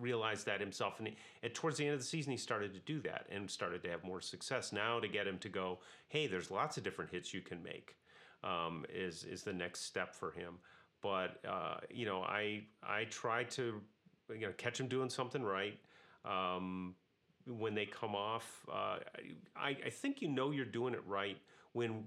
realize 0.00 0.44
that 0.44 0.60
himself, 0.60 0.98
and, 0.98 1.08
he, 1.08 1.16
and 1.42 1.52
towards 1.52 1.76
the 1.76 1.84
end 1.84 1.92
of 1.92 2.00
the 2.00 2.06
season, 2.06 2.30
he 2.32 2.38
started 2.38 2.72
to 2.72 2.80
do 2.80 3.00
that 3.00 3.26
and 3.30 3.50
started 3.50 3.82
to 3.82 3.90
have 3.90 4.02
more 4.04 4.20
success. 4.22 4.72
Now 4.72 4.98
to 5.00 5.08
get 5.08 5.26
him 5.26 5.38
to 5.38 5.50
go, 5.50 5.80
hey, 6.08 6.26
there's 6.26 6.50
lots 6.50 6.78
of 6.78 6.84
different 6.84 7.10
hits 7.10 7.34
you 7.34 7.42
can 7.42 7.62
make, 7.62 7.96
um, 8.42 8.86
is 8.88 9.24
is 9.24 9.42
the 9.42 9.52
next 9.52 9.84
step 9.84 10.14
for 10.14 10.30
him. 10.30 10.54
But 11.02 11.44
uh, 11.46 11.78
you 11.90 12.06
know, 12.06 12.22
I 12.22 12.62
I 12.82 13.04
try 13.04 13.44
to 13.44 13.82
you 14.34 14.46
know 14.46 14.52
catch 14.56 14.78
them 14.78 14.88
doing 14.88 15.10
something 15.10 15.42
right. 15.42 15.78
Um, 16.24 16.94
when 17.46 17.74
they 17.74 17.86
come 17.86 18.14
off. 18.14 18.64
Uh, 18.70 18.98
I, 19.56 19.76
I 19.84 19.90
think 19.90 20.22
you 20.22 20.28
know 20.28 20.52
you're 20.52 20.64
doing 20.64 20.94
it 20.94 21.02
right 21.06 21.36
when 21.72 22.04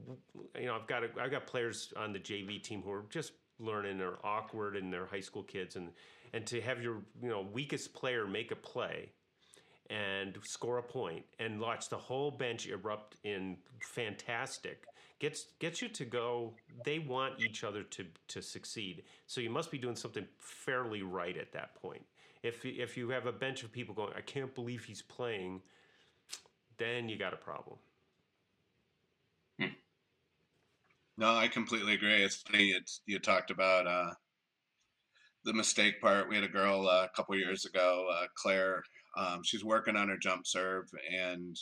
you 0.58 0.66
know 0.66 0.76
I've 0.76 0.88
got 0.88 1.04
a, 1.04 1.10
I've 1.20 1.32
got 1.32 1.46
players 1.48 1.94
on 1.98 2.14
the 2.14 2.20
JV 2.20 2.62
team 2.62 2.82
who 2.82 2.92
are 2.92 3.06
just 3.10 3.34
learning 3.60 4.02
or 4.02 4.18
awkward 4.24 4.76
and 4.76 4.92
they're 4.92 5.06
high 5.06 5.22
school 5.22 5.44
kids 5.44 5.76
and 5.76 5.90
and 6.34 6.46
to 6.48 6.62
have 6.62 6.82
your 6.82 6.98
you 7.22 7.30
know 7.30 7.46
weakest 7.54 7.94
player 7.94 8.28
make 8.28 8.52
a 8.52 8.56
play 8.56 9.10
and 9.90 10.38
score 10.44 10.80
a 10.80 10.84
point 10.84 11.24
and 11.40 11.60
watch 11.60 11.90
the 11.90 11.98
whole 11.98 12.32
bench 12.32 12.68
erupt 12.68 13.16
in 13.24 13.56
fantastic 13.82 14.86
gets 15.20 15.48
gets 15.60 15.82
you 15.82 15.88
to 15.88 16.04
go 16.04 16.54
they 16.84 17.00
want 17.00 17.40
each 17.40 17.64
other 17.64 17.84
to 17.84 18.06
to 18.28 18.42
succeed 18.42 19.04
so 19.26 19.40
you 19.40 19.50
must 19.50 19.72
be 19.72 19.78
doing 19.78 19.96
something 19.96 20.26
fairly 20.38 21.02
right 21.02 21.38
at 21.38 21.54
that 21.54 21.76
point 21.76 22.04
if 22.46 22.66
if 22.66 22.98
you 22.98 23.10
have 23.10 23.26
a 23.26 23.32
bench 23.32 23.64
of 23.64 23.72
people 23.72 23.94
going 23.96 24.14
i 24.16 24.22
can't 24.22 24.54
believe 24.56 24.84
he's 24.84 25.02
playing 25.02 25.62
then 26.78 27.10
you 27.10 27.18
got 27.18 27.34
a 27.34 27.38
problem 27.38 27.78
hmm. 29.60 29.68
no 31.18 31.36
i 31.36 31.48
completely 31.48 31.94
agree 31.94 32.24
it's 32.24 32.44
funny 32.44 32.70
it's 32.70 33.02
you 33.06 33.20
talked 33.20 33.52
about 33.52 33.88
uh 33.88 34.12
the 35.44 35.54
mistake 35.54 36.02
part 36.02 36.28
we 36.28 36.36
had 36.36 36.44
a 36.44 36.48
girl 36.48 36.88
uh, 36.88 37.06
a 37.06 37.16
couple 37.16 37.36
years 37.36 37.66
ago 37.66 38.08
uh, 38.12 38.26
claire 38.36 38.82
um, 39.18 39.42
she's 39.44 39.64
working 39.64 39.96
on 39.96 40.10
her 40.10 40.18
jump 40.18 40.46
serve 40.46 40.86
and 41.14 41.58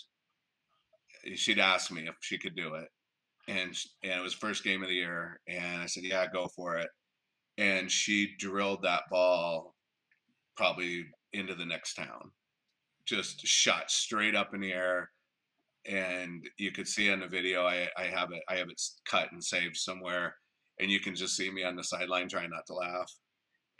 she'd 1.36 1.60
ask 1.60 1.92
me 1.92 2.08
if 2.08 2.16
she 2.22 2.38
could 2.38 2.56
do 2.56 2.76
it 2.76 2.88
and 3.48 3.76
and 4.04 4.14
it 4.14 4.24
was 4.24 4.34
first 4.34 4.64
game 4.64 4.84
of 4.84 4.90
the 4.90 4.96
year, 4.96 5.40
and 5.48 5.82
I 5.82 5.86
said, 5.86 6.04
"Yeah, 6.04 6.28
go 6.32 6.48
for 6.48 6.78
it." 6.78 6.90
And 7.58 7.92
she 7.92 8.36
drilled 8.38 8.84
that 8.84 9.04
ball 9.10 9.76
probably 10.56 11.06
into 11.34 11.56
the 11.56 11.66
next 11.66 11.96
town, 11.96 12.32
just 13.06 13.46
shot 13.46 13.92
straight 13.92 14.36
up 14.36 14.54
in 14.54 14.62
the 14.62 14.72
air, 14.72 15.10
and 15.86 16.48
you 16.58 16.72
could 16.72 16.88
see 16.88 17.12
on 17.12 17.20
the 17.20 17.28
video. 17.28 17.66
I 17.66 17.88
I 17.98 18.06
have 18.06 18.32
it 18.32 18.44
I 18.50 18.56
have 18.56 18.70
it 18.70 18.82
cut 19.06 19.32
and 19.32 19.44
saved 19.44 19.78
somewhere, 19.78 20.36
and 20.80 20.90
you 20.92 21.00
can 21.00 21.16
just 21.16 21.36
see 21.36 21.52
me 21.52 21.64
on 21.64 21.76
the 21.76 21.84
sideline 21.84 22.30
trying 22.30 22.50
not 22.50 22.66
to 22.68 22.74
laugh. 22.74 23.12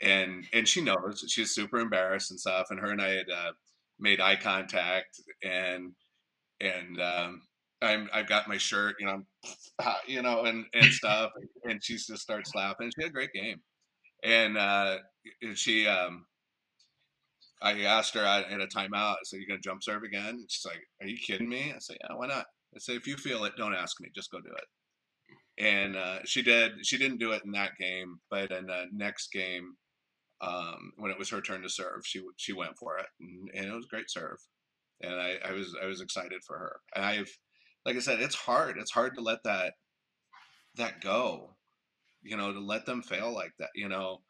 And 0.02 0.46
and 0.52 0.68
she 0.68 0.80
knows 0.80 1.24
she's 1.28 1.54
super 1.54 1.78
embarrassed 1.78 2.30
and 2.30 2.40
stuff. 2.40 2.66
And 2.70 2.80
her 2.80 2.90
and 2.90 3.00
I 3.00 3.10
had 3.10 3.30
uh, 3.30 3.52
made 3.98 4.20
eye 4.20 4.36
contact, 4.36 5.20
and 5.42 5.92
and 6.60 7.00
um, 7.00 7.42
I'm 7.82 8.08
I've 8.12 8.28
got 8.28 8.48
my 8.48 8.58
shirt, 8.58 8.96
you 8.98 9.06
know, 9.06 9.22
you 10.06 10.22
know, 10.22 10.44
and 10.44 10.66
and 10.74 10.86
stuff, 10.92 11.30
and 11.64 11.82
she 11.82 11.94
just 11.94 12.20
starts 12.20 12.54
laughing. 12.54 12.90
She 12.94 13.02
had 13.02 13.10
a 13.10 13.14
great 13.14 13.32
game, 13.32 13.60
and 14.22 14.56
uh, 14.56 14.98
she 15.54 15.86
um, 15.86 16.26
I 17.64 17.80
asked 17.84 18.14
her 18.14 18.24
at, 18.24 18.52
a 18.52 18.66
timeout. 18.66 19.14
I 19.14 19.16
said, 19.24 19.40
"You 19.40 19.46
gonna 19.46 19.60
jump 19.60 19.82
serve 19.82 20.02
again?" 20.02 20.44
She's 20.48 20.66
like, 20.66 20.82
"Are 21.00 21.06
you 21.06 21.16
kidding 21.16 21.48
me?" 21.48 21.72
I 21.74 21.78
said, 21.78 21.96
"Yeah, 22.02 22.14
why 22.14 22.26
not?" 22.26 22.46
I 22.74 22.78
said, 22.78 22.96
"If 22.96 23.06
you 23.06 23.16
feel 23.16 23.44
it, 23.44 23.56
don't 23.56 23.74
ask 23.74 24.00
me. 24.00 24.10
Just 24.14 24.30
go 24.30 24.40
do 24.40 24.54
it." 24.54 25.64
And 25.64 25.96
uh, 25.96 26.18
she 26.26 26.42
did. 26.42 26.86
She 26.86 26.98
didn't 26.98 27.18
do 27.18 27.32
it 27.32 27.42
in 27.44 27.52
that 27.52 27.76
game, 27.80 28.20
but 28.30 28.50
in 28.52 28.66
the 28.66 28.86
next 28.92 29.32
game, 29.32 29.76
um, 30.42 30.92
when 30.96 31.10
it 31.10 31.18
was 31.18 31.30
her 31.30 31.40
turn 31.40 31.62
to 31.62 31.68
serve, 31.70 32.02
she 32.04 32.20
she 32.36 32.52
went 32.52 32.76
for 32.78 32.98
it, 32.98 33.06
and, 33.20 33.50
and 33.54 33.66
it 33.66 33.74
was 33.74 33.86
a 33.86 33.94
great 33.94 34.10
serve. 34.10 34.38
And 35.00 35.14
I, 35.14 35.36
I 35.44 35.52
was 35.52 35.74
I 35.82 35.86
was 35.86 36.02
excited 36.02 36.42
for 36.46 36.58
her. 36.58 36.80
And 36.94 37.04
I've 37.04 37.32
like 37.86 37.96
I 37.96 38.00
said, 38.00 38.20
it's 38.20 38.34
hard. 38.34 38.76
It's 38.78 38.92
hard 38.92 39.14
to 39.16 39.22
let 39.22 39.42
that 39.44 39.74
that 40.76 41.00
go. 41.00 41.56
You 42.22 42.36
know, 42.36 42.52
to 42.52 42.60
let 42.60 42.86
them 42.86 43.02
fail 43.02 43.32
like 43.32 43.52
that. 43.58 43.70
You 43.74 43.88
know, 43.88 44.20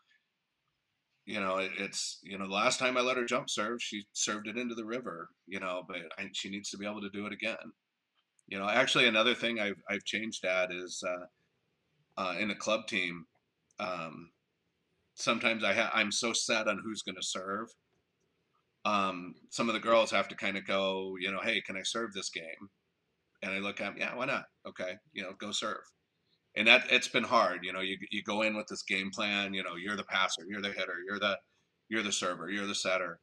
you 1.24 1.40
know, 1.40 1.58
it, 1.58 1.72
it's 1.78 2.20
you 2.22 2.38
know, 2.38 2.46
the 2.46 2.54
last 2.54 2.78
time 2.78 2.96
I 2.96 3.00
let 3.00 3.16
her 3.16 3.24
jump 3.24 3.48
serve, 3.48 3.82
she 3.82 4.04
served 4.12 4.48
it 4.48 4.56
into 4.56 4.74
the 4.74 4.84
river. 4.84 5.28
You 5.46 5.60
know, 5.60 5.82
but 5.86 5.98
I, 6.18 6.28
she 6.32 6.50
needs 6.50 6.70
to 6.70 6.78
be 6.78 6.86
able 6.86 7.00
to 7.00 7.10
do 7.10 7.26
it 7.26 7.32
again. 7.32 7.72
You 8.46 8.58
know, 8.58 8.68
actually, 8.68 9.08
another 9.08 9.34
thing 9.34 9.60
I've 9.60 9.80
I've 9.88 10.04
changed 10.04 10.44
at 10.44 10.72
is 10.72 11.02
uh, 11.06 12.20
uh, 12.20 12.34
in 12.38 12.50
a 12.50 12.56
club 12.56 12.86
team. 12.86 13.26
Um, 13.78 14.30
sometimes 15.14 15.64
I 15.64 15.74
ha- 15.74 15.92
I'm 15.94 16.12
so 16.12 16.32
set 16.32 16.68
on 16.68 16.80
who's 16.84 17.02
going 17.02 17.16
to 17.16 17.22
serve. 17.22 17.68
Um, 18.84 19.34
some 19.50 19.68
of 19.68 19.74
the 19.74 19.80
girls 19.80 20.10
have 20.10 20.28
to 20.28 20.36
kind 20.36 20.58
of 20.58 20.66
go, 20.66 21.16
you 21.18 21.32
know, 21.32 21.40
hey, 21.42 21.62
can 21.62 21.76
I 21.76 21.82
serve 21.82 22.12
this 22.12 22.28
game? 22.28 22.68
and 23.44 23.52
I 23.52 23.58
look 23.58 23.80
at, 23.80 23.92
them, 23.92 23.96
yeah, 23.98 24.14
why 24.16 24.24
not? 24.24 24.44
Okay, 24.66 24.94
you 25.12 25.22
know, 25.22 25.32
go 25.38 25.52
serve. 25.52 25.82
And 26.56 26.68
that 26.68 26.86
it's 26.90 27.08
been 27.08 27.24
hard. 27.24 27.60
You 27.64 27.72
know, 27.72 27.80
you 27.80 27.98
you 28.10 28.22
go 28.22 28.42
in 28.42 28.56
with 28.56 28.68
this 28.68 28.82
game 28.82 29.10
plan. 29.10 29.54
You 29.54 29.64
know, 29.64 29.76
you're 29.76 29.96
the 29.96 30.04
passer, 30.04 30.42
you're 30.48 30.62
the 30.62 30.68
hitter, 30.68 30.98
you're 31.06 31.18
the 31.18 31.38
you're 31.88 32.02
the 32.02 32.12
server, 32.12 32.50
you're 32.50 32.66
the 32.66 32.74
setter. 32.74 33.18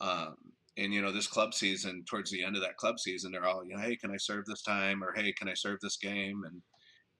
Um, 0.00 0.36
and 0.78 0.92
you 0.94 1.02
know, 1.02 1.12
this 1.12 1.26
club 1.26 1.52
season, 1.52 2.04
towards 2.08 2.30
the 2.30 2.42
end 2.42 2.56
of 2.56 2.62
that 2.62 2.76
club 2.76 2.98
season, 2.98 3.32
they're 3.32 3.44
all, 3.44 3.64
you 3.64 3.76
know, 3.76 3.82
hey, 3.82 3.96
can 3.96 4.10
I 4.10 4.16
serve 4.16 4.46
this 4.46 4.62
time? 4.62 5.04
Or 5.04 5.12
hey, 5.14 5.32
can 5.32 5.48
I 5.48 5.54
serve 5.54 5.78
this 5.80 5.98
game? 5.98 6.42
And 6.44 6.62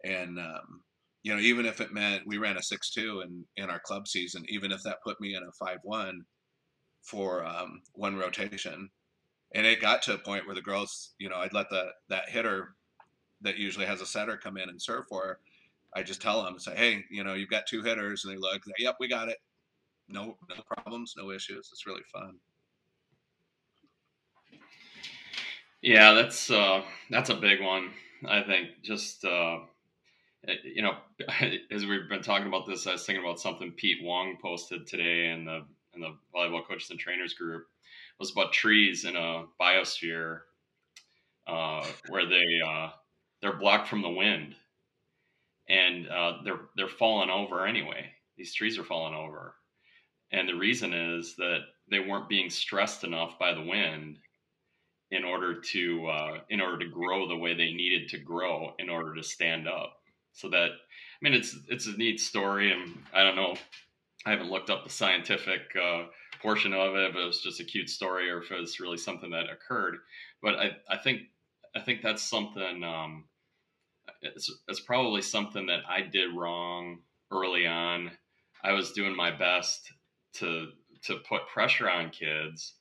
and 0.04 0.38
um, 0.38 0.82
you 1.22 1.34
know, 1.34 1.40
even 1.40 1.66
if 1.66 1.80
it 1.80 1.92
meant 1.92 2.26
we 2.26 2.38
ran 2.38 2.56
a 2.56 2.62
six 2.62 2.90
two 2.90 3.20
in 3.20 3.44
in 3.56 3.68
our 3.70 3.80
club 3.80 4.08
season, 4.08 4.44
even 4.48 4.72
if 4.72 4.82
that 4.84 5.02
put 5.04 5.20
me 5.20 5.34
in 5.34 5.42
a 5.42 5.52
five 5.52 5.78
one 5.82 6.22
for 7.02 7.44
um, 7.44 7.82
one 7.92 8.16
rotation, 8.16 8.88
and 9.54 9.66
it 9.66 9.80
got 9.80 10.02
to 10.02 10.14
a 10.14 10.18
point 10.18 10.46
where 10.46 10.54
the 10.54 10.62
girls, 10.62 11.14
you 11.18 11.28
know, 11.28 11.36
I'd 11.36 11.52
let 11.52 11.68
the 11.70 11.88
that 12.08 12.30
hitter 12.30 12.74
that 13.42 13.58
usually 13.58 13.86
has 13.86 14.00
a 14.00 14.06
setter 14.06 14.36
come 14.36 14.56
in 14.56 14.68
and 14.68 14.80
serve 14.80 15.04
for 15.08 15.22
her. 15.22 15.38
I 15.94 16.02
just 16.02 16.22
tell 16.22 16.42
them, 16.42 16.58
say, 16.58 16.74
hey, 16.76 17.04
you 17.10 17.24
know, 17.24 17.34
you've 17.34 17.50
got 17.50 17.66
two 17.66 17.82
hitters, 17.82 18.24
and 18.24 18.32
they 18.32 18.38
look, 18.38 18.62
yep, 18.78 18.96
we 19.00 19.08
got 19.08 19.28
it. 19.28 19.38
No, 20.08 20.36
no 20.48 20.62
problems, 20.76 21.14
no 21.16 21.30
issues. 21.30 21.70
It's 21.72 21.86
really 21.86 22.02
fun. 22.12 22.36
Yeah, 25.82 26.12
that's 26.12 26.50
uh, 26.50 26.82
that's 27.10 27.30
a 27.30 27.34
big 27.34 27.62
one. 27.62 27.90
I 28.28 28.42
think 28.42 28.82
just 28.82 29.24
uh, 29.24 29.60
eh, 30.46 30.54
you 30.64 30.82
know, 30.82 30.96
as 31.70 31.86
we've 31.86 32.08
been 32.08 32.22
talking 32.22 32.48
about 32.48 32.66
this, 32.66 32.86
I 32.86 32.92
was 32.92 33.06
thinking 33.06 33.24
about 33.24 33.40
something 33.40 33.72
Pete 33.72 34.02
Wong 34.02 34.36
posted 34.42 34.86
today 34.86 35.30
in 35.30 35.44
the 35.44 35.64
in 35.94 36.00
the 36.00 36.16
volleyball 36.34 36.66
coaches 36.66 36.90
and 36.90 36.98
trainers 36.98 37.34
group 37.34 37.66
it 38.20 38.22
was 38.22 38.32
about 38.32 38.52
trees 38.52 39.06
in 39.06 39.16
a 39.16 39.46
biosphere 39.58 40.40
uh, 41.46 41.86
where 42.08 42.26
they 42.26 42.60
uh, 42.66 42.90
they're 43.40 43.56
blocked 43.56 43.88
from 43.88 44.02
the 44.02 44.10
wind, 44.10 44.54
and 45.70 46.08
uh, 46.08 46.38
they're 46.44 46.60
they're 46.76 46.88
falling 46.88 47.30
over 47.30 47.66
anyway. 47.66 48.06
These 48.36 48.54
trees 48.54 48.78
are 48.78 48.84
falling 48.84 49.14
over, 49.14 49.54
and 50.32 50.48
the 50.48 50.54
reason 50.54 50.92
is 50.92 51.36
that 51.36 51.60
they 51.90 52.00
weren't 52.00 52.28
being 52.28 52.50
stressed 52.50 53.04
enough 53.04 53.38
by 53.38 53.54
the 53.54 53.62
wind 53.62 54.18
in 55.10 55.24
order 55.24 55.60
to 55.60 56.06
uh, 56.06 56.38
in 56.48 56.60
order 56.60 56.78
to 56.78 56.90
grow 56.90 57.28
the 57.28 57.36
way 57.36 57.54
they 57.54 57.72
needed 57.72 58.08
to 58.10 58.18
grow 58.18 58.74
in 58.78 58.88
order 58.88 59.14
to 59.14 59.22
stand 59.22 59.68
up. 59.68 59.96
So 60.32 60.48
that 60.50 60.70
I 60.70 61.18
mean, 61.22 61.34
it's 61.34 61.56
it's 61.68 61.86
a 61.86 61.96
neat 61.96 62.20
story, 62.20 62.72
and 62.72 62.98
I 63.12 63.22
don't 63.22 63.36
know. 63.36 63.56
I 64.26 64.30
haven't 64.30 64.50
looked 64.50 64.70
up 64.70 64.84
the 64.84 64.90
scientific 64.90 65.62
uh, 65.80 66.04
portion 66.42 66.72
of 66.72 66.94
it, 66.94 67.10
if 67.10 67.16
it 67.16 67.24
was 67.24 67.42
just 67.42 67.60
a 67.60 67.64
cute 67.64 67.88
story 67.88 68.30
or 68.30 68.42
if 68.42 68.50
it 68.50 68.60
was 68.60 68.80
really 68.80 68.98
something 68.98 69.30
that 69.30 69.50
occurred. 69.50 69.96
But 70.42 70.56
I, 70.56 70.70
I 70.88 70.98
think 70.98 71.22
I 71.74 71.80
think 71.80 72.02
that's 72.02 72.22
something. 72.22 72.84
Um, 72.84 73.24
it's, 74.22 74.52
it's 74.68 74.80
probably 74.80 75.22
something 75.22 75.66
that 75.66 75.80
I 75.88 76.02
did 76.02 76.34
wrong 76.34 76.98
early 77.32 77.66
on. 77.66 78.10
I 78.62 78.72
was 78.72 78.92
doing 78.92 79.16
my 79.16 79.30
best 79.30 79.92
to 80.34 80.68
to 81.04 81.16
put 81.28 81.48
pressure 81.48 81.88
on 81.88 82.10
kids, 82.10 82.74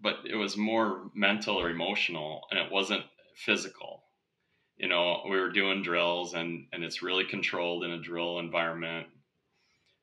but 0.00 0.16
it 0.28 0.34
was 0.34 0.56
more 0.56 1.10
mental 1.14 1.56
or 1.56 1.70
emotional, 1.70 2.42
and 2.50 2.58
it 2.58 2.72
wasn't 2.72 3.04
physical. 3.36 4.02
You 4.76 4.88
know, 4.88 5.22
we 5.24 5.38
were 5.38 5.52
doing 5.52 5.82
drills, 5.82 6.34
and 6.34 6.66
and 6.72 6.82
it's 6.82 7.02
really 7.02 7.24
controlled 7.24 7.84
in 7.84 7.92
a 7.92 8.02
drill 8.02 8.38
environment 8.40 9.06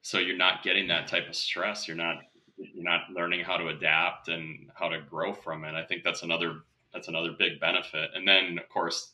so 0.08 0.20
you're 0.20 0.38
not 0.38 0.64
getting 0.64 0.88
that 0.88 1.08
type 1.08 1.28
of 1.28 1.36
stress 1.36 1.88
you're 1.88 1.98
not 1.98 2.18
you're 2.58 2.84
not 2.84 3.10
learning 3.14 3.44
how 3.44 3.58
to 3.58 3.68
adapt 3.68 4.30
and 4.30 4.70
how 4.74 4.88
to 4.88 5.02
grow 5.02 5.34
from 5.34 5.66
it 5.66 5.76
i 5.76 5.84
think 5.84 6.04
that's 6.04 6.24
another 6.24 6.62
that's 6.94 7.10
another 7.10 7.32
big 7.38 7.60
benefit 7.60 8.10
and 8.16 8.26
then 8.26 8.58
of 8.58 8.70
course 8.70 9.12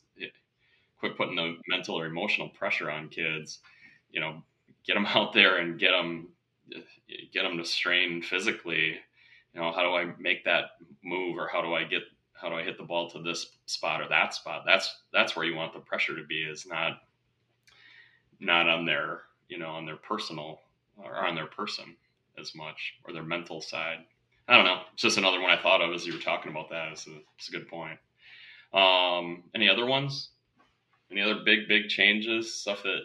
quit 1.04 1.16
putting 1.16 1.36
the 1.36 1.56
mental 1.68 1.98
or 1.98 2.06
emotional 2.06 2.48
pressure 2.48 2.90
on 2.90 3.08
kids 3.08 3.58
you 4.10 4.20
know 4.20 4.42
get 4.86 4.94
them 4.94 5.06
out 5.14 5.32
there 5.32 5.58
and 5.58 5.78
get 5.78 5.90
them 5.90 6.28
get 7.32 7.42
them 7.42 7.58
to 7.58 7.64
strain 7.64 8.22
physically 8.22 8.96
you 9.52 9.60
know 9.60 9.72
how 9.72 9.82
do 9.82 9.94
i 9.94 10.12
make 10.18 10.44
that 10.44 10.64
move 11.02 11.36
or 11.36 11.48
how 11.52 11.60
do 11.60 11.74
i 11.74 11.84
get 11.84 12.02
how 12.32 12.48
do 12.48 12.54
i 12.54 12.62
hit 12.62 12.78
the 12.78 12.84
ball 12.84 13.08
to 13.08 13.22
this 13.22 13.46
spot 13.66 14.00
or 14.00 14.08
that 14.08 14.34
spot 14.34 14.62
that's 14.66 15.02
that's 15.12 15.36
where 15.36 15.44
you 15.44 15.54
want 15.54 15.72
the 15.72 15.80
pressure 15.80 16.16
to 16.16 16.24
be 16.24 16.42
is 16.42 16.66
not 16.66 17.02
not 18.40 18.68
on 18.68 18.84
their 18.84 19.22
you 19.48 19.58
know 19.58 19.70
on 19.70 19.86
their 19.86 19.96
personal 19.96 20.60
or 20.96 21.16
on 21.26 21.34
their 21.34 21.46
person 21.46 21.96
as 22.38 22.54
much 22.54 22.94
or 23.04 23.12
their 23.12 23.22
mental 23.22 23.60
side. 23.60 23.98
I 24.48 24.56
don't 24.56 24.66
know. 24.66 24.80
It's 24.92 25.02
just 25.02 25.18
another 25.18 25.40
one 25.40 25.50
I 25.50 25.60
thought 25.60 25.80
of 25.80 25.92
as 25.94 26.06
you 26.06 26.12
were 26.12 26.18
talking 26.18 26.50
about 26.50 26.70
that. 26.70 26.92
It's 26.92 27.06
a, 27.06 27.16
it's 27.38 27.48
a 27.48 27.52
good 27.52 27.68
point. 27.68 27.98
Um, 28.72 29.44
any 29.54 29.68
other 29.68 29.86
ones? 29.86 30.30
Any 31.14 31.22
other 31.22 31.42
big, 31.44 31.68
big 31.68 31.88
changes? 31.88 32.60
Stuff 32.60 32.82
that 32.82 33.02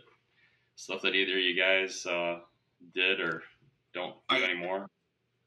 stuff 0.76 1.04
that 1.04 1.14
either 1.14 1.38
you 1.38 1.56
guys 1.56 2.08
uh, 2.08 2.40
did 2.96 3.20
or 3.20 3.44
don't 3.94 4.16
do 4.30 4.36
I, 4.36 4.42
anymore? 4.42 4.88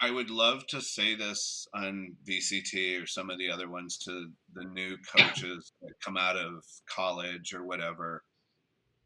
I 0.01 0.13
would 0.13 0.31
love 0.31 0.65
to 0.69 0.81
say 0.81 1.17
this 1.17 1.67
on 1.75 2.15
VCT 2.25 3.03
or 3.03 3.07
some 3.07 3.31
of 3.31 3.39
the 3.39 3.51
other 3.51 3.69
ones 3.69 3.99
to 4.05 4.31
the 4.55 4.63
new 4.63 4.97
coaches 4.99 5.73
that 5.83 6.01
come 6.05 6.17
out 6.17 6.37
of 6.37 6.65
college 6.89 7.53
or 7.53 7.65
whatever. 7.65 8.23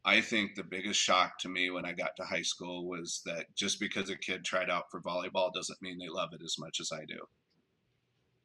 I 0.05 0.21
think 0.21 0.53
the 0.53 0.63
biggest 0.63 0.99
shock 0.99 1.39
to 1.39 1.49
me 1.49 1.71
when 1.71 1.85
I 1.85 1.93
got 1.93 2.11
to 2.17 2.25
high 2.25 2.43
school 2.43 2.87
was 2.87 3.23
that 3.25 3.47
just 3.55 3.79
because 3.79 4.11
a 4.11 4.17
kid 4.17 4.45
tried 4.45 4.69
out 4.69 4.91
for 4.91 5.01
volleyball 5.01 5.51
doesn't 5.51 5.81
mean 5.81 5.97
they 5.97 6.09
love 6.09 6.29
it 6.31 6.43
as 6.45 6.57
much 6.59 6.79
as 6.79 6.91
I 6.91 7.05
do. 7.05 7.25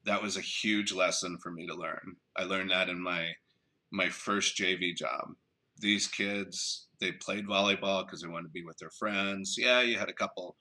That 0.04 0.22
was 0.22 0.38
a 0.38 0.40
huge 0.40 0.90
lesson 0.90 1.36
for 1.36 1.50
me 1.50 1.66
to 1.66 1.74
learn. 1.74 2.16
I 2.34 2.44
learned 2.44 2.70
that 2.70 2.88
in 2.88 2.98
my 2.98 3.32
my 3.93 4.09
first 4.09 4.57
JV 4.57 4.97
job. 4.97 5.28
These 5.78 6.07
kids, 6.07 6.88
they 7.01 7.12
played 7.12 7.47
volleyball 7.47 8.05
because 8.05 8.22
they 8.22 8.28
wanted 8.28 8.49
to 8.49 8.53
be 8.53 8.64
with 8.64 8.78
their 8.78 8.90
friends. 8.90 9.57
Yeah, 9.59 9.82
you 9.82 9.99
had 9.99 10.09
a 10.09 10.14
couple 10.14 10.57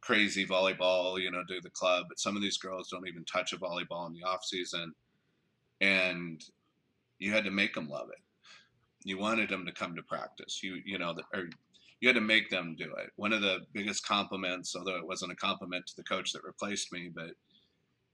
crazy 0.00 0.46
volleyball, 0.46 1.20
you 1.20 1.30
know, 1.30 1.42
do 1.48 1.60
the 1.60 1.70
club, 1.70 2.06
but 2.08 2.18
some 2.18 2.36
of 2.36 2.42
these 2.42 2.58
girls 2.58 2.88
don't 2.90 3.08
even 3.08 3.24
touch 3.24 3.52
a 3.52 3.56
volleyball 3.56 4.06
in 4.06 4.12
the 4.12 4.26
off 4.26 4.44
season. 4.44 4.92
And 5.80 6.44
you 7.18 7.32
had 7.32 7.44
to 7.44 7.50
make 7.50 7.74
them 7.74 7.88
love 7.88 8.08
it 8.10 8.18
you 9.04 9.18
wanted 9.18 9.50
them 9.50 9.64
to 9.66 9.72
come 9.72 9.94
to 9.94 10.02
practice. 10.02 10.60
You 10.62 10.80
you 10.84 10.98
know, 10.98 11.14
or 11.32 11.44
you 12.00 12.08
had 12.08 12.16
to 12.16 12.20
make 12.20 12.50
them 12.50 12.74
do 12.76 12.92
it. 12.96 13.10
One 13.16 13.32
of 13.32 13.42
the 13.42 13.60
biggest 13.72 14.06
compliments, 14.06 14.74
although 14.74 14.96
it 14.96 15.06
wasn't 15.06 15.32
a 15.32 15.36
compliment 15.36 15.86
to 15.86 15.96
the 15.96 16.02
coach 16.02 16.32
that 16.32 16.42
replaced 16.42 16.92
me, 16.92 17.10
but 17.14 17.30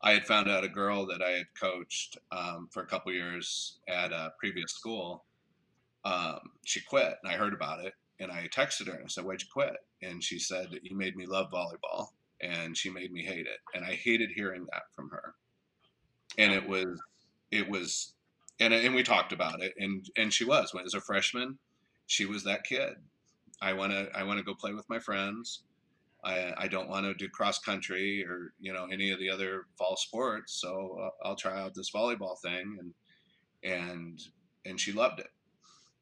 I 0.02 0.12
had 0.12 0.26
found 0.26 0.48
out 0.48 0.64
a 0.64 0.68
girl 0.68 1.06
that 1.06 1.22
I 1.22 1.30
had 1.30 1.46
coached 1.58 2.16
um, 2.32 2.68
for 2.72 2.82
a 2.82 2.86
couple 2.86 3.12
years 3.12 3.78
at 3.88 4.12
a 4.12 4.32
previous 4.38 4.72
school. 4.72 5.24
Um, 6.04 6.40
she 6.64 6.80
quit, 6.80 7.16
and 7.22 7.30
I 7.30 7.36
heard 7.36 7.52
about 7.52 7.84
it, 7.84 7.92
and 8.18 8.32
I 8.32 8.48
texted 8.48 8.86
her 8.86 8.94
and 8.94 9.04
I 9.04 9.08
said, 9.08 9.24
"Why'd 9.24 9.42
you 9.42 9.48
quit?" 9.52 9.76
And 10.02 10.24
she 10.24 10.38
said, 10.38 10.68
"You 10.82 10.96
made 10.96 11.16
me 11.16 11.26
love 11.26 11.50
volleyball, 11.50 12.08
and 12.40 12.76
she 12.76 12.88
made 12.88 13.12
me 13.12 13.24
hate 13.24 13.46
it." 13.46 13.58
And 13.74 13.84
I 13.84 13.94
hated 13.94 14.30
hearing 14.34 14.66
that 14.72 14.84
from 14.94 15.10
her. 15.10 15.34
And 16.38 16.52
it 16.52 16.66
was, 16.66 16.98
it 17.50 17.68
was 17.68 18.14
and 18.60 18.74
and 18.74 18.94
we 18.94 19.02
talked 19.02 19.32
about 19.32 19.62
it, 19.62 19.74
and 19.78 20.08
and 20.16 20.32
she 20.32 20.44
was 20.44 20.72
when 20.72 20.84
as 20.84 20.94
a 20.94 21.00
freshman, 21.00 21.58
she 22.06 22.26
was 22.26 22.44
that 22.44 22.64
kid. 22.64 22.94
I 23.60 23.72
want 23.72 23.92
to 23.92 24.08
I 24.14 24.22
want 24.22 24.38
to 24.38 24.44
go 24.44 24.54
play 24.54 24.72
with 24.72 24.88
my 24.88 24.98
friends. 24.98 25.62
I, 26.24 26.52
I 26.56 26.68
don't 26.68 26.88
want 26.88 27.06
to 27.06 27.14
do 27.14 27.28
cross 27.28 27.58
country 27.58 28.24
or 28.28 28.52
you 28.60 28.72
know 28.72 28.86
any 28.90 29.10
of 29.10 29.18
the 29.18 29.30
other 29.30 29.66
fall 29.78 29.96
sports, 29.96 30.60
so 30.60 30.98
uh, 31.00 31.28
I'll 31.28 31.36
try 31.36 31.60
out 31.60 31.74
this 31.74 31.90
volleyball 31.90 32.38
thing, 32.42 32.78
and 32.80 33.72
and 33.72 34.20
and 34.64 34.80
she 34.80 34.92
loved 34.92 35.20
it. 35.20 35.30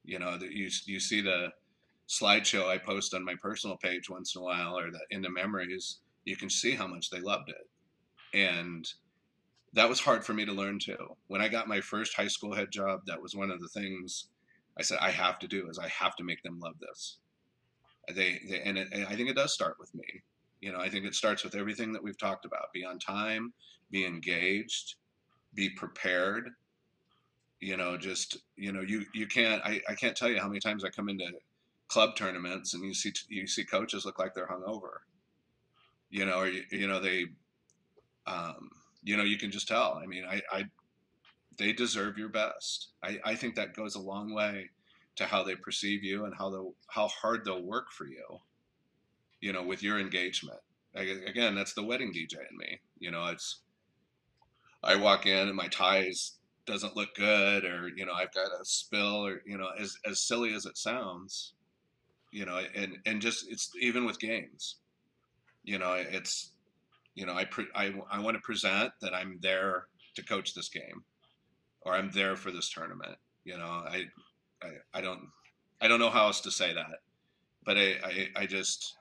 You 0.04 0.18
know 0.18 0.36
that 0.36 0.52
you 0.52 0.68
you 0.86 1.00
see 1.00 1.20
the 1.20 1.52
slideshow 2.08 2.66
I 2.66 2.78
post 2.78 3.14
on 3.14 3.24
my 3.24 3.34
personal 3.40 3.76
page 3.76 4.10
once 4.10 4.34
in 4.34 4.40
a 4.40 4.44
while, 4.44 4.78
or 4.78 4.90
the 4.90 5.00
into 5.10 5.30
memories. 5.30 5.98
You 6.24 6.36
can 6.36 6.50
see 6.50 6.72
how 6.72 6.86
much 6.86 7.10
they 7.10 7.20
loved 7.20 7.50
it, 7.50 8.38
and 8.38 8.86
that 9.74 9.88
was 9.88 10.00
hard 10.00 10.24
for 10.24 10.34
me 10.34 10.44
to 10.44 10.52
learn 10.52 10.78
too. 10.78 11.16
When 11.28 11.40
I 11.40 11.48
got 11.48 11.68
my 11.68 11.80
first 11.80 12.14
high 12.14 12.28
school 12.28 12.54
head 12.54 12.70
job, 12.72 13.00
that 13.06 13.20
was 13.20 13.34
one 13.34 13.50
of 13.50 13.60
the 13.60 13.68
things 13.68 14.28
I 14.78 14.82
said 14.82 14.98
I 15.00 15.10
have 15.10 15.38
to 15.40 15.48
do 15.48 15.68
is 15.68 15.78
I 15.78 15.88
have 15.88 16.16
to 16.16 16.24
make 16.24 16.42
them 16.42 16.58
love 16.60 16.78
this. 16.80 17.18
They, 18.14 18.40
they 18.48 18.60
and, 18.60 18.78
it, 18.78 18.88
and 18.92 19.06
I 19.06 19.14
think 19.14 19.28
it 19.28 19.36
does 19.36 19.52
start 19.52 19.76
with 19.78 19.94
me. 19.94 20.04
You 20.60 20.72
know, 20.72 20.80
I 20.80 20.88
think 20.88 21.04
it 21.04 21.14
starts 21.14 21.44
with 21.44 21.54
everything 21.54 21.92
that 21.92 22.02
we've 22.02 22.18
talked 22.18 22.44
about: 22.44 22.72
be 22.72 22.84
on 22.84 22.98
time, 22.98 23.52
be 23.90 24.04
engaged, 24.04 24.96
be 25.54 25.70
prepared. 25.70 26.50
You 27.60 27.76
know, 27.76 27.96
just 27.96 28.38
you 28.56 28.72
know, 28.72 28.80
you 28.80 29.04
you 29.14 29.26
can't. 29.26 29.62
I, 29.64 29.80
I 29.88 29.94
can't 29.94 30.16
tell 30.16 30.28
you 30.28 30.40
how 30.40 30.48
many 30.48 30.60
times 30.60 30.84
I 30.84 30.90
come 30.90 31.08
into 31.08 31.26
club 31.88 32.16
tournaments 32.16 32.74
and 32.74 32.84
you 32.84 32.92
see 32.92 33.12
you 33.28 33.46
see 33.46 33.64
coaches 33.64 34.04
look 34.04 34.18
like 34.18 34.34
they're 34.34 34.46
hungover. 34.46 34.98
You 36.10 36.26
know, 36.26 36.38
or 36.38 36.48
you, 36.48 36.62
you 36.70 36.86
know 36.86 37.00
they 37.00 37.26
um, 38.28 38.70
you 39.02 39.16
know, 39.16 39.24
you 39.24 39.38
can 39.38 39.50
just 39.50 39.68
tell. 39.68 40.00
I 40.02 40.06
mean, 40.06 40.24
I, 40.28 40.42
I 40.52 40.64
they 41.56 41.72
deserve 41.72 42.18
your 42.18 42.28
best. 42.28 42.90
I, 43.02 43.18
I 43.24 43.34
think 43.34 43.54
that 43.56 43.74
goes 43.74 43.94
a 43.94 44.00
long 44.00 44.34
way 44.34 44.70
to 45.18 45.26
how 45.26 45.42
they 45.42 45.54
perceive 45.54 46.02
you 46.02 46.24
and 46.24 46.34
how 46.34 46.50
they 46.50 46.58
how 46.88 47.08
hard 47.08 47.44
they'll 47.44 47.62
work 47.62 47.90
for 47.92 48.06
you. 48.06 48.24
You 49.40 49.52
know, 49.52 49.62
with 49.62 49.82
your 49.82 49.98
engagement. 49.98 50.58
Again, 50.94 51.54
that's 51.54 51.74
the 51.74 51.84
wedding 51.84 52.12
DJ 52.12 52.38
in 52.50 52.56
me. 52.56 52.80
You 52.98 53.12
know, 53.12 53.26
it's 53.26 53.60
I 54.82 54.96
walk 54.96 55.26
in 55.26 55.48
and 55.48 55.56
my 55.56 55.68
ties 55.68 56.32
doesn't 56.66 56.96
look 56.96 57.14
good, 57.14 57.64
or 57.64 57.88
you 57.96 58.04
know, 58.04 58.12
I've 58.12 58.34
got 58.34 58.46
a 58.46 58.64
spill, 58.64 59.26
or 59.26 59.42
you 59.46 59.58
know, 59.58 59.68
as 59.78 59.96
as 60.04 60.20
silly 60.20 60.54
as 60.54 60.66
it 60.66 60.76
sounds, 60.76 61.52
you 62.32 62.46
know, 62.46 62.60
and 62.74 62.98
and 63.06 63.20
just 63.20 63.50
it's 63.50 63.70
even 63.80 64.04
with 64.04 64.18
games, 64.18 64.76
you 65.64 65.78
know, 65.78 65.92
it's 65.94 66.52
you 67.18 67.26
know, 67.26 67.34
I, 67.34 67.46
pre- 67.46 67.66
I, 67.74 67.92
I 68.12 68.20
want 68.20 68.36
to 68.36 68.40
present 68.40 68.92
that 69.00 69.12
I'm 69.12 69.40
there 69.42 69.88
to 70.14 70.24
coach 70.24 70.54
this 70.54 70.68
game 70.68 71.02
or 71.82 71.92
I'm 71.92 72.12
there 72.12 72.36
for 72.36 72.52
this 72.52 72.70
tournament. 72.70 73.16
You 73.44 73.58
know, 73.58 73.64
I, 73.64 74.04
I, 74.94 75.00
don't, 75.00 75.20
I 75.80 75.88
don't 75.88 76.00
know 76.00 76.10
how 76.10 76.26
else 76.26 76.40
to 76.42 76.50
say 76.50 76.74
that, 76.74 77.00
but 77.64 77.76
I, 77.76 77.94
I, 78.04 78.28
I 78.36 78.46
just, 78.46 78.96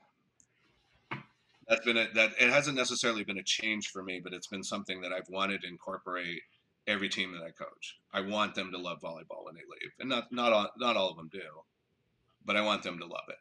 that's 1.68 1.84
been 1.84 1.98
a, 1.98 2.08
that 2.14 2.32
it 2.40 2.50
hasn't 2.50 2.78
necessarily 2.78 3.24
been 3.24 3.40
a 3.40 3.44
change 3.44 3.90
for 3.90 4.04
me, 4.04 4.22
but 4.24 4.34
it's 4.34 4.48
been 4.48 4.64
something 4.64 5.02
that 5.02 5.12
I've 5.12 5.30
wanted 5.30 5.62
to 5.62 5.68
incorporate 5.68 6.42
every 6.88 7.10
team 7.10 7.34
that 7.34 7.44
I 7.44 7.52
coach. 7.52 7.98
I 8.14 8.22
want 8.22 8.56
them 8.56 8.72
to 8.72 8.78
love 8.78 9.02
volleyball 9.02 9.44
when 9.44 9.56
they 9.56 9.62
leave, 9.62 9.92
and 10.00 10.10
not 10.10 10.32
not 10.32 10.54
all, 10.54 10.70
not 10.78 10.96
all 10.96 11.10
of 11.10 11.18
them 11.18 11.30
do, 11.32 11.42
but 12.46 12.56
I 12.56 12.62
want 12.62 12.84
them 12.84 12.98
to 13.00 13.06
love 13.06 13.26
it. 13.28 13.36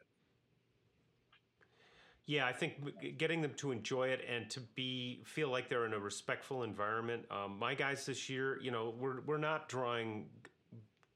Yeah, 2.25 2.45
I 2.45 2.51
think 2.51 2.73
getting 3.17 3.41
them 3.41 3.53
to 3.55 3.71
enjoy 3.71 4.09
it 4.09 4.19
and 4.29 4.49
to 4.49 4.59
be 4.59 5.21
feel 5.23 5.47
like 5.47 5.69
they're 5.69 5.85
in 5.85 5.93
a 5.93 5.99
respectful 5.99 6.63
environment. 6.63 7.23
Um, 7.31 7.57
my 7.57 7.73
guys 7.73 8.05
this 8.05 8.29
year, 8.29 8.59
you 8.61 8.69
know, 8.69 8.93
we're 8.99 9.21
we're 9.21 9.37
not 9.37 9.69
drawing 9.69 10.25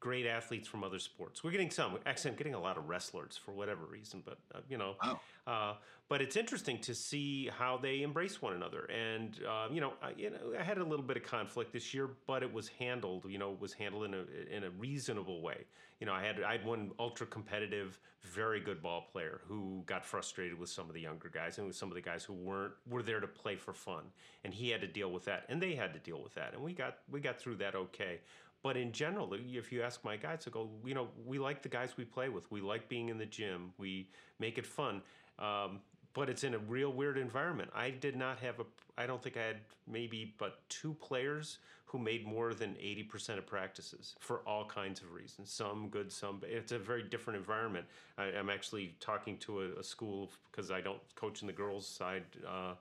great 0.01 0.25
athletes 0.25 0.67
from 0.67 0.83
other 0.83 0.99
sports. 0.99 1.43
We're 1.43 1.51
getting 1.51 1.69
some. 1.69 1.97
Actually, 2.05 2.31
I'm 2.31 2.37
getting 2.37 2.55
a 2.55 2.59
lot 2.59 2.77
of 2.77 2.89
wrestlers 2.89 3.37
for 3.37 3.51
whatever 3.53 3.85
reason, 3.85 4.21
but 4.25 4.39
uh, 4.53 4.59
you 4.67 4.77
know, 4.77 4.95
wow. 5.01 5.19
uh, 5.47 5.73
but 6.09 6.21
it's 6.21 6.35
interesting 6.35 6.79
to 6.79 6.93
see 6.93 7.49
how 7.57 7.77
they 7.77 8.01
embrace 8.01 8.41
one 8.41 8.53
another. 8.53 8.89
And 8.89 9.39
uh, 9.47 9.67
you 9.71 9.79
know, 9.79 9.93
I, 10.01 10.11
you 10.17 10.31
know, 10.31 10.37
I 10.59 10.63
had 10.63 10.79
a 10.79 10.83
little 10.83 11.05
bit 11.05 11.15
of 11.17 11.23
conflict 11.23 11.71
this 11.71 11.93
year, 11.93 12.09
but 12.27 12.43
it 12.43 12.51
was 12.51 12.67
handled. 12.67 13.25
You 13.29 13.37
know, 13.37 13.53
it 13.53 13.61
was 13.61 13.73
handled 13.73 14.05
in 14.05 14.15
a 14.15 14.55
in 14.55 14.63
a 14.65 14.71
reasonable 14.71 15.41
way. 15.41 15.65
You 15.99 16.07
know, 16.07 16.13
I 16.13 16.23
had 16.23 16.41
I 16.41 16.53
had 16.53 16.65
one 16.65 16.91
ultra 16.99 17.27
competitive, 17.27 17.99
very 18.23 18.59
good 18.59 18.81
ball 18.81 19.07
player 19.11 19.41
who 19.47 19.83
got 19.85 20.03
frustrated 20.03 20.57
with 20.57 20.69
some 20.69 20.87
of 20.87 20.95
the 20.95 21.01
younger 21.01 21.29
guys 21.29 21.59
and 21.59 21.67
with 21.67 21.75
some 21.75 21.89
of 21.89 21.95
the 21.95 22.01
guys 22.01 22.23
who 22.23 22.33
weren't 22.33 22.73
were 22.89 23.03
there 23.03 23.19
to 23.19 23.27
play 23.27 23.55
for 23.55 23.71
fun, 23.71 24.05
and 24.43 24.51
he 24.51 24.69
had 24.69 24.81
to 24.81 24.87
deal 24.87 25.11
with 25.11 25.25
that, 25.25 25.43
and 25.47 25.61
they 25.61 25.75
had 25.75 25.93
to 25.93 25.99
deal 25.99 26.23
with 26.23 26.33
that, 26.33 26.55
and 26.55 26.63
we 26.63 26.73
got 26.73 26.97
we 27.11 27.19
got 27.19 27.39
through 27.39 27.57
that 27.57 27.75
okay. 27.75 28.19
But 28.63 28.77
in 28.77 28.91
general, 28.91 29.33
if 29.33 29.71
you 29.71 29.81
ask 29.81 30.03
my 30.03 30.17
guys, 30.17 30.43
I 30.45 30.51
go, 30.51 30.69
you 30.85 30.93
know, 30.93 31.07
we 31.25 31.39
like 31.39 31.63
the 31.63 31.69
guys 31.69 31.97
we 31.97 32.05
play 32.05 32.29
with. 32.29 32.49
We 32.51 32.61
like 32.61 32.87
being 32.89 33.09
in 33.09 33.17
the 33.17 33.25
gym. 33.25 33.73
We 33.77 34.07
make 34.39 34.57
it 34.57 34.67
fun. 34.67 35.01
Um, 35.39 35.79
but 36.13 36.29
it's 36.29 36.43
in 36.43 36.53
a 36.53 36.59
real 36.59 36.91
weird 36.91 37.17
environment. 37.17 37.71
I 37.73 37.89
did 37.89 38.15
not 38.15 38.39
have 38.39 38.59
a, 38.59 38.65
I 38.97 39.05
don't 39.05 39.21
think 39.23 39.37
I 39.37 39.43
had 39.43 39.57
maybe 39.87 40.35
but 40.37 40.59
two 40.69 40.93
players 40.95 41.57
who 41.85 41.97
made 41.97 42.25
more 42.25 42.53
than 42.53 42.71
80% 42.75 43.37
of 43.37 43.45
practices 43.45 44.15
for 44.19 44.39
all 44.47 44.65
kinds 44.65 45.01
of 45.01 45.11
reasons. 45.11 45.51
Some 45.51 45.89
good, 45.89 46.11
some, 46.11 46.41
it's 46.43 46.71
a 46.71 46.79
very 46.79 47.03
different 47.03 47.37
environment. 47.37 47.85
I, 48.17 48.27
am 48.27 48.49
actually 48.49 48.95
talking 48.99 49.37
to 49.39 49.61
a, 49.61 49.79
a 49.79 49.83
school 49.83 50.31
because 50.51 50.71
I 50.71 50.81
don't 50.81 51.01
coach 51.15 51.41
in 51.41 51.47
the 51.47 51.53
girls' 51.53 51.87
side. 51.87 52.23
Uh, 52.47 52.73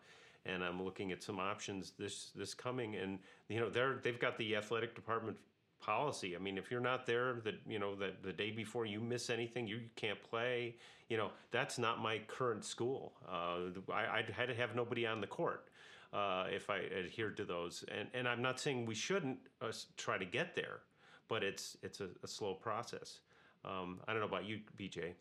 and 0.47 0.65
I'm 0.65 0.83
looking 0.83 1.13
at 1.13 1.23
some 1.23 1.39
options 1.39 1.93
this 1.99 2.31
this 2.35 2.55
coming, 2.55 2.97
and 2.97 3.19
you 3.49 3.61
know 3.61 3.69
they're 3.69 3.99
they've 4.03 4.19
got 4.19 4.39
the 4.39 4.57
athletic 4.57 4.95
department 4.95 5.37
policy. 5.81 6.37
I 6.37 6.39
mean, 6.39 6.59
if 6.59 6.71
you're 6.71 6.81
not 6.81 7.07
there, 7.07 7.41
that 7.45 7.55
you 7.67 7.79
know 7.79 7.95
that 7.97 8.23
the 8.23 8.33
day 8.33 8.51
before 8.51 8.87
you 8.87 9.01
miss 9.01 9.31
anything, 9.31 9.67
you 9.67 9.81
can't 9.97 10.23
play. 10.23 10.77
You 11.09 11.17
know, 11.17 11.31
that's 11.51 11.79
not 11.79 12.01
my 12.01 12.21
current 12.29 12.65
school. 12.65 13.13
Uh, 13.29 13.81
I, 13.93 14.19
I 14.19 14.25
had 14.33 14.49
to 14.49 14.55
have 14.55 14.77
nobody 14.77 15.07
on 15.07 15.21
the 15.21 15.27
court 15.27 15.69
uh, 16.13 16.47
if 16.51 16.71
I 16.71 16.81
adhered 16.99 17.37
to 17.39 17.45
those. 17.45 17.85
And 17.97 18.09
and 18.15 18.29
I'm 18.29 18.43
not 18.43 18.61
saying 18.61 18.87
we 18.87 18.95
shouldn't 18.95 19.39
uh, 19.61 19.73
try 19.97 20.19
to 20.19 20.25
get 20.25 20.55
there, 20.55 20.81
but 21.29 21.43
it's 21.43 21.77
it's 21.83 22.01
a, 22.01 22.09
a 22.23 22.29
slow 22.29 22.55
process. 22.55 23.21
Um, 23.65 24.01
I 24.07 24.13
don't 24.13 24.21
know 24.21 24.29
about 24.29 24.45
you, 24.47 24.61
BJ. 24.79 25.13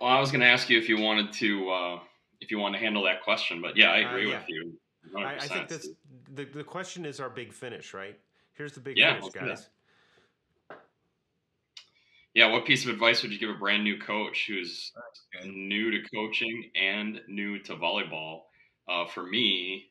Well, 0.00 0.10
I 0.10 0.18
was 0.18 0.30
going 0.30 0.40
to 0.40 0.48
ask 0.48 0.68
you 0.68 0.78
if 0.78 0.88
you 0.88 0.98
wanted 0.98 1.32
to 1.34 1.70
uh, 1.70 1.98
if 2.40 2.50
you 2.50 2.58
want 2.58 2.74
to 2.74 2.80
handle 2.80 3.02
that 3.04 3.22
question, 3.22 3.60
but 3.62 3.76
yeah, 3.76 3.90
I 3.90 4.04
uh, 4.04 4.08
agree 4.08 4.30
yeah. 4.30 4.38
with 4.38 4.48
you. 4.48 4.72
I, 5.16 5.34
I, 5.34 5.38
think 5.38 5.68
that's 5.68 5.88
the 6.32 6.44
the 6.44 6.64
question 6.64 7.04
is 7.04 7.20
our 7.20 7.30
big 7.30 7.52
finish, 7.52 7.94
right? 7.94 8.18
Here's 8.54 8.72
the 8.72 8.80
big 8.80 8.96
yeah, 8.96 9.18
finish, 9.18 9.32
guys. 9.32 9.68
Yeah, 12.34 12.50
what 12.50 12.64
piece 12.64 12.84
of 12.84 12.90
advice 12.90 13.22
would 13.22 13.32
you 13.32 13.38
give 13.38 13.50
a 13.50 13.54
brand 13.54 13.84
new 13.84 13.98
coach 13.98 14.46
who's 14.48 14.92
new 15.44 15.90
to 15.90 16.08
coaching 16.12 16.70
and 16.74 17.20
new 17.28 17.58
to 17.60 17.76
volleyball? 17.76 18.42
Uh, 18.88 19.06
for 19.06 19.22
me, 19.22 19.86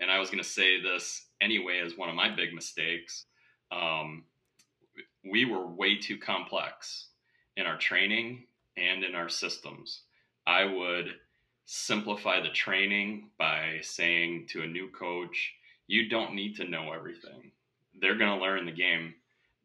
and 0.00 0.10
I 0.10 0.18
was 0.18 0.28
going 0.28 0.42
to 0.42 0.48
say 0.48 0.80
this 0.80 1.26
anyway 1.40 1.80
as 1.84 1.96
one 1.96 2.08
of 2.08 2.14
my 2.14 2.34
big 2.34 2.52
mistakes, 2.54 3.26
um, 3.70 4.24
we 5.30 5.44
were 5.44 5.66
way 5.66 5.98
too 5.98 6.18
complex 6.18 7.08
in 7.56 7.66
our 7.66 7.78
training 7.78 8.44
and 8.76 9.04
in 9.04 9.14
our 9.14 9.28
systems. 9.28 10.02
I 10.46 10.64
would 10.64 11.06
simplify 11.66 12.40
the 12.40 12.48
training 12.48 13.30
by 13.38 13.78
saying 13.82 14.46
to 14.50 14.62
a 14.62 14.66
new 14.66 14.88
coach, 14.88 15.52
you 15.86 16.08
don't 16.08 16.34
need 16.34 16.56
to 16.56 16.68
know 16.68 16.92
everything. 16.92 17.52
They're 18.02 18.18
going 18.18 18.36
to 18.36 18.44
learn 18.44 18.66
the 18.66 18.72
game 18.72 19.14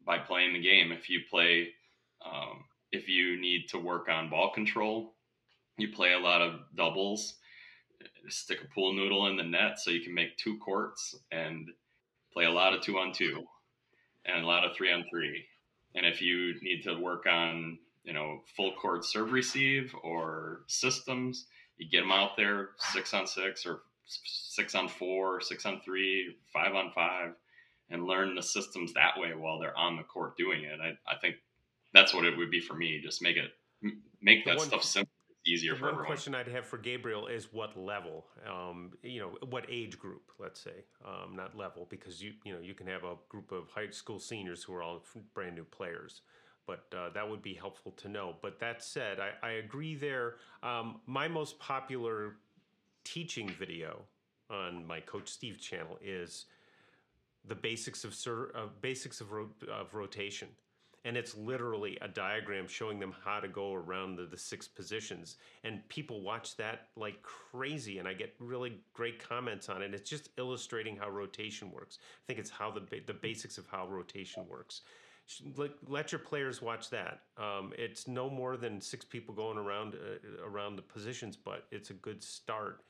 by 0.05 0.19
playing 0.19 0.53
the 0.53 0.61
game. 0.61 0.93
If 0.93 1.09
you 1.09 1.21
play, 1.29 1.69
um, 2.23 2.63
if 2.91 3.09
you 3.09 3.41
need 3.41 3.67
to 3.69 3.79
work 3.79 4.07
on 4.07 4.29
ball 4.29 4.51
control, 4.53 5.15
you 5.77 5.89
play 5.89 6.13
a 6.13 6.19
lot 6.19 6.41
of 6.41 6.59
doubles, 6.75 7.33
stick 8.29 8.59
a 8.63 8.73
pool 8.73 8.93
noodle 8.93 9.27
in 9.27 9.37
the 9.37 9.43
net 9.43 9.79
so 9.79 9.89
you 9.89 10.01
can 10.01 10.13
make 10.13 10.37
two 10.37 10.57
courts 10.59 11.15
and 11.31 11.67
play 12.31 12.45
a 12.45 12.51
lot 12.51 12.73
of 12.73 12.81
two 12.81 12.97
on 12.99 13.11
two 13.11 13.43
and 14.25 14.43
a 14.43 14.47
lot 14.47 14.63
of 14.63 14.75
three 14.75 14.93
on 14.93 15.03
three. 15.09 15.43
And 15.95 16.05
if 16.05 16.21
you 16.21 16.53
need 16.61 16.83
to 16.83 16.95
work 16.95 17.25
on, 17.25 17.79
you 18.03 18.13
know, 18.13 18.41
full 18.55 18.73
court 18.73 19.03
serve 19.03 19.31
receive 19.31 19.95
or 20.03 20.61
systems, 20.67 21.45
you 21.77 21.89
get 21.89 22.01
them 22.01 22.11
out 22.11 22.37
there 22.37 22.69
six 22.77 23.13
on 23.15 23.25
six 23.25 23.65
or 23.65 23.81
six 24.05 24.75
on 24.75 24.87
four, 24.87 25.41
six 25.41 25.65
on 25.65 25.81
three, 25.83 26.35
five 26.53 26.75
on 26.75 26.91
five, 26.93 27.33
and 27.89 28.05
learn 28.05 28.35
the 28.35 28.43
systems 28.43 28.93
that 28.93 29.17
way 29.17 29.33
while 29.33 29.59
they're 29.59 29.77
on 29.77 29.97
the 29.97 30.03
court 30.03 30.37
doing 30.37 30.63
it. 30.63 30.79
I, 30.81 30.97
I 31.09 31.17
think 31.19 31.35
that's 31.93 32.13
what 32.13 32.25
it 32.25 32.37
would 32.37 32.51
be 32.51 32.59
for 32.59 32.73
me. 32.73 32.99
Just 33.01 33.21
make 33.21 33.37
it 33.37 33.51
make 34.21 34.45
that 34.45 34.57
one, 34.57 34.67
stuff 34.67 34.83
simple, 34.83 35.11
easier 35.45 35.75
for 35.75 35.83
one 35.83 35.89
everyone. 35.91 36.05
question 36.07 36.35
I'd 36.35 36.47
have 36.47 36.65
for 36.65 36.77
Gabriel 36.77 37.27
is 37.27 37.53
what 37.53 37.77
level? 37.77 38.25
Um, 38.45 38.91
you 39.03 39.19
know, 39.19 39.37
what 39.49 39.65
age 39.69 39.97
group? 39.97 40.31
Let's 40.39 40.59
say, 40.59 40.85
um, 41.05 41.35
not 41.35 41.55
level, 41.55 41.87
because 41.89 42.21
you 42.21 42.33
you 42.43 42.53
know 42.53 42.59
you 42.59 42.73
can 42.73 42.87
have 42.87 43.03
a 43.03 43.15
group 43.29 43.51
of 43.51 43.69
high 43.69 43.89
school 43.89 44.19
seniors 44.19 44.63
who 44.63 44.73
are 44.73 44.83
all 44.83 45.03
brand 45.33 45.55
new 45.55 45.65
players 45.65 46.21
but 46.67 46.85
uh, 46.95 47.09
that 47.13 47.27
would 47.27 47.41
be 47.41 47.53
helpful 47.53 47.93
to 47.93 48.09
know. 48.09 48.35
But 48.41 48.59
that 48.59 48.83
said, 48.83 49.19
I, 49.19 49.31
I 49.41 49.51
agree 49.51 49.95
there. 49.95 50.35
Um, 50.61 50.99
my 51.07 51.27
most 51.27 51.57
popular 51.59 52.35
teaching 53.05 53.47
video 53.47 54.01
on 54.49 54.85
my 54.85 54.99
Coach 54.99 55.29
Steve 55.29 55.59
channel 55.59 55.97
is 56.03 56.45
the 57.47 57.55
basics 57.55 58.03
of 58.03 58.15
uh, 58.55 58.67
basics 58.81 59.21
of, 59.21 59.31
ro- 59.31 59.49
of 59.71 59.93
rotation. 59.93 60.49
And 61.05 61.15
it's 61.15 61.37
literally 61.37 61.97
a 62.01 62.07
diagram 62.07 62.67
showing 62.67 62.99
them 62.99 63.13
how 63.23 63.39
to 63.39 63.47
go 63.47 63.73
around 63.73 64.17
the, 64.17 64.25
the 64.25 64.37
six 64.37 64.67
positions. 64.67 65.37
And 65.63 65.87
people 65.87 66.21
watch 66.21 66.57
that 66.57 66.87
like 66.97 67.21
crazy. 67.21 67.99
And 67.99 68.07
I 68.07 68.13
get 68.13 68.35
really 68.39 68.73
great 68.93 69.25
comments 69.25 69.69
on 69.69 69.81
it. 69.81 69.93
It's 69.93 70.09
just 70.09 70.29
illustrating 70.37 70.97
how 70.97 71.09
rotation 71.09 71.71
works. 71.71 71.99
I 72.01 72.23
think 72.27 72.39
it's 72.39 72.49
how 72.49 72.71
the, 72.71 72.81
the 73.05 73.13
basics 73.13 73.57
of 73.57 73.67
how 73.67 73.87
rotation 73.87 74.45
works 74.49 74.81
let, 75.55 75.71
let 75.87 76.11
your 76.11 76.19
players 76.19 76.61
watch 76.61 76.89
that. 76.89 77.21
Um, 77.37 77.73
it's 77.77 78.07
no 78.07 78.29
more 78.29 78.57
than 78.57 78.79
six 78.79 79.03
people 79.03 79.33
going 79.33 79.57
around 79.57 79.95
uh, 79.95 80.45
around 80.45 80.77
the 80.77 80.81
positions, 80.81 81.35
but 81.35 81.65
it's 81.71 81.89
a 81.89 81.93
good 81.93 82.23
start. 82.23 82.83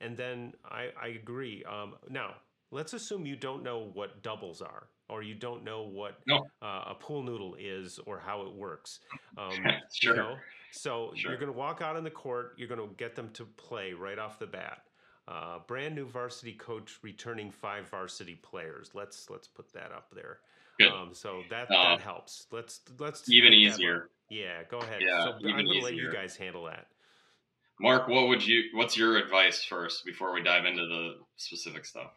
And 0.00 0.16
then 0.16 0.54
I, 0.64 0.88
I 1.00 1.08
agree. 1.08 1.64
Um, 1.64 1.94
now 2.10 2.34
let's 2.70 2.92
assume 2.92 3.26
you 3.26 3.36
don't 3.36 3.62
know 3.62 3.90
what 3.92 4.22
doubles 4.22 4.62
are, 4.62 4.88
or 5.08 5.22
you 5.22 5.34
don't 5.34 5.64
know 5.64 5.82
what 5.82 6.18
no. 6.26 6.44
uh, 6.62 6.84
a 6.88 6.94
pool 6.98 7.22
noodle 7.22 7.56
is, 7.58 7.98
or 8.06 8.18
how 8.18 8.42
it 8.42 8.52
works. 8.54 9.00
Um, 9.38 9.52
sure. 9.92 10.16
You 10.16 10.22
know? 10.22 10.36
So 10.72 11.12
sure. 11.14 11.30
you're 11.30 11.40
going 11.40 11.52
to 11.52 11.58
walk 11.58 11.82
out 11.82 11.96
on 11.96 12.04
the 12.04 12.10
court. 12.10 12.54
You're 12.56 12.68
going 12.68 12.80
to 12.80 12.94
get 12.96 13.14
them 13.14 13.30
to 13.34 13.44
play 13.44 13.92
right 13.92 14.18
off 14.18 14.38
the 14.38 14.46
bat. 14.46 14.82
Uh, 15.26 15.58
brand 15.66 15.94
new 15.94 16.04
varsity 16.04 16.52
coach 16.52 16.98
returning 17.02 17.50
five 17.50 17.88
varsity 17.88 18.34
players. 18.34 18.90
Let's 18.92 19.30
let's 19.30 19.48
put 19.48 19.72
that 19.72 19.90
up 19.90 20.08
there. 20.14 20.40
Good. 20.78 20.92
Um, 20.92 21.10
so 21.12 21.42
that 21.50 21.70
uh, 21.70 21.96
that 21.96 22.00
helps. 22.00 22.46
Let's 22.50 22.80
let's 22.98 23.30
even 23.30 23.52
easier. 23.52 24.10
Yeah, 24.28 24.64
go 24.70 24.78
ahead. 24.78 25.00
Yeah, 25.00 25.24
so 25.24 25.32
I'm 25.32 25.40
going 25.40 25.66
to 25.66 25.78
let 25.80 25.94
you 25.94 26.12
guys 26.12 26.36
handle 26.36 26.64
that. 26.64 26.86
Mark, 27.80 28.08
what 28.08 28.28
would 28.28 28.46
you? 28.46 28.64
What's 28.74 28.96
your 28.96 29.16
advice 29.16 29.64
first 29.64 30.04
before 30.04 30.32
we 30.32 30.42
dive 30.42 30.64
into 30.64 30.86
the 30.86 31.14
specific 31.36 31.84
stuff? 31.84 32.10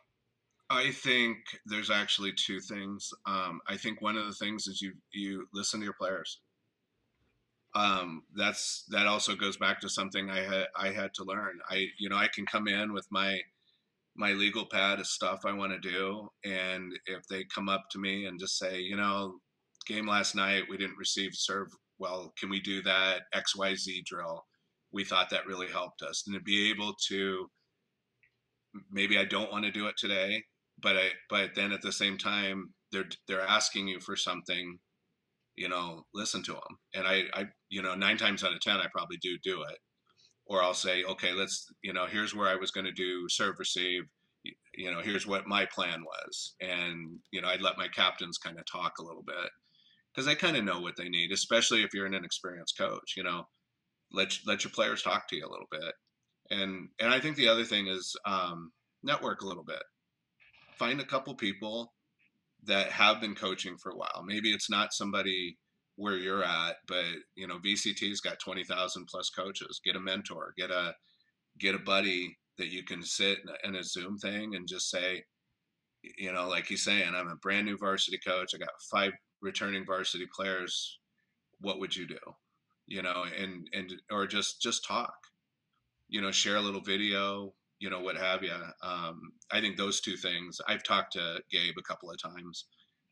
I 0.70 0.92
think 0.92 1.38
there's 1.66 1.90
actually 1.90 2.34
two 2.34 2.60
things. 2.60 3.10
Um, 3.26 3.62
I 3.68 3.78
think 3.78 4.02
one 4.02 4.18
of 4.18 4.26
the 4.26 4.34
things 4.34 4.68
is 4.68 4.82
you 4.82 4.94
you 5.14 5.48
listen 5.54 5.80
to 5.80 5.86
your 5.86 5.94
players. 5.94 6.40
Um, 7.76 8.24
that's 8.36 8.86
that 8.90 9.08
also 9.08 9.36
goes 9.36 9.58
back 9.58 9.80
to 9.82 9.90
something 9.90 10.30
I 10.30 10.42
had 10.42 10.68
I 10.76 10.90
had 10.90 11.14
to 11.16 11.24
learn. 11.24 11.60
I 11.70 11.88
you 12.00 12.10
know 12.10 12.18
I 12.18 12.28
can 12.28 12.46
come 12.46 12.68
in 12.68 12.94
with 12.94 13.08
my 13.12 13.40
my 14.16 14.34
legal 14.34 14.66
pad 14.66 15.00
of 15.00 15.08
stuff 15.08 15.46
I 15.46 15.54
want 15.54 15.72
to 15.74 15.80
do. 15.80 16.30
And 16.44 16.92
if 17.06 17.28
they 17.28 17.46
come 17.54 17.70
up 17.70 17.86
to 17.92 18.00
me 18.00 18.26
and 18.26 18.40
just 18.40 18.58
say, 18.58 18.80
you 18.80 18.98
know, 18.98 19.36
game 19.86 20.08
last 20.08 20.36
night, 20.36 20.64
we 20.68 20.78
didn't 20.78 20.98
receive 20.98 21.32
serve 21.34 21.70
well, 22.00 22.34
can 22.40 22.50
we 22.50 22.60
do 22.60 22.82
that 22.84 23.22
XYZ 23.34 24.06
drill? 24.06 24.46
We 24.92 25.04
thought 25.04 25.30
that 25.32 25.48
really 25.48 25.68
helped 25.68 26.02
us. 26.02 26.24
And 26.28 26.36
to 26.36 26.42
be 26.42 26.70
able 26.70 26.94
to, 27.08 27.50
maybe 28.92 29.18
I 29.18 29.26
don't 29.26 29.52
want 29.52 29.66
to 29.66 29.72
do 29.72 29.88
it 29.88 29.96
today, 29.98 30.44
but 30.82 30.96
I, 30.96 31.10
but 31.30 31.56
then 31.56 31.72
at 31.72 31.82
the 31.82 31.92
same 31.92 32.18
time, 32.18 32.74
they're, 32.92 33.10
they're 33.28 33.42
asking 33.42 33.88
you 33.88 34.00
for 34.00 34.16
something, 34.16 34.80
you 35.56 35.70
know, 35.70 36.04
listen 36.14 36.44
to 36.44 36.54
them. 36.54 36.78
And 36.94 37.08
I, 37.08 37.24
I, 37.34 37.46
you 37.70 37.82
know, 37.82 37.96
nine 37.96 38.18
times 38.18 38.44
out 38.44 38.54
of 38.54 38.62
10, 38.62 38.78
I 38.78 38.88
probably 38.94 39.18
do 39.18 39.38
do 39.44 39.64
it 39.64 39.78
or 40.50 40.64
I'll 40.64 40.74
say, 40.74 41.04
okay, 41.04 41.34
let's, 41.34 41.72
you 41.82 41.94
know, 41.94 42.06
here's 42.06 42.34
where 42.34 42.48
I 42.48 42.56
was 42.56 42.72
going 42.72 42.86
to 42.86 42.92
do 42.92 43.28
serve 43.30 43.60
receive. 43.60 44.04
You 44.76 44.92
know, 44.92 45.02
here's 45.02 45.28
what 45.28 45.48
my 45.48 45.66
plan 45.66 46.04
was. 46.04 46.56
And, 46.62 47.20
you 47.32 47.42
know, 47.42 47.50
I'd 47.50 47.62
let 47.62 47.78
my 47.78 47.88
captains 47.90 48.38
kind 48.38 48.58
of 48.58 48.66
talk 48.66 48.94
a 49.00 49.04
little 49.04 49.24
bit 49.26 49.50
because 50.14 50.26
they 50.26 50.36
kind 50.36 50.56
of 50.56 50.64
know 50.64 50.80
what 50.80 50.96
they 50.96 51.10
need, 51.10 51.32
especially 51.32 51.84
if 51.84 51.94
you're 51.94 52.06
an 52.06 52.14
inexperienced 52.14 52.78
coach, 52.78 53.14
you 53.18 53.24
know, 53.24 53.44
let, 54.12 54.38
let 54.46 54.64
your 54.64 54.72
players 54.72 55.04
talk 55.04 55.28
to 55.28 55.36
you 55.36 55.46
a 55.46 55.52
little 55.52 55.68
bit. 55.70 55.94
And, 56.50 56.88
and 57.00 57.14
I 57.14 57.20
think 57.20 57.36
the 57.36 57.50
other 57.50 57.66
thing 57.66 57.88
is 57.88 58.16
um, 58.26 58.72
network 59.04 59.42
a 59.42 59.48
little 59.48 59.66
bit. 59.66 59.84
Find 60.78 61.00
a 61.00 61.06
couple 61.06 61.36
people 61.36 61.94
that 62.64 62.92
have 62.92 63.22
been 63.22 63.36
coaching 63.36 63.78
for 63.78 63.92
a 63.92 63.96
while. 63.96 64.24
Maybe 64.26 64.52
it's 64.52 64.70
not 64.70 64.94
somebody 64.94 65.58
where 65.96 66.16
you're 66.16 66.44
at, 66.44 66.76
but 66.88 67.06
you 67.36 67.48
know, 67.48 67.58
VCT's 67.60 68.22
got 68.22 68.40
20,000 68.40 69.06
plus 69.08 69.30
coaches. 69.30 69.82
Get 69.84 69.96
a 69.96 70.00
mentor, 70.00 70.54
get 70.58 70.72
a 70.72 70.94
get 71.60 71.76
a 71.76 71.80
buddy 71.80 72.38
that 72.58 72.68
you 72.68 72.84
can 72.84 73.04
sit 73.04 73.40
in 73.64 73.76
a 73.76 73.84
Zoom 73.84 74.18
thing 74.18 74.56
and 74.56 74.68
just 74.68 74.90
say, 74.90 75.24
you 76.18 76.32
know, 76.32 76.48
like 76.48 76.68
he's 76.68 76.84
saying, 76.84 77.14
I'm 77.16 77.30
a 77.30 77.36
brand 77.36 77.66
new 77.66 77.78
varsity 77.78 78.20
coach. 78.26 78.54
I 78.54 78.60
got 78.60 78.70
five 78.92 79.14
returning 79.42 79.86
varsity 79.86 80.28
players. 80.36 81.00
What 81.60 81.80
would 81.80 81.96
you 81.96 82.08
do? 82.08 82.20
You 82.88 83.02
know, 83.02 83.26
and 83.40 83.68
and 83.74 83.94
or 84.12 84.28
just 84.28 84.62
just 84.62 84.86
talk. 84.86 85.16
You 86.10 86.22
know, 86.22 86.32
share 86.32 86.56
a 86.56 86.62
little 86.62 86.82
video. 86.82 87.54
You 87.80 87.90
know, 87.90 88.00
what 88.00 88.18
have 88.18 88.44
you. 88.44 88.56
Um, 88.82 89.34
I 89.52 89.62
think 89.62 89.78
those 89.78 90.02
two 90.02 90.18
things. 90.18 90.60
I've 90.68 90.84
talked 90.84 91.14
to 91.14 91.42
Gabe 91.52 91.76
a 91.78 91.84
couple 91.84 92.10
of 92.10 92.22
times, 92.22 92.66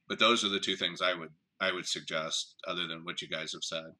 but 0.07 0.19
those 0.19 0.43
are 0.43 0.49
the 0.49 0.59
two 0.59 0.75
things 0.75 1.01
I 1.01 1.13
would 1.13 1.31
I 1.59 1.71
would 1.71 1.87
suggest, 1.87 2.55
other 2.67 2.87
than 2.87 3.05
what 3.05 3.21
you 3.21 3.27
guys 3.27 3.53
have 3.53 3.63
said. 3.63 3.93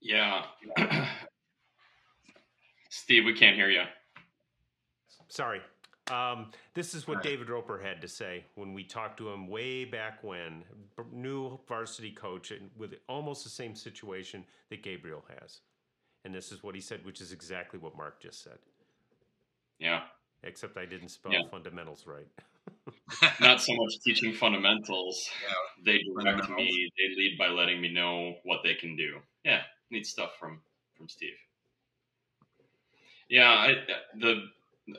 Yeah. 0.00 0.44
Steve, 2.90 3.24
we 3.24 3.34
can't 3.34 3.56
hear 3.56 3.70
you. 3.70 3.82
Sorry. 5.28 5.60
Um, 6.10 6.50
this 6.74 6.94
is 6.94 7.06
what. 7.06 7.22
David 7.22 7.50
Roper 7.50 7.78
had 7.78 8.00
to 8.00 8.08
say 8.08 8.44
when 8.54 8.72
we 8.72 8.84
talked 8.84 9.18
to 9.18 9.28
him 9.28 9.48
way 9.48 9.84
back 9.84 10.22
when. 10.22 10.64
New 11.12 11.58
varsity 11.68 12.10
coach 12.10 12.50
and 12.50 12.70
with 12.76 12.94
almost 13.08 13.44
the 13.44 13.50
same 13.50 13.74
situation 13.74 14.44
that 14.70 14.82
Gabriel 14.82 15.24
has. 15.40 15.60
And 16.24 16.34
this 16.34 16.52
is 16.52 16.62
what 16.62 16.74
he 16.74 16.80
said, 16.80 17.04
which 17.04 17.20
is 17.20 17.32
exactly 17.32 17.78
what 17.78 17.96
Mark 17.96 18.20
just 18.20 18.42
said. 18.42 18.58
Yeah. 19.78 20.02
Except 20.42 20.76
I 20.76 20.84
didn't 20.84 21.08
spell 21.08 21.32
yeah. 21.32 21.42
fundamentals 21.50 22.06
right. 22.06 22.26
not 23.40 23.60
so 23.60 23.74
much 23.74 24.00
teaching 24.04 24.32
fundamentals. 24.34 25.28
Yeah. 25.42 25.92
They 25.92 26.02
direct 26.02 26.50
me. 26.50 26.90
They 26.96 27.16
lead 27.16 27.38
by 27.38 27.48
letting 27.48 27.80
me 27.80 27.92
know 27.92 28.34
what 28.44 28.60
they 28.62 28.74
can 28.74 28.96
do. 28.96 29.18
Yeah, 29.44 29.62
neat 29.90 30.06
stuff 30.06 30.32
from 30.38 30.60
from 30.96 31.08
Steve. 31.08 31.36
Yeah, 33.28 33.50
I, 33.50 33.74
the 34.18 34.42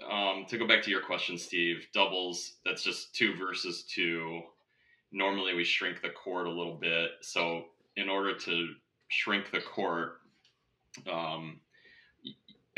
um, 0.09 0.45
to 0.49 0.57
go 0.57 0.67
back 0.67 0.83
to 0.83 0.91
your 0.91 1.01
question, 1.01 1.37
Steve, 1.37 1.87
doubles. 1.93 2.53
That's 2.65 2.83
just 2.83 3.15
two 3.15 3.35
versus 3.35 3.83
two. 3.83 4.41
Normally, 5.11 5.55
we 5.55 5.63
shrink 5.63 6.01
the 6.01 6.09
court 6.09 6.45
a 6.45 6.51
little 6.51 6.75
bit. 6.75 7.11
So, 7.21 7.65
in 7.95 8.09
order 8.09 8.37
to 8.37 8.73
shrink 9.07 9.51
the 9.51 9.61
court, 9.61 10.18
um, 11.11 11.59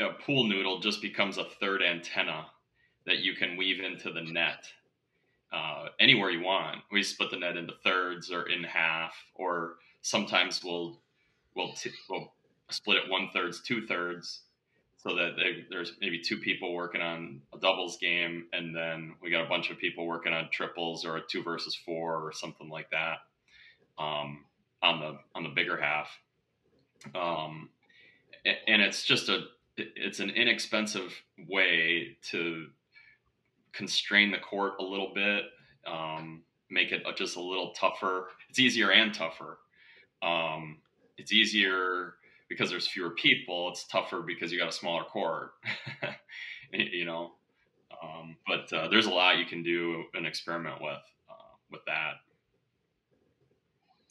a 0.00 0.10
pool 0.24 0.44
noodle 0.44 0.80
just 0.80 1.00
becomes 1.00 1.38
a 1.38 1.44
third 1.60 1.82
antenna 1.82 2.46
that 3.06 3.18
you 3.18 3.34
can 3.34 3.56
weave 3.56 3.80
into 3.80 4.12
the 4.12 4.22
net 4.22 4.64
uh, 5.52 5.86
anywhere 6.00 6.30
you 6.30 6.42
want. 6.42 6.78
We 6.90 7.02
split 7.02 7.30
the 7.30 7.36
net 7.38 7.56
into 7.56 7.74
thirds 7.84 8.30
or 8.30 8.48
in 8.48 8.64
half, 8.64 9.14
or 9.34 9.76
sometimes 10.02 10.62
we'll 10.64 11.00
we'll 11.54 11.72
t- 11.72 11.90
we'll 12.08 12.32
split 12.70 12.98
it 12.98 13.10
one 13.10 13.28
thirds, 13.32 13.60
two 13.60 13.86
thirds, 13.86 14.42
so 14.96 15.14
that 15.16 15.32
they, 15.36 15.64
there's 15.70 15.92
maybe 16.00 16.20
two 16.20 16.38
people 16.38 16.74
working 16.74 17.02
on 17.02 17.42
a 17.54 17.58
doubles 17.58 17.98
game, 17.98 18.46
and 18.52 18.74
then 18.74 19.14
we 19.20 19.30
got 19.30 19.44
a 19.44 19.48
bunch 19.48 19.70
of 19.70 19.78
people 19.78 20.06
working 20.06 20.32
on 20.32 20.48
triples 20.50 21.04
or 21.04 21.16
a 21.16 21.22
two 21.28 21.42
versus 21.42 21.74
four 21.74 22.26
or 22.26 22.32
something 22.32 22.68
like 22.68 22.90
that 22.90 23.18
um, 23.98 24.44
on 24.82 25.00
the 25.00 25.18
on 25.34 25.42
the 25.42 25.50
bigger 25.50 25.80
half. 25.80 26.08
Um, 27.14 27.68
and 28.44 28.82
it's 28.82 29.04
just 29.04 29.28
a 29.28 29.44
it's 29.76 30.20
an 30.20 30.30
inexpensive 30.30 31.14
way 31.48 32.16
to 32.30 32.66
constrain 33.72 34.30
the 34.30 34.38
court 34.38 34.74
a 34.80 34.82
little 34.82 35.12
bit, 35.14 35.44
um, 35.86 36.42
make 36.70 36.92
it 36.92 37.02
just 37.16 37.36
a 37.36 37.40
little 37.40 37.72
tougher. 37.72 38.28
It's 38.50 38.58
easier 38.58 38.90
and 38.90 39.14
tougher. 39.14 39.58
Um, 40.22 40.78
it's 41.16 41.32
easier 41.32 42.14
because 42.48 42.70
there's 42.70 42.86
fewer 42.86 43.10
people. 43.10 43.70
It's 43.70 43.84
tougher 43.84 44.20
because 44.20 44.52
you 44.52 44.58
got 44.58 44.68
a 44.68 44.72
smaller 44.72 45.04
court. 45.04 45.52
you 46.72 47.04
know, 47.04 47.32
um, 48.02 48.36
but 48.46 48.72
uh, 48.72 48.88
there's 48.88 49.06
a 49.06 49.10
lot 49.10 49.38
you 49.38 49.46
can 49.46 49.62
do 49.62 50.04
and 50.14 50.26
experiment 50.26 50.80
with 50.80 51.02
uh, 51.30 51.54
with 51.70 51.84
that. 51.86 52.14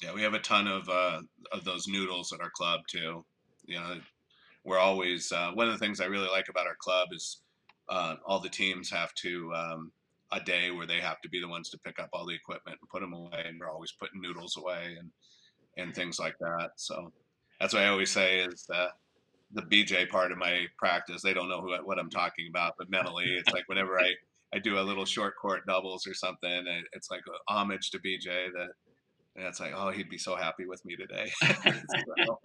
Yeah, 0.02 0.14
we 0.14 0.24
have 0.24 0.34
a 0.34 0.40
ton 0.40 0.68
of 0.68 0.90
uh, 0.90 1.22
of 1.52 1.64
those 1.64 1.88
noodles 1.88 2.34
at 2.34 2.42
our 2.42 2.50
club 2.50 2.82
too. 2.88 3.24
You 3.66 3.76
know, 3.76 3.96
we're 4.64 4.80
always 4.80 5.32
uh, 5.32 5.52
one 5.54 5.68
of 5.68 5.74
the 5.74 5.80
things 5.80 6.00
I 6.00 6.06
really 6.06 6.30
like 6.30 6.50
about 6.50 6.68
our 6.68 6.76
club 6.80 7.10
is 7.12 7.42
uh, 7.90 8.16
all 8.26 8.40
the 8.40 8.50
teams 8.50 8.90
have 8.90 9.14
to 9.16 9.54
um, 9.54 9.92
a 10.32 10.40
day 10.40 10.72
where 10.72 10.88
they 10.88 11.00
have 11.00 11.20
to 11.22 11.30
be 11.30 11.40
the 11.40 11.48
ones 11.48 11.70
to 11.70 11.80
pick 11.80 12.00
up 12.00 12.10
all 12.14 12.26
the 12.26 12.36
equipment 12.36 12.78
and 12.82 12.90
put 12.90 13.02
them 13.02 13.14
away, 13.14 13.44
and 13.46 13.60
we're 13.60 13.72
always 13.72 13.92
putting 13.92 14.22
noodles 14.22 14.58
away 14.58 14.96
and 15.00 15.10
and 15.78 15.96
things 15.96 16.20
like 16.20 16.36
that. 16.40 16.72
So 16.76 17.12
that's 17.60 17.74
what 17.74 17.84
I 17.84 17.88
always 17.88 18.12
say 18.12 18.40
is 18.40 18.66
uh, 18.74 18.88
the 19.54 19.64
BJ 19.64 20.10
part 20.10 20.32
of 20.32 20.38
my 20.38 20.66
practice. 20.78 21.22
They 21.22 21.34
don't 21.34 21.50
know 21.50 21.62
who, 21.62 21.76
what 21.86 22.00
I'm 22.00 22.10
talking 22.10 22.48
about, 22.50 22.76
but 22.78 22.90
mentally, 22.90 23.26
it's 23.26 23.54
like 23.54 23.68
whenever 23.68 24.00
I 24.00 24.14
I 24.54 24.60
do 24.60 24.80
a 24.80 24.82
little 24.82 25.06
short 25.06 25.36
court 25.38 25.66
doubles 25.66 26.06
or 26.06 26.14
something, 26.14 26.66
it's 26.94 27.10
like 27.10 27.22
homage 27.48 27.90
to 27.92 28.00
BJ 28.00 28.52
that. 28.54 28.70
And 29.38 29.46
it's 29.46 29.62
like, 29.62 29.72
oh, 29.74 29.92
he'd 29.92 30.10
be 30.10 30.18
so 30.18 30.36
happy 30.36 30.66
with 30.66 30.84
me 30.84 30.98
today. 30.98 31.32
so, 31.64 32.40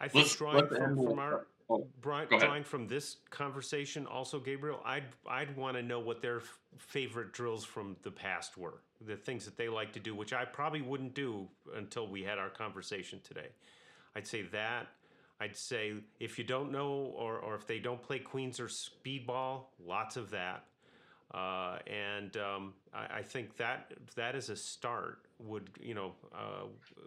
I 0.00 0.08
think 0.08 0.30
drawing 0.36 0.66
from, 0.68 0.96
from 0.96 1.18
our 1.18 1.46
oh, 1.68 1.86
drawing 2.00 2.64
from 2.64 2.86
this 2.86 3.16
conversation, 3.30 4.06
also 4.06 4.38
Gabriel, 4.38 4.80
I'd 4.84 5.04
I'd 5.28 5.56
want 5.56 5.76
to 5.76 5.82
know 5.82 6.00
what 6.00 6.22
their 6.22 6.38
f- 6.38 6.58
favorite 6.78 7.32
drills 7.32 7.64
from 7.64 7.96
the 8.02 8.10
past 8.10 8.56
were, 8.56 8.82
the 9.04 9.16
things 9.16 9.44
that 9.44 9.56
they 9.56 9.68
like 9.68 9.92
to 9.94 10.00
do, 10.00 10.14
which 10.14 10.32
I 10.32 10.44
probably 10.44 10.82
wouldn't 10.82 11.14
do 11.14 11.48
until 11.74 12.06
we 12.06 12.22
had 12.22 12.38
our 12.38 12.50
conversation 12.50 13.20
today. 13.24 13.48
I'd 14.14 14.26
say 14.26 14.42
that. 14.52 14.88
I'd 15.40 15.56
say 15.56 15.94
if 16.18 16.36
you 16.38 16.44
don't 16.44 16.72
know, 16.72 17.12
or, 17.16 17.38
or 17.38 17.54
if 17.54 17.66
they 17.66 17.78
don't 17.78 18.02
play 18.02 18.18
Queens 18.18 18.58
or 18.58 18.66
Speedball, 18.66 19.66
lots 19.84 20.16
of 20.16 20.30
that. 20.30 20.64
Uh, 21.32 21.78
and 21.86 22.38
um, 22.38 22.72
I, 22.94 23.18
I, 23.18 23.22
think 23.22 23.58
that 23.58 23.92
that 24.16 24.34
is 24.34 24.48
a 24.48 24.56
start 24.56 25.26
would 25.38 25.68
you 25.78 25.92
know 25.92 26.12
uh, 26.34 26.64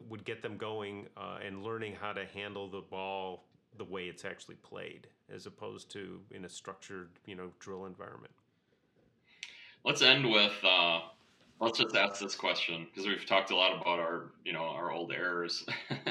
would 0.09 0.23
get 0.25 0.43
them 0.43 0.57
going 0.57 1.07
uh, 1.17 1.39
and 1.43 1.63
learning 1.63 1.95
how 1.99 2.13
to 2.13 2.25
handle 2.25 2.69
the 2.69 2.81
ball 2.81 3.45
the 3.77 3.83
way 3.83 4.03
it's 4.03 4.23
actually 4.23 4.55
played 4.55 5.07
as 5.33 5.47
opposed 5.47 5.89
to 5.91 6.19
in 6.29 6.45
a 6.45 6.49
structured 6.49 7.09
you 7.25 7.33
know 7.33 7.49
drill 7.59 7.85
environment. 7.85 8.31
Let's 9.83 10.03
end 10.03 10.29
with 10.29 10.53
uh, 10.63 10.99
let's 11.59 11.79
just 11.79 11.95
ask 11.95 12.21
this 12.21 12.35
question 12.35 12.85
because 12.91 13.07
we've 13.07 13.25
talked 13.25 13.49
a 13.49 13.55
lot 13.55 13.73
about 13.73 13.97
our 13.97 14.33
you 14.45 14.53
know 14.53 14.65
our 14.65 14.91
old 14.91 15.11
errors. 15.11 15.65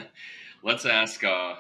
let's 0.65 0.85
ask 0.85 1.23
uh, 1.23 1.55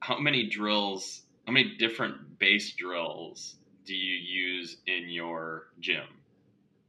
how 0.00 0.18
many 0.18 0.48
drills, 0.48 1.22
how 1.46 1.52
many 1.52 1.76
different 1.76 2.38
base 2.38 2.72
drills 2.72 3.56
do 3.84 3.94
you 3.94 4.14
use 4.14 4.78
in 4.86 5.08
your 5.08 5.68
gym, 5.80 6.06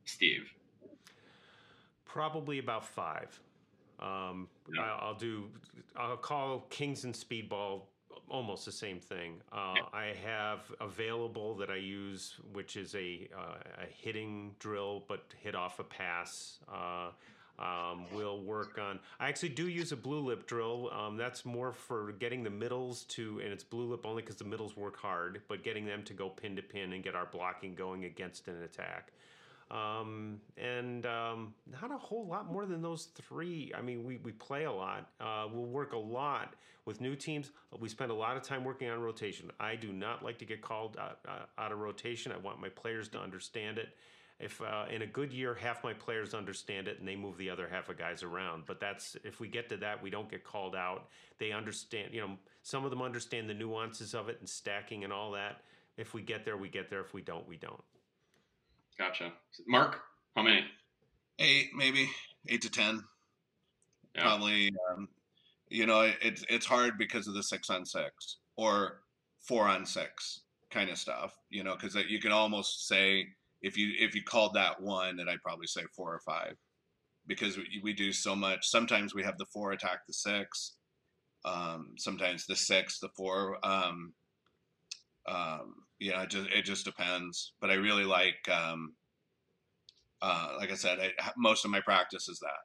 Steve? 0.06 0.52
Probably 2.06 2.60
about 2.60 2.86
five. 2.86 3.40
Um, 4.00 4.48
yeah. 4.74 4.82
I, 4.82 5.08
will 5.08 5.16
do. 5.16 5.46
I'll 5.96 6.18
call 6.18 6.66
Kings 6.70 7.06
and 7.06 7.14
Speedball 7.14 7.84
almost 8.30 8.66
the 8.66 8.72
same 8.72 9.00
thing. 9.00 9.42
Uh, 9.52 9.74
yeah. 9.76 9.82
I 9.94 10.14
have 10.26 10.60
available 10.82 11.56
that 11.56 11.70
I 11.70 11.76
use, 11.76 12.36
which 12.52 12.76
is 12.76 12.96
a, 12.96 13.28
uh, 13.36 13.84
a 13.84 13.86
hitting 13.86 14.56
drill, 14.60 15.04
but 15.08 15.26
hit 15.42 15.56
off 15.56 15.80
a 15.80 15.84
pass. 15.84 16.60
Uh, 16.72 17.10
um, 17.60 18.06
we'll 18.14 18.42
work 18.42 18.80
on. 18.80 19.00
I 19.20 19.30
actually 19.30 19.50
do 19.50 19.68
use 19.68 19.92
a 19.92 19.96
blue 19.96 20.20
lip 20.20 20.48
drill. 20.48 20.90
Um, 20.92 21.18
that's 21.18 21.46
more 21.46 21.72
for 21.72 22.14
getting 22.14 22.44
the 22.44 22.50
middles 22.50 23.04
to, 23.04 23.40
and 23.44 23.54
it's 23.54 23.64
blue 23.64 23.90
lip 23.90 24.06
only 24.06 24.22
because 24.22 24.38
the 24.38 24.44
middles 24.44 24.76
work 24.76 24.98
hard, 24.98 25.42
but 25.48 25.64
getting 25.64 25.86
them 25.86 26.04
to 26.04 26.14
go 26.14 26.30
pin 26.30 26.56
to 26.56 26.62
pin 26.62 26.94
and 26.94 27.04
get 27.04 27.16
our 27.16 27.28
blocking 27.32 27.76
going 27.76 28.06
against 28.06 28.48
an 28.48 28.62
attack. 28.64 29.12
Um, 29.70 30.42
and 30.58 31.06
um, 31.06 31.54
not 31.82 31.92
a 31.92 31.98
whole 31.98 32.28
lot 32.28 32.52
more 32.52 32.66
than 32.66 32.82
those 32.82 33.06
three. 33.06 33.72
I 33.76 33.82
mean, 33.82 34.04
we, 34.04 34.18
we 34.18 34.32
play 34.32 34.66
a 34.66 34.72
lot. 34.72 35.10
Uh, 35.20 35.48
we'll 35.52 35.66
work 35.66 35.94
a 35.94 35.98
lot 35.98 36.56
with 36.86 37.02
new 37.02 37.16
teams. 37.16 37.52
We 37.80 37.88
spend 37.88 38.12
a 38.12 38.16
lot 38.16 38.36
of 38.36 38.44
time 38.44 38.64
working 38.64 38.90
on 38.90 39.00
rotation. 39.00 39.52
I 39.60 39.76
do 39.76 39.92
not 39.92 40.24
like 40.24 40.38
to 40.40 40.46
get 40.46 40.62
called 40.62 40.98
out, 41.00 41.20
uh, 41.28 41.62
out 41.62 41.72
of 41.72 41.80
rotation. 41.80 42.32
I 42.32 42.38
want 42.38 42.60
my 42.60 42.70
players 42.70 43.08
to 43.10 43.20
understand 43.20 43.78
it 43.78 43.90
if 44.40 44.62
uh, 44.62 44.86
in 44.92 45.02
a 45.02 45.08
good 45.08 45.32
year 45.32 45.54
half 45.54 45.84
my 45.84 45.94
players 45.94 46.34
understand 46.34 46.88
it 46.88 47.00
and 47.00 47.08
they 47.08 47.16
move 47.16 47.38
the 47.38 47.50
other 47.50 47.68
half 47.68 47.90
of 47.90 47.98
guys 47.98 48.24
around. 48.24 48.64
But 48.66 48.80
that's 48.80 49.16
if 49.24 49.40
we 49.40 49.48
get 49.48 49.70
to 49.70 49.78
that 49.78 50.02
we 50.02 50.10
don't 50.10 50.30
get 50.30 50.44
called 50.44 50.76
out. 50.76 51.08
They 51.40 51.52
understand 51.52 52.14
you 52.14 52.22
know 52.22 52.38
some 52.62 52.84
of 52.84 52.92
them 52.92 53.02
understand 53.02 53.50
the 53.50 53.54
nuances 53.54 54.14
of 54.14 54.30
it 54.30 54.38
and 54.40 54.50
stacking 54.50 55.04
and 55.04 55.14
all 55.14 55.32
that. 55.32 55.62
If 55.98 56.14
we 56.14 56.22
get 56.22 56.46
there 56.46 56.58
we 56.58 56.70
get 56.70 56.90
there. 56.90 57.02
If 57.02 57.14
we 57.14 57.22
don't 57.22 57.48
we 57.48 57.58
don't. 57.58 57.84
Gotcha. 58.98 59.32
Mark 59.68 60.02
how 60.36 60.44
many? 60.44 60.66
Eight 61.40 61.70
maybe. 61.76 62.10
Eight 62.48 62.62
to 62.64 62.70
ten. 62.70 63.04
Yeah. 64.16 64.22
probably 64.22 64.72
um, 64.92 65.08
you 65.70 65.86
know 65.86 66.12
it's 66.22 66.46
it's 66.50 66.66
hard 66.66 66.98
because 66.98 67.28
of 67.28 67.34
the 67.34 67.44
six 67.44 67.70
on 67.70 67.86
six 67.86 68.38
or 68.58 69.02
four 69.40 69.68
on 69.68 69.86
six 69.86 70.42
kind 70.70 70.90
of 70.90 70.98
stuff 70.98 71.36
you 71.50 71.64
know 71.64 71.76
because 71.76 71.96
you 72.08 72.20
can 72.20 72.32
almost 72.32 72.88
say 72.88 73.28
if 73.64 73.78
you 73.78 73.94
if 73.98 74.14
you 74.14 74.22
called 74.22 74.54
that 74.54 74.82
one, 74.82 75.16
then 75.16 75.30
I'd 75.30 75.42
probably 75.42 75.68
say 75.68 75.82
four 75.96 76.14
or 76.14 76.20
five, 76.20 76.56
because 77.26 77.58
we, 77.58 77.82
we 77.82 77.94
do 77.94 78.12
so 78.12 78.36
much. 78.36 78.68
Sometimes 78.68 79.16
we 79.16 79.24
have 79.24 79.38
the 79.38 79.46
four 79.46 79.72
attack 79.72 80.06
the 80.06 80.14
six, 80.14 80.74
um, 81.46 81.96
sometimes 81.98 82.46
the 82.46 82.56
six 82.56 83.00
the 83.00 83.10
four. 83.18 83.58
Um, 83.66 84.14
um, 85.28 85.76
yeah, 86.00 86.22
it 86.24 86.30
just 86.30 86.50
it 86.50 86.66
just 86.66 86.86
depends. 86.86 87.54
But 87.62 87.70
I 87.70 87.76
really 87.76 88.04
like, 88.04 88.48
um, 88.52 88.94
uh, 90.22 90.56
like 90.58 90.72
I 90.72 90.76
said, 90.76 91.00
I, 91.00 91.32
most 91.38 91.64
of 91.66 91.72
my 91.72 91.80
practice 91.80 92.28
is 92.28 92.40
that. 92.40 92.62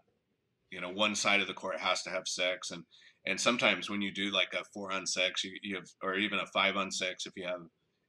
You 0.71 0.83
know, 0.83 0.91
one 0.91 1.15
side 1.15 1.41
of 1.41 1.47
the 1.47 1.55
court 1.55 1.79
has 1.79 2.03
to 2.03 2.11
have 2.11 2.27
six, 2.27 2.73
and 2.73 2.83
and 3.25 3.41
sometimes 3.41 3.89
when 3.89 4.03
you 4.03 4.13
do 4.13 4.31
like 4.31 4.53
a 4.53 4.65
four 4.75 4.93
on 4.93 5.07
six, 5.07 5.45
you, 5.45 5.53
you 5.63 5.77
have, 5.77 5.89
or 6.03 6.17
even 6.17 6.41
a 6.41 6.47
five 6.47 6.77
on 6.77 6.91
six, 6.91 7.25
if 7.25 7.35
you 7.37 7.47
have 7.47 7.63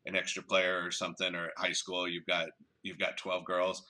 an 0.05 0.15
extra 0.15 0.41
player 0.43 0.83
or 0.83 0.91
something, 0.91 1.35
or 1.35 1.45
at 1.45 1.51
high 1.57 1.71
school, 1.71 2.07
you've 2.07 2.25
got 2.25 2.47
you've 2.83 2.99
got 2.99 3.17
12 3.17 3.45
girls. 3.45 3.83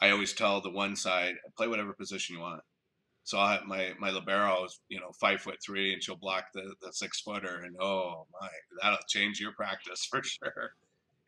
I 0.00 0.10
always 0.10 0.32
tell 0.32 0.60
the 0.60 0.70
one 0.70 0.96
side, 0.96 1.34
play 1.56 1.68
whatever 1.68 1.92
position 1.92 2.36
you 2.36 2.42
want. 2.42 2.62
So 3.24 3.38
I 3.38 3.54
have 3.54 3.64
my 3.64 3.92
my 3.98 4.10
libero 4.10 4.64
is 4.64 4.80
you 4.88 5.00
know 5.00 5.10
five 5.18 5.40
foot 5.40 5.56
three, 5.64 5.94
and 5.94 6.02
she'll 6.02 6.16
block 6.16 6.44
the 6.52 6.74
the 6.82 6.92
six 6.92 7.20
footer, 7.20 7.62
and 7.64 7.74
oh 7.80 8.26
my, 8.38 8.48
that'll 8.82 8.98
change 9.08 9.40
your 9.40 9.52
practice 9.52 10.04
for 10.10 10.22
sure, 10.22 10.74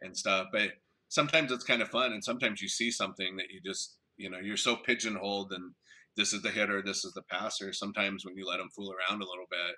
and 0.02 0.16
stuff. 0.16 0.48
But 0.52 0.72
sometimes 1.08 1.52
it's 1.52 1.64
kind 1.64 1.80
of 1.80 1.88
fun, 1.88 2.12
and 2.12 2.22
sometimes 2.22 2.60
you 2.60 2.68
see 2.68 2.90
something 2.90 3.36
that 3.36 3.50
you 3.50 3.60
just 3.64 3.96
you 4.18 4.28
know 4.28 4.38
you're 4.38 4.58
so 4.58 4.76
pigeonholed, 4.76 5.52
and 5.52 5.72
this 6.16 6.34
is 6.34 6.42
the 6.42 6.50
hitter, 6.50 6.82
this 6.82 7.04
is 7.04 7.14
the 7.14 7.22
passer. 7.22 7.72
Sometimes 7.72 8.26
when 8.26 8.36
you 8.36 8.46
let 8.46 8.58
them 8.58 8.68
fool 8.68 8.92
around 8.92 9.22
a 9.22 9.26
little 9.26 9.46
bit, 9.50 9.76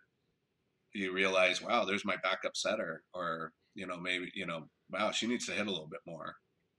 you 0.93 1.13
realize, 1.13 1.63
wow, 1.63 1.85
there's 1.85 2.05
my 2.05 2.17
backup 2.23 2.57
setter, 2.57 3.05
or 3.15 3.53
you 3.77 3.87
know 3.87 3.97
maybe 3.97 4.33
you 4.35 4.47
know 4.47 4.65
wow, 4.91 5.13
she 5.13 5.29
needs 5.29 5.47
to 5.47 5.53
hit 5.53 5.69
a 5.69 5.71
little 5.71 5.87
bit 5.87 6.01
more 6.05 6.35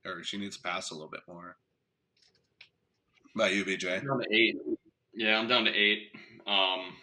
or 0.06 0.24
she 0.24 0.38
needs 0.38 0.58
to 0.58 0.64
pass 0.64 0.92
a 0.92 0.94
little 0.94 1.10
bit 1.10 1.22
more. 1.28 1.58
About 3.36 3.54
you, 3.54 3.64
BJ? 3.64 4.00
I'm 4.00 4.08
down 4.08 4.20
to 4.20 4.36
eight. 4.36 4.58
Yeah, 5.14 5.38
I'm 5.38 5.48
down 5.48 5.66
to 5.66 5.72
eight. 5.72 6.12
Um, 6.48 6.94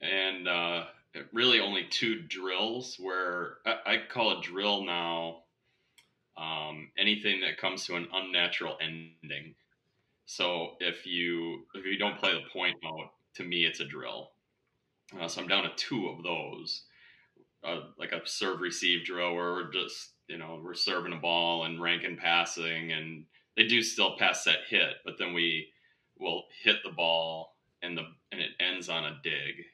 and 0.00 0.48
uh, 0.48 0.84
really 1.32 1.60
only 1.60 1.84
two 1.90 2.20
drills 2.22 2.96
where 2.98 3.58
I, 3.64 3.76
I 3.86 3.96
call 4.10 4.38
a 4.38 4.42
drill 4.42 4.84
now 4.84 5.44
um, 6.36 6.90
anything 6.98 7.40
that 7.42 7.58
comes 7.58 7.86
to 7.86 7.96
an 7.96 8.08
unnatural 8.12 8.76
ending. 8.80 9.54
So 10.26 10.72
if 10.80 11.06
you 11.06 11.66
if 11.74 11.84
you 11.84 11.98
don't 11.98 12.18
play 12.18 12.32
the 12.32 12.48
point 12.52 12.76
out, 12.84 13.10
to 13.36 13.44
me 13.44 13.64
it's 13.64 13.80
a 13.80 13.84
drill. 13.84 14.30
Uh, 15.18 15.28
so 15.28 15.42
I'm 15.42 15.48
down 15.48 15.64
to 15.64 15.70
two 15.76 16.08
of 16.08 16.24
those, 16.24 16.82
uh, 17.62 17.80
like 17.98 18.12
a 18.12 18.20
serve 18.24 18.60
receive 18.60 19.04
drill 19.04 19.28
or 19.28 19.70
just 19.72 20.13
you 20.28 20.38
know, 20.38 20.60
we're 20.62 20.74
serving 20.74 21.12
a 21.12 21.16
ball 21.16 21.64
and 21.64 21.80
ranking 21.80 22.16
passing, 22.16 22.92
and 22.92 23.24
they 23.56 23.66
do 23.66 23.82
still 23.82 24.16
pass 24.16 24.44
set 24.44 24.60
hit, 24.68 24.94
but 25.04 25.18
then 25.18 25.34
we 25.34 25.68
will 26.18 26.44
hit 26.62 26.76
the 26.84 26.90
ball 26.90 27.56
and 27.82 27.96
the 27.96 28.04
and 28.32 28.40
it 28.40 28.50
ends 28.58 28.88
on 28.88 29.04
a 29.04 29.20
dig. 29.22 29.64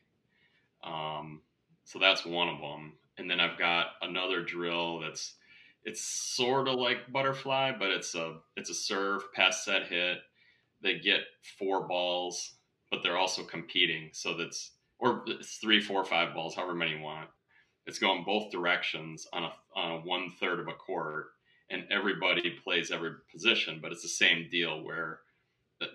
Um, 0.82 1.42
so 1.84 1.98
that's 1.98 2.24
one 2.24 2.48
of 2.48 2.60
them, 2.60 2.94
and 3.18 3.30
then 3.30 3.40
I've 3.40 3.58
got 3.58 3.88
another 4.02 4.42
drill 4.42 5.00
that's 5.00 5.34
it's 5.84 6.02
sort 6.02 6.68
of 6.68 6.78
like 6.78 7.10
butterfly, 7.12 7.72
but 7.78 7.90
it's 7.90 8.14
a 8.14 8.36
it's 8.56 8.70
a 8.70 8.74
serve 8.74 9.32
pass 9.32 9.64
set 9.64 9.86
hit. 9.86 10.18
They 10.82 10.98
get 10.98 11.20
four 11.58 11.86
balls, 11.86 12.54
but 12.90 13.02
they're 13.02 13.18
also 13.18 13.44
competing, 13.44 14.10
so 14.12 14.36
that's 14.36 14.72
or 14.98 15.24
it's 15.26 15.56
three, 15.56 15.80
four, 15.80 16.04
five 16.04 16.34
balls, 16.34 16.54
however 16.54 16.74
many 16.74 16.92
you 16.92 17.00
want. 17.00 17.28
It's 17.86 17.98
going 17.98 18.24
both 18.24 18.50
directions 18.50 19.26
on 19.32 19.44
a 19.44 19.52
on 19.74 19.92
a 19.92 20.00
one 20.00 20.30
third 20.38 20.60
of 20.60 20.68
a 20.68 20.72
court, 20.72 21.28
and 21.70 21.84
everybody 21.90 22.50
plays 22.62 22.90
every 22.90 23.12
position, 23.32 23.78
but 23.80 23.92
it's 23.92 24.02
the 24.02 24.08
same 24.08 24.48
deal 24.50 24.82
where 24.82 25.20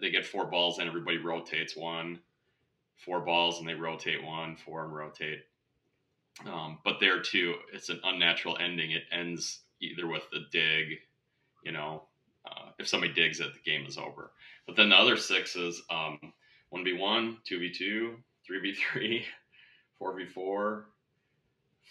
they 0.02 0.10
get 0.10 0.26
four 0.26 0.46
balls 0.46 0.80
and 0.80 0.88
everybody 0.88 1.18
rotates 1.18 1.76
one, 1.76 2.20
four 2.98 3.22
balls 3.22 3.60
and 3.60 3.68
they 3.68 3.74
rotate 3.74 4.24
one, 4.24 4.56
four 4.56 4.84
and 4.84 4.96
rotate. 4.96 5.44
Um, 6.46 6.80
but 6.84 7.00
there 7.00 7.22
too, 7.22 7.56
it's 7.72 7.90
an 7.90 8.02
unnatural 8.04 8.58
ending. 8.60 8.92
It 8.92 9.04
ends 9.12 9.62
either 9.80 10.08
with 10.08 10.24
a 10.34 10.40
dig, 10.52 10.98
you 11.64 11.72
know, 11.72 12.04
uh, 12.46 12.70
if 12.80 12.88
somebody 12.88 13.14
digs 13.14 13.40
it, 13.40 13.54
the 13.54 13.72
game 13.72 13.86
is 13.86 13.98
over. 13.98 14.32
But 14.68 14.76
then 14.76 14.90
the 14.90 14.96
other 14.96 15.18
six 15.18 15.56
is 15.56 15.82
um, 15.90 16.20
1v1, 16.74 17.38
2v2, 17.50 18.16
3v3, 18.50 19.24
4v4, 20.02 20.84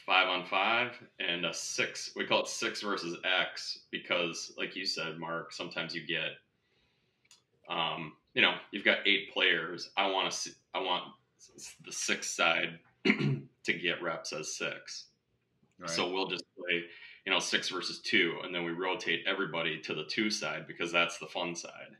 5 0.07 0.29
on 0.29 0.47
5, 0.47 0.91
and 1.21 1.47
a 1.47 1.55
6. 1.55 2.11
We 2.17 2.27
call 2.27 2.43
it 2.43 2.49
6 2.49 2.83
versus 2.83 3.17
X 3.25 3.81
because, 3.91 4.53
like 4.59 4.77
you 4.77 4.85
said, 4.85 5.19
Mark, 5.19 5.53
sometimes 5.53 5.95
you 5.95 6.07
get, 6.07 6.33
um, 7.69 8.13
you 8.35 8.43
know, 8.43 8.55
you've 8.71 8.85
got 8.85 8.99
eight 9.07 9.33
players. 9.33 9.91
I 9.97 10.11
want 10.11 10.31
to 10.31 10.37
see, 10.37 10.51
I 10.75 10.81
want 10.81 11.05
the 11.85 11.93
six 11.93 12.31
side 12.31 12.79
to 13.05 13.73
get 13.73 14.03
reps 14.03 14.33
as 14.33 14.55
6. 14.57 15.07
Right. 15.79 15.91
So 15.91 16.11
we'll 16.11 16.29
just 16.29 16.45
play 16.57 16.85
you 17.25 17.33
know, 17.33 17.39
six 17.39 17.71
versus 17.71 18.01
two, 18.01 18.37
and 18.45 18.55
then 18.55 18.65
we 18.65 18.73
rotate 18.73 19.25
everybody 19.27 19.79
to 19.81 19.95
the 19.95 20.05
two 20.05 20.31
side 20.31 20.67
because 20.67 20.93
that's 20.93 21.19
the 21.19 21.27
fun 21.27 21.55
side, 21.55 21.97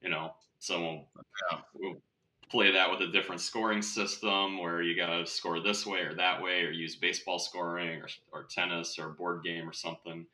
you 0.00 0.08
know. 0.08 0.34
So 0.58 0.80
we'll, 0.80 1.06
yeah. 1.52 1.58
we'll 1.74 1.96
play 2.50 2.72
that 2.72 2.90
with 2.90 3.00
a 3.00 3.12
different 3.12 3.40
scoring 3.40 3.82
system 3.82 4.58
where 4.58 4.82
you 4.82 4.96
got 4.96 5.18
to 5.18 5.26
score 5.26 5.60
this 5.60 5.86
way 5.86 6.00
or 6.00 6.14
that 6.14 6.42
way, 6.42 6.62
or 6.62 6.70
use 6.70 6.96
baseball 6.96 7.38
scoring 7.38 8.00
or, 8.00 8.08
or 8.32 8.44
tennis 8.44 8.98
or 8.98 9.10
board 9.10 9.42
game 9.42 9.68
or 9.68 9.72
something. 9.72 10.26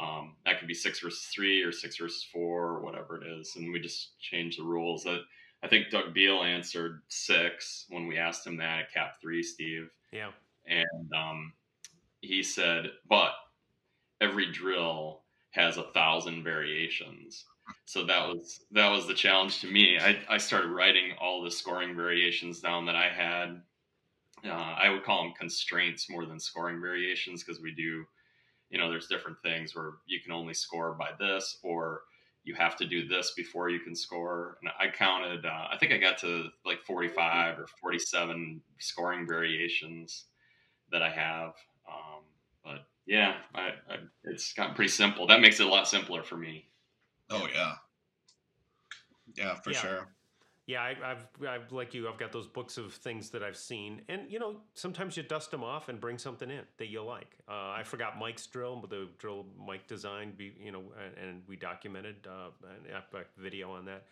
Um, 0.00 0.36
that 0.44 0.58
could 0.58 0.68
be 0.68 0.74
six 0.74 1.00
versus 1.00 1.30
three 1.34 1.62
or 1.62 1.72
six 1.72 1.96
versus 1.96 2.26
four 2.32 2.64
or 2.64 2.80
whatever 2.80 3.22
it 3.22 3.26
is, 3.26 3.54
and 3.56 3.72
we 3.72 3.80
just 3.80 4.18
change 4.18 4.56
the 4.56 4.64
rules. 4.64 5.04
That 5.04 5.20
I 5.62 5.68
think 5.68 5.90
Doug 5.90 6.12
Beal 6.12 6.42
answered 6.42 7.02
six 7.08 7.86
when 7.88 8.06
we 8.06 8.18
asked 8.18 8.46
him 8.46 8.56
that 8.56 8.80
at 8.80 8.92
Cap 8.92 9.20
Three, 9.20 9.42
Steve. 9.42 9.88
Yeah, 10.12 10.30
and 10.66 11.12
um, 11.16 11.52
he 12.20 12.42
said, 12.42 12.90
but 13.08 13.32
every 14.20 14.50
drill 14.50 15.22
has 15.50 15.76
a 15.76 15.84
thousand 15.94 16.42
variations. 16.42 17.44
So 17.86 18.04
that 18.06 18.28
was 18.28 18.60
that 18.72 18.90
was 18.90 19.06
the 19.06 19.14
challenge 19.14 19.60
to 19.60 19.66
me. 19.70 19.98
I, 19.98 20.18
I 20.28 20.38
started 20.38 20.70
writing 20.70 21.12
all 21.20 21.42
the 21.42 21.50
scoring 21.50 21.94
variations 21.94 22.60
down 22.60 22.86
that 22.86 22.96
I 22.96 23.08
had. 23.08 23.62
Uh, 24.44 24.76
I 24.78 24.90
would 24.90 25.04
call 25.04 25.22
them 25.22 25.32
constraints 25.38 26.10
more 26.10 26.26
than 26.26 26.38
scoring 26.38 26.80
variations 26.80 27.42
because 27.42 27.62
we 27.62 27.74
do, 27.74 28.04
you 28.68 28.78
know, 28.78 28.90
there's 28.90 29.06
different 29.06 29.38
things 29.42 29.74
where 29.74 29.92
you 30.06 30.20
can 30.20 30.32
only 30.32 30.52
score 30.52 30.92
by 30.92 31.10
this 31.18 31.58
or 31.62 32.02
you 32.44 32.54
have 32.54 32.76
to 32.76 32.86
do 32.86 33.08
this 33.08 33.32
before 33.34 33.70
you 33.70 33.80
can 33.80 33.96
score. 33.96 34.58
And 34.60 34.70
I 34.78 34.94
counted, 34.94 35.46
uh, 35.46 35.68
I 35.72 35.78
think 35.78 35.92
I 35.92 35.98
got 35.98 36.18
to 36.18 36.48
like 36.66 36.82
45 36.82 37.58
or 37.58 37.66
47 37.80 38.60
scoring 38.78 39.26
variations 39.26 40.24
that 40.92 41.00
I 41.00 41.10
have. 41.10 41.54
Um, 41.88 42.22
but 42.62 42.86
yeah, 43.06 43.36
I, 43.54 43.68
I, 43.88 43.96
it's 44.24 44.52
gotten 44.52 44.74
pretty 44.74 44.90
simple. 44.90 45.26
That 45.26 45.40
makes 45.40 45.58
it 45.58 45.66
a 45.66 45.70
lot 45.70 45.88
simpler 45.88 46.22
for 46.22 46.36
me. 46.36 46.66
Oh 47.30 47.48
yeah, 47.52 47.74
yeah, 49.36 49.54
for 49.54 49.70
yeah. 49.70 49.78
sure. 49.78 50.08
Yeah, 50.66 50.82
I, 50.82 50.94
have 51.06 51.26
I've 51.46 51.72
like 51.72 51.92
you. 51.92 52.08
I've 52.08 52.16
got 52.16 52.32
those 52.32 52.46
books 52.46 52.78
of 52.78 52.94
things 52.94 53.28
that 53.30 53.42
I've 53.42 53.56
seen, 53.56 54.00
and 54.08 54.30
you 54.30 54.38
know, 54.38 54.56
sometimes 54.72 55.14
you 55.14 55.22
dust 55.22 55.50
them 55.50 55.62
off 55.62 55.90
and 55.90 56.00
bring 56.00 56.16
something 56.16 56.50
in 56.50 56.60
that 56.78 56.88
you 56.88 57.02
like. 57.02 57.36
Uh, 57.46 57.70
I 57.70 57.82
forgot 57.84 58.18
Mike's 58.18 58.46
drill, 58.46 58.76
but 58.76 58.88
the 58.88 59.08
drill 59.18 59.44
Mike 59.58 59.86
designed, 59.86 60.34
you 60.38 60.72
know, 60.72 60.82
and, 61.04 61.28
and 61.28 61.42
we 61.46 61.56
documented 61.56 62.26
uh, 62.26 62.48
an 62.64 63.24
video 63.36 63.72
on 63.72 63.84
that. 63.84 64.04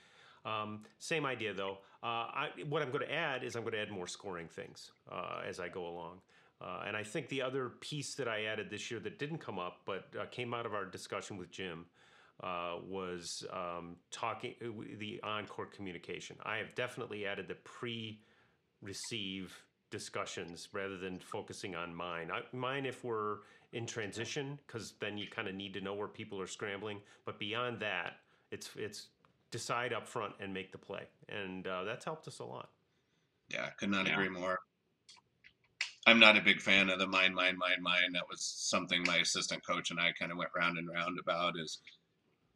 Um, 0.45 0.83
same 0.99 1.25
idea 1.25 1.55
though. 1.55 1.79
Uh, 2.03 2.07
I, 2.07 2.49
what 2.69 2.83
I'm 2.83 2.91
going 2.91 3.07
to 3.07 3.13
add 3.13 3.45
is 3.45 3.55
I'm 3.55 3.63
going 3.63 3.75
to 3.75 3.81
add 3.81 3.91
more 3.91 4.09
scoring 4.09 4.49
things 4.49 4.91
uh, 5.11 5.41
as 5.47 5.61
I 5.61 5.69
go 5.69 5.87
along. 5.87 6.21
Uh, 6.61 6.83
and 6.87 6.97
I 6.97 7.03
think 7.03 7.29
the 7.29 7.43
other 7.43 7.71
piece 7.81 8.15
that 8.17 8.29
I 8.29 8.45
added 8.45 8.71
this 8.71 8.91
year 8.91 9.01
that 9.01 9.19
didn't 9.19 9.39
come 9.39 9.59
up 9.59 9.81
but 9.85 10.09
uh, 10.21 10.27
came 10.27 10.55
out 10.55 10.67
of 10.67 10.75
our 10.75 10.85
discussion 10.85 11.37
with 11.37 11.51
Jim 11.51 11.87
uh, 12.43 12.77
was 12.87 13.45
um, 13.53 13.97
talking 14.11 14.55
uh, 14.65 14.69
the 14.99 15.21
on-court 15.23 15.73
communication. 15.73 16.37
I 16.45 16.57
have 16.57 16.75
definitely 16.75 17.27
added 17.27 17.49
the 17.49 17.57
pre-receive 17.65 18.19
discussions 19.91 20.69
rather 20.73 20.97
than 20.99 21.19
focusing 21.19 21.75
on 21.75 21.95
mine. 21.95 22.31
I, 22.33 22.41
mine 22.57 22.87
if 22.87 23.05
we're 23.05 23.39
in 23.73 23.87
transition 23.87 24.59
because 24.67 24.95
then 25.01 25.17
you 25.17 25.27
kind 25.29 25.49
of 25.49 25.55
need 25.55 25.75
to 25.75 25.81
know 25.81 25.95
where 25.95 26.09
people 26.09 26.41
are 26.41 26.47
scrambling. 26.47 27.01
But 27.25 27.39
beyond 27.39 27.81
that, 27.81 28.15
it's 28.51 28.71
it's 28.77 29.09
decide 29.51 29.93
up 29.93 30.09
front 30.09 30.35
and 30.41 30.53
make 30.53 30.73
the 30.73 30.79
play, 30.79 31.07
and 31.29 31.67
uh, 31.67 31.85
that's 31.85 32.05
helped 32.05 32.27
us 32.29 32.41
a 32.41 32.45
lot. 32.45 32.71
Yeah, 33.51 33.65
I 33.67 33.71
could 33.79 33.91
not 33.91 34.07
yeah. 34.07 34.15
agree 34.15 34.29
more. 34.29 34.59
I'm 36.07 36.19
not 36.19 36.37
a 36.37 36.41
big 36.41 36.61
fan 36.61 36.91
of 36.91 36.99
the 36.99 37.07
mind, 37.07 37.35
mind, 37.35 37.59
mind, 37.59 37.81
mind. 37.81 38.15
That 38.15 38.29
was 38.29 38.43
something 38.43 39.05
my 39.07 39.19
assistant 39.19 39.65
coach 39.65 39.91
and 39.91 40.01
I 40.01 40.11
kind 40.19 40.33
of 40.33 40.39
went 40.39 40.51
round 40.57 40.79
and 40.79 40.89
round 40.89 41.19
about. 41.21 41.55
Is 41.59 41.79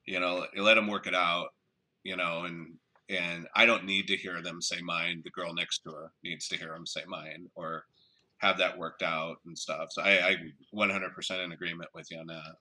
you 0.06 0.20
know, 0.20 0.46
let 0.56 0.74
them 0.74 0.88
work 0.88 1.06
it 1.06 1.14
out, 1.14 1.48
you 2.02 2.16
know, 2.16 2.44
and 2.44 2.74
and 3.08 3.46
I 3.54 3.66
don't 3.66 3.84
need 3.84 4.08
to 4.08 4.16
hear 4.16 4.42
them 4.42 4.60
say 4.60 4.80
mine. 4.82 5.22
The 5.24 5.30
girl 5.30 5.54
next 5.54 5.80
to 5.80 5.90
her 5.90 6.12
needs 6.24 6.48
to 6.48 6.56
hear 6.56 6.72
them 6.72 6.86
say 6.86 7.02
mine, 7.06 7.46
or 7.54 7.84
have 8.38 8.58
that 8.58 8.78
worked 8.78 9.02
out 9.02 9.36
and 9.46 9.56
stuff. 9.56 9.88
So 9.90 10.02
I, 10.02 10.28
I 10.28 10.36
100% 10.74 11.44
in 11.44 11.52
agreement 11.52 11.88
with 11.94 12.10
you 12.10 12.18
on 12.18 12.26
that. 12.26 12.56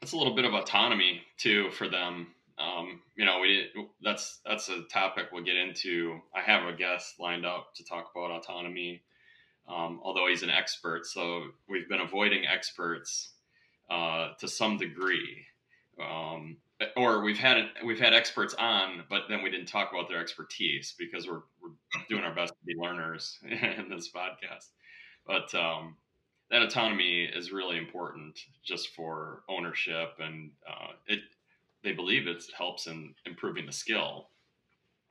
That's 0.00 0.12
a 0.12 0.16
little 0.16 0.34
bit 0.34 0.44
of 0.44 0.52
autonomy 0.52 1.22
too 1.38 1.70
for 1.70 1.88
them. 1.88 2.28
Um, 2.58 3.00
you 3.16 3.24
know, 3.24 3.40
we 3.40 3.68
that's 4.02 4.40
that's 4.44 4.68
a 4.68 4.82
topic 4.92 5.26
we'll 5.32 5.44
get 5.44 5.56
into. 5.56 6.18
I 6.34 6.40
have 6.40 6.66
a 6.66 6.76
guest 6.76 7.14
lined 7.18 7.46
up 7.46 7.68
to 7.76 7.84
talk 7.84 8.10
about 8.14 8.30
autonomy 8.30 9.02
um, 9.68 10.00
although 10.02 10.28
he's 10.28 10.42
an 10.42 10.50
expert. 10.50 11.06
So 11.06 11.44
we've 11.68 11.88
been 11.88 12.00
avoiding 12.00 12.46
experts 12.46 13.32
uh, 13.90 14.30
to 14.38 14.48
some 14.48 14.76
degree, 14.76 15.44
um, 16.00 16.56
or 16.96 17.22
we've 17.22 17.38
had 17.38 17.58
we've 17.84 17.98
had 17.98 18.12
experts 18.12 18.54
on, 18.54 19.04
but 19.08 19.22
then 19.28 19.42
we 19.42 19.50
didn't 19.50 19.66
talk 19.66 19.92
about 19.92 20.08
their 20.08 20.20
expertise 20.20 20.94
because 20.98 21.26
we're, 21.26 21.42
we're 21.62 21.70
doing 22.08 22.22
our 22.22 22.34
best 22.34 22.52
to 22.52 22.64
be 22.66 22.74
learners 22.78 23.38
in 23.44 23.88
this 23.88 24.10
podcast. 24.10 24.68
But 25.26 25.54
um, 25.54 25.96
that 26.50 26.62
autonomy 26.62 27.24
is 27.24 27.50
really 27.50 27.78
important 27.78 28.38
just 28.64 28.94
for 28.94 29.42
ownership, 29.48 30.14
and 30.20 30.50
uh, 30.68 30.92
it 31.06 31.20
they 31.82 31.92
believe 31.92 32.26
it 32.26 32.44
helps 32.56 32.86
in 32.86 33.14
improving 33.24 33.66
the 33.66 33.72
skill 33.72 34.28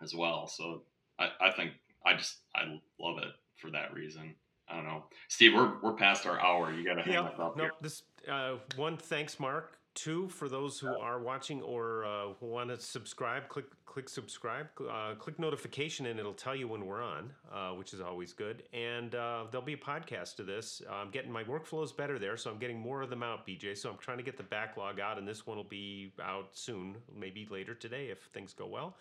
as 0.02 0.14
well. 0.14 0.48
So 0.48 0.84
I, 1.20 1.30
I 1.42 1.52
think 1.52 1.72
I 2.06 2.14
just 2.14 2.38
I 2.56 2.80
love 3.00 3.18
it 3.20 3.32
for 3.58 3.72
that 3.72 3.94
reason. 3.94 4.36
I 4.68 4.76
don't 4.76 4.86
know, 4.86 5.04
Steve. 5.30 5.54
We're 5.56 5.80
we're 5.82 5.94
past 5.94 6.26
our 6.26 6.40
hour. 6.40 6.72
You 6.72 6.86
got 6.86 6.96
to 6.96 7.02
hang 7.02 7.14
yeah, 7.14 7.22
up. 7.22 7.58
No, 7.58 7.64
here. 7.64 7.72
this 7.82 8.04
uh, 8.32 8.56
one. 8.76 8.98
Thanks, 8.98 9.40
Mark. 9.40 9.78
Two 9.96 10.28
for 10.30 10.50
those 10.50 10.78
who 10.78 10.88
are 10.88 11.20
watching 11.20 11.62
or 11.62 12.06
uh, 12.06 12.28
want 12.42 12.70
to 12.70 12.80
subscribe. 12.80 13.48
Click 13.48 13.66
click 13.86 14.10
subscribe. 14.10 14.68
Uh, 14.78 15.16
click 15.16 15.40
notification, 15.40 16.08
and 16.08 16.20
it'll 16.20 16.34
tell 16.34 16.54
you 16.54 16.68
when 16.68 16.86
we're 16.86 17.02
on, 17.02 17.32
uh, 17.54 17.70
which 17.70 17.94
is 17.94 18.02
always 18.02 18.34
good. 18.34 18.64
And 18.74 19.16
uh, 19.16 19.46
there'll 19.50 19.66
be 19.66 19.74
a 19.74 19.78
podcast 19.78 20.36
to 20.36 20.44
this. 20.44 20.82
I'm 20.92 21.12
getting 21.12 21.32
my 21.32 21.46
workflows 21.46 21.96
better 21.96 22.20
there, 22.20 22.36
so 22.36 22.52
I'm 22.52 22.60
getting 22.60 22.78
more 22.78 23.02
of 23.02 23.10
them 23.10 23.24
out, 23.24 23.48
BJ. 23.48 23.78
So 23.78 23.90
I'm 23.90 23.98
trying 23.98 24.18
to 24.18 24.24
get 24.24 24.36
the 24.36 24.44
backlog 24.44 25.00
out, 25.00 25.18
and 25.18 25.26
this 25.26 25.48
one 25.48 25.56
will 25.56 25.64
be 25.64 26.12
out 26.22 26.50
soon, 26.52 26.98
maybe 27.18 27.48
later 27.50 27.74
today 27.74 28.08
if 28.08 28.20
things 28.34 28.54
go 28.54 28.68
well. 28.68 28.98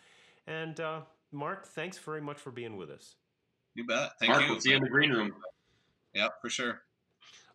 And 0.46 0.78
uh, 0.78 1.00
Mark, 1.32 1.66
thanks 1.66 1.98
very 1.98 2.20
much 2.20 2.38
for 2.38 2.52
being 2.52 2.76
with 2.76 2.90
us. 2.90 3.16
You 3.74 3.84
bet. 3.84 4.12
Thank 4.20 4.30
Mark, 4.30 4.42
you. 4.44 4.50
We'll 4.50 4.60
see 4.60 4.70
you 4.70 4.76
in 4.76 4.84
the 4.84 4.88
green 4.88 5.10
room. 5.10 5.32
Yeah, 6.14 6.28
for 6.40 6.48
sure. 6.48 6.82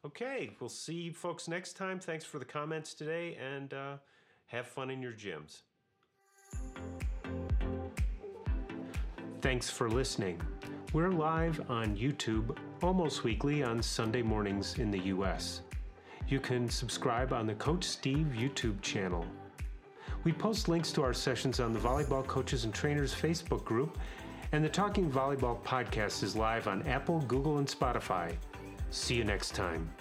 Okay, 0.06 0.52
we'll 0.62 0.70
see 0.70 0.94
you 0.94 1.14
folks 1.14 1.50
next 1.50 1.74
time. 1.74 2.00
Thanks 2.00 2.24
for 2.24 2.40
the 2.40 2.46
comments 2.46 2.94
today 2.94 3.36
and 3.36 3.74
uh, 3.74 3.98
have 4.48 4.66
fun 4.66 4.90
in 4.90 5.02
your 5.02 5.12
gyms. 5.12 5.64
Thanks 9.42 9.70
for 9.70 9.90
listening. 9.90 10.42
We're 10.94 11.12
live 11.12 11.70
on 11.70 11.98
YouTube 11.98 12.58
almost 12.82 13.26
weekly 13.26 13.62
on 13.62 13.84
Sunday 13.84 14.22
mornings 14.22 14.80
in 14.80 14.90
the 14.90 15.00
US. 15.00 15.62
You 16.30 16.40
can 16.40 16.70
subscribe 16.70 17.34
on 17.34 17.46
the 17.46 17.56
Coach 17.56 17.84
Steve 17.84 18.28
YouTube 18.38 18.82
channel. 18.82 19.26
We 20.24 20.32
post 20.32 20.70
links 20.70 20.94
to 20.94 21.04
our 21.04 21.14
sessions 21.14 21.60
on 21.60 21.74
the 21.74 21.80
Volleyball 21.80 22.26
Coaches 22.26 22.64
and 22.64 22.74
Trainers 22.74 23.14
Facebook 23.14 23.66
group, 23.66 23.98
and 24.54 24.64
the 24.64 24.70
Talking 24.70 25.12
Volleyball 25.12 25.62
podcast 25.64 26.24
is 26.24 26.38
live 26.38 26.68
on 26.68 26.84
Apple, 26.84 27.20
Google, 27.22 27.58
and 27.58 27.68
Spotify. 27.68 28.34
See 28.92 29.16
you 29.16 29.24
next 29.24 29.54
time. 29.54 29.94